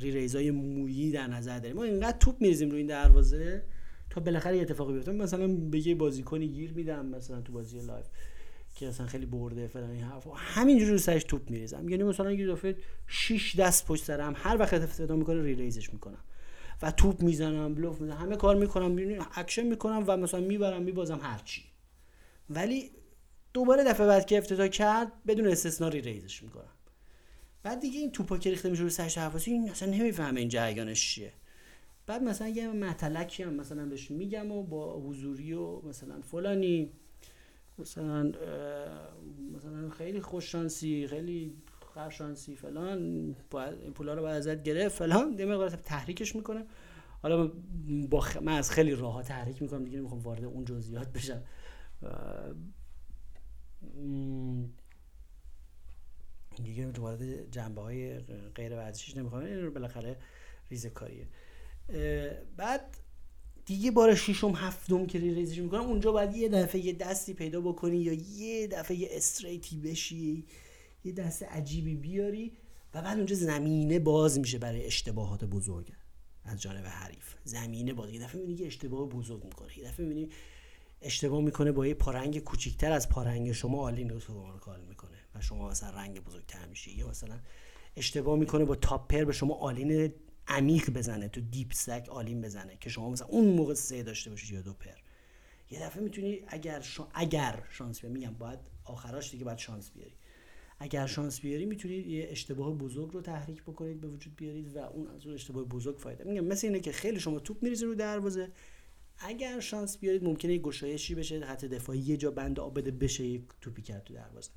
re-raise 0.00 0.44
ای 0.44 0.50
مویی 0.50 1.10
در 1.10 1.26
نظر 1.26 1.58
داریم. 1.58 1.76
ما 1.76 1.84
اینقدر 1.84 2.18
توپ 2.18 2.40
میریزیم 2.40 2.70
روی 2.70 2.78
این 2.78 2.86
دروازه 2.86 3.62
تا 4.10 4.20
بالاخره 4.20 4.56
یه 4.56 4.62
اتفاقی 4.62 4.92
بیفته. 4.92 5.12
مثلا 5.12 5.48
به 5.48 5.86
یه 5.86 5.94
بازیکنی 5.94 6.48
گیر 6.48 6.72
میدم 6.72 7.06
مثلا 7.06 7.40
تو 7.40 7.52
بازی 7.52 7.80
live. 7.80 8.06
که 8.80 8.88
اصلا 8.88 9.06
خیلی 9.06 9.26
برده 9.26 9.66
فلان 9.66 9.90
این 9.90 10.04
حرفا. 10.04 10.30
همینجوری 10.34 10.98
سرش 10.98 11.24
توپ 11.24 11.50
میریزم. 11.50 11.88
یعنی 11.88 12.02
مثلا 12.02 12.32
یه 12.32 12.46
دفعه 12.46 12.76
6 13.06 13.56
دست 13.56 13.86
پشت 13.86 14.04
سرم 14.04 14.34
هر 14.36 14.56
وقت 14.58 14.74
افتتاح 14.74 15.14
می‌کنه 15.14 15.42
re-raise 15.42 15.82
ش 15.82 15.92
می‌کنم. 15.92 16.24
و 16.82 16.90
توپ 16.90 17.22
می‌زنم 17.22 17.74
بلوف 17.74 18.00
می‌زنم 18.00 18.16
همه 18.16 18.36
کار 18.36 18.56
می‌کنم 18.56 19.26
اکشن 19.34 19.62
می‌کنم 19.62 20.04
و 20.06 20.16
مثلا 20.16 20.40
می‌برم 20.40 20.82
میبازم 20.82 21.18
هرچی 21.22 21.62
ولی 22.50 22.90
دوباره 23.52 23.84
دفعه 23.84 24.06
بعد 24.06 24.26
که 24.26 24.38
افتتاح 24.38 24.66
کرد 24.66 25.12
بدون 25.26 25.46
استثنا 25.48 25.88
re-raise 25.88 26.31
ش 26.31 26.42
می‌کنم. 26.42 26.74
بعد 27.62 27.80
دیگه 27.80 27.98
این 27.98 28.12
توپا 28.12 28.38
که 28.38 28.50
ریخته 28.50 28.70
میشه 28.70 28.82
رو 28.82 28.88
سرش 28.88 29.18
حواسی 29.18 29.50
این 29.50 29.70
اصلا 29.70 29.90
نمی‌فهمه 29.90 30.40
این 30.40 30.48
جریانش 30.48 31.14
چیه. 31.14 31.32
بعد 32.06 32.22
مثلا 32.22 32.48
یه 32.48 32.68
مطلقی 32.68 33.42
هم 33.42 33.54
مثلا 33.54 33.86
بهش 33.86 34.10
میگم 34.10 34.52
و 34.52 34.62
با 34.62 35.00
حضوری 35.00 35.52
و 35.52 35.80
مثلا 35.80 36.20
فلانی 36.20 36.92
مثلا 37.80 38.32
مثلا 39.56 39.90
خیلی 39.90 40.20
خوششانسی 40.20 41.06
خیلی 41.06 41.56
خرشانسی 41.94 42.56
فلان 42.56 43.36
باید 43.50 43.80
این 43.82 43.92
پولا 43.92 44.14
رو 44.14 44.22
باید 44.22 44.36
ازت 44.36 44.62
گرفت 44.62 44.98
فلان 44.98 45.38
یه 45.38 45.46
مقدار 45.46 45.68
تحریکش 45.68 46.36
می‌کنه. 46.36 46.66
حالا 47.22 47.52
با 48.10 48.26
من 48.42 48.52
از 48.52 48.70
خیلی 48.70 48.94
راه 48.94 49.22
تحریک 49.22 49.62
می‌کنم 49.62 49.84
دیگه 49.84 49.98
نمی‌خوام 49.98 50.20
وارد 50.20 50.44
اون 50.44 50.64
جزئیات 50.64 51.12
بشم. 51.12 51.42
دیگه 56.62 56.90
وارد 56.90 57.50
جنبه 57.50 57.80
های 57.80 58.18
غیر 58.54 58.72
ورزشیش 58.72 59.16
نمی‌خوام 59.16 59.44
این 59.44 59.62
رو 59.62 59.70
بالاخره 59.70 60.16
ریزه 60.70 60.90
کاریه. 60.90 61.28
بعد 62.56 62.96
دیگه 63.70 63.90
بار 63.90 64.14
ششم 64.14 64.54
هفتم 64.54 65.06
که 65.06 65.18
ریزش 65.18 65.58
می‌کنم 65.58 65.80
اونجا 65.80 66.12
باید 66.12 66.36
یه 66.36 66.48
دفعه 66.48 66.80
یه 66.80 66.92
دستی 66.92 67.34
پیدا 67.34 67.60
بکنی 67.60 67.96
یا 67.96 68.12
یه 68.12 68.66
دفعه 68.66 68.96
یه 68.96 69.08
استریتی 69.10 69.76
بشی 69.76 70.46
یه 71.04 71.12
دست 71.12 71.42
عجیبی 71.42 71.94
بیاری 71.94 72.52
و 72.94 73.02
بعد 73.02 73.16
اونجا 73.16 73.36
زمینه 73.36 73.98
باز 73.98 74.38
میشه 74.38 74.58
برای 74.58 74.86
اشتباهات 74.86 75.44
بزرگ 75.44 75.92
از 76.44 76.60
جانب 76.60 76.86
حریف. 76.86 77.34
زمینه 77.44 77.92
باز 77.92 78.10
یه 78.10 78.20
دفعه 78.20 78.40
می‌بینی 78.40 78.66
اشتباه 78.66 79.08
بزرگ 79.08 79.44
می‌کنه 79.44 79.78
یه 79.78 79.84
دفعه 79.84 80.06
می‌بینی 80.06 80.28
اشتباه 81.02 81.40
می‌کنه 81.40 81.72
با 81.72 81.86
یه 81.86 81.94
پارنگ 81.94 82.38
کوچیکتر 82.38 82.92
از 82.92 83.08
پارنگ 83.08 83.52
شما 83.52 83.82
آلین 83.82 84.08
رو 84.10 84.18
کار 84.60 84.80
می‌کنه 84.88 85.18
و 85.34 85.40
شما 85.40 85.68
مثلا 85.68 85.90
رنگ 85.90 86.24
بزرگتر 86.24 86.66
میشه 86.66 86.98
یا 86.98 87.08
مثلا 87.08 87.38
اشتباه 87.96 88.38
می‌کنه 88.38 88.64
با 88.64 88.74
top 88.74 88.95
pair 88.95 89.24
به 89.24 89.32
شما 89.32 89.54
all-in 89.54 90.12
عمیق 90.50 90.90
بزنه 90.90 91.28
تو 91.28 91.40
deep 91.40 91.72
stack 91.72 92.08
all-in 92.10 92.40
بزنه 92.40 92.76
که 92.80 92.90
شما 92.90 93.10
مثلا 93.10 93.26
اون 93.26 93.54
موقع 93.54 93.74
سه 93.74 94.02
داشته 94.02 94.30
باشید 94.30 94.50
یا 94.50 94.62
دو 94.62 94.72
pair. 94.72 94.96
یه 95.70 95.82
دفعه 95.82 96.02
می‌تونی 96.02 96.40
اگر 96.46 96.84
اگر 97.14 97.62
شانس 97.70 98.00
بیاری 98.00 98.14
میگم 98.14 98.34
باید 98.34 98.58
آخراش 98.84 99.30
دیگه 99.30 99.44
باید 99.44 99.58
شانس 99.58 99.90
بیاری. 99.90 100.14
اگر 100.78 101.06
شانس 101.06 101.40
بیاری 101.40 101.66
می‌تونید 101.66 102.06
یه 102.06 102.28
اشتباه 102.30 102.74
بزرگ 102.74 103.12
رو 103.12 103.20
تحریک 103.20 103.62
بکنید 103.62 104.00
به 104.00 104.08
وجود 104.08 104.36
بیارید 104.36 104.76
و 104.76 104.78
اون 104.78 105.08
از 105.08 105.26
اون 105.26 105.34
اشتباه 105.34 105.64
بزرگ 105.64 105.98
فایده. 105.98 106.24
میگم 106.24 106.44
مثل 106.44 106.66
اینه 106.66 106.80
که 106.80 106.92
خیلی 106.92 107.20
شما 107.20 107.38
توپ 107.38 107.62
میریزید 107.62 107.88
رو 107.88 107.94
دروازه. 107.94 108.52
اگر 109.18 109.60
شانس 109.60 109.98
بیارید 109.98 110.24
ممکنه 110.24 110.52
یه 110.52 110.58
گشایشی 110.58 111.14
بشه 111.14 111.46
خط 111.46 111.64
دفاعی 111.64 111.98
یه 111.98 112.16
جا 112.16 112.30
بند 112.30 112.60
آب 112.60 112.78
بده 112.78 112.90
بشه 112.90 113.24
یک 113.24 113.42
توپی 113.60 113.82
کرد 113.82 114.04
تو 114.04 114.14
دروازه. 114.14 114.50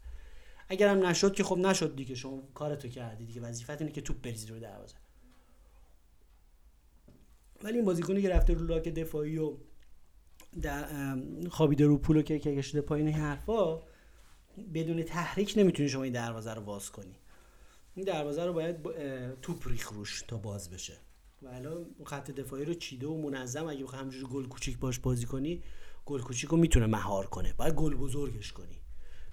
اگر 0.70 0.88
هم 0.88 1.06
نشد 1.06 1.34
که 1.34 1.44
خب 1.44 1.58
نشد 1.58 1.96
دیگه 1.96 2.16
شما 2.16 2.44
کارتو 2.54 2.88
کردی 2.88 3.26
دیگه. 3.26 3.42
وظیفت 3.42 3.82
اینه 3.82 3.92
که 3.92 4.02
توپ 4.02 4.22
بریزی 4.22 4.48
رو 4.48 4.60
دروازه. 4.60 4.96
ولی 7.64 7.76
این 7.76 7.86
بازیکنی 7.86 8.22
که 8.22 8.30
رفته 8.30 8.54
رو 8.54 8.66
لاک 8.66 8.88
دفاعی 8.88 9.38
و 9.38 9.54
در 10.62 10.86
خوابیده 11.50 11.86
رو 11.86 11.98
پول 11.98 12.22
که 12.22 12.40
کشیده 12.40 12.82
پایین 12.82 13.08
حرفا 13.08 13.80
بدون 14.74 15.04
تحریک 15.04 15.54
نمی‌تونی 15.58 15.90
شما 15.90 16.04
این 16.04 16.14
دروازه 16.14 16.54
رو 16.54 16.62
باز 16.62 16.90
کنی. 16.90 17.16
این 17.96 18.06
دروازه 18.06 18.46
رو 18.46 18.54
باید 18.54 18.78
توپ 19.42 19.68
ریخ 19.68 19.90
روش 19.90 20.22
تا 20.22 20.38
باز 20.38 20.70
بشه. 20.70 20.94
و 21.42 21.48
الان 21.48 21.86
خط 22.06 22.32
دفاعی 22.32 22.66
رو 22.66 22.74
چیده 22.74 23.08
و 23.08 23.18
منظم 23.18 23.68
اگه 23.68 23.84
بخوای 23.84 24.02
همجوری 24.02 24.26
گل 24.34 24.48
کوچیک 24.48 24.78
باش 24.78 25.00
بازی 25.00 25.26
کنی 25.26 25.64
گل 26.06 26.22
کوچیک 26.22 26.50
رو 26.50 26.58
می‌تونه 26.58 26.86
مهار 26.86 27.26
کنه. 27.26 27.54
باید 27.54 27.74
گل 27.74 27.96
بزرگش 27.96 28.52
کنی. 28.52 28.80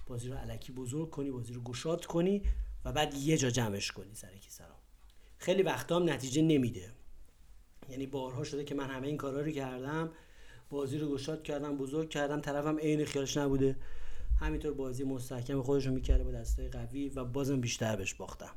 بازی 0.07 0.27
رو 0.27 0.35
علکی 0.35 0.71
بزرگ 0.71 1.09
کنی 1.09 1.31
بازی 1.31 1.53
رو 1.53 1.61
گشاد 1.61 2.05
کنی 2.05 2.43
و 2.85 2.91
بعد 2.91 3.13
یه 3.13 3.37
جا 3.37 3.49
جمعش 3.49 3.91
کنی 3.91 4.15
سر 4.15 4.37
کی 4.37 4.49
سرا 4.49 4.75
خیلی 5.37 5.63
وقتا 5.63 5.95
هم 5.95 6.09
نتیجه 6.09 6.41
نمیده. 6.41 6.93
یعنی 7.91 8.05
بارها 8.05 8.43
شده 8.43 8.63
که 8.63 8.75
من 8.75 8.89
همه 8.89 9.07
این 9.07 9.17
کارا 9.17 9.41
رو 9.41 9.51
کردم. 9.51 10.09
بازی 10.69 10.97
رو 10.97 11.11
گشاد 11.13 11.43
کردم 11.43 11.77
بزرگ 11.77 12.09
کردم. 12.09 12.41
طرفم 12.41 12.77
عین 12.77 13.05
خیالش 13.05 13.37
نبوده. 13.37 13.75
همینطور 14.39 14.73
بازی 14.73 15.03
مستحکم 15.03 15.61
خودش 15.61 15.85
رو 15.85 15.93
می‌کرده 15.93 16.23
با 16.23 16.31
دستای 16.31 16.67
قوی 16.67 17.09
و 17.09 17.25
بازم 17.25 17.61
بیشتر 17.61 17.95
بهش 17.95 18.13
باختم. 18.13 18.53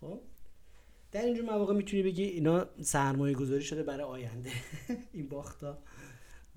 خب؟ 0.00 0.20
در 1.12 1.24
اینجور 1.24 1.44
مواقع 1.44 1.74
می‌تونی 1.74 2.02
بگی 2.02 2.22
اینا 2.22 2.66
سرمایه 2.82 3.34
گذاری 3.34 3.62
شده 3.62 3.82
برای 3.82 4.02
آینده. 4.02 4.50
این 5.12 5.28
باختا. 5.28 5.78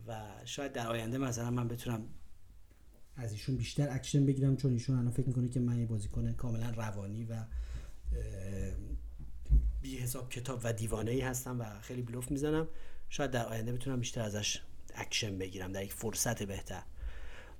و 0.07 0.25
شاید 0.45 0.73
در 0.73 0.87
آینده 0.87 1.17
مثلا 1.17 1.51
من 1.51 1.67
بتونم 1.67 2.07
از 3.15 3.31
ایشون 3.31 3.55
بیشتر 3.55 3.87
اکشن 3.91 4.25
بگیرم 4.25 4.57
چون 4.57 4.71
ایشون 4.71 4.99
الان 4.99 5.11
فکر 5.11 5.27
می‌کنه 5.27 5.49
که 5.49 5.59
من 5.59 5.79
یه 5.79 5.85
بازیکن 5.85 6.33
کاملا 6.33 6.69
روانی 6.69 7.25
و 7.25 7.43
بی 9.81 9.97
حساب 9.97 10.29
کتاب 10.29 10.61
و 10.63 10.73
دیوانه 10.73 11.11
ای 11.11 11.21
هستم 11.21 11.61
و 11.61 11.79
خیلی 11.81 12.01
بلوف 12.01 12.31
می‌زنم. 12.31 12.67
شاید 13.09 13.31
در 13.31 13.45
آینده 13.45 13.73
بتونم 13.73 13.99
بیشتر 13.99 14.21
ازش 14.21 14.61
اکشن 14.95 15.37
بگیرم 15.37 15.71
در 15.71 15.83
یک 15.83 15.93
فرصت 15.93 16.43
بهتر. 16.43 16.83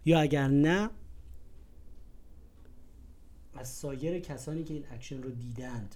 یا 0.06 0.20
اگر 0.20 0.48
نه 0.48 0.90
از 3.54 3.70
سایر 3.70 4.20
کسانی 4.20 4.64
که 4.64 4.74
این 4.74 4.86
اکشن 4.92 5.24
رو 5.24 5.32
دیدند 5.32 5.96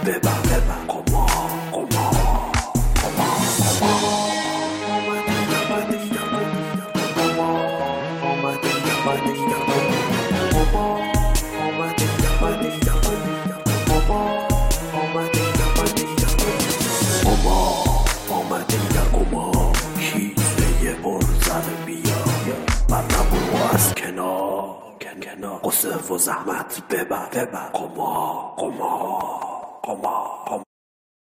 ببر 26.89 27.29
ببر. 27.33 27.69
قما 27.73 28.55
قما 28.57 29.19
قما. 29.83 30.70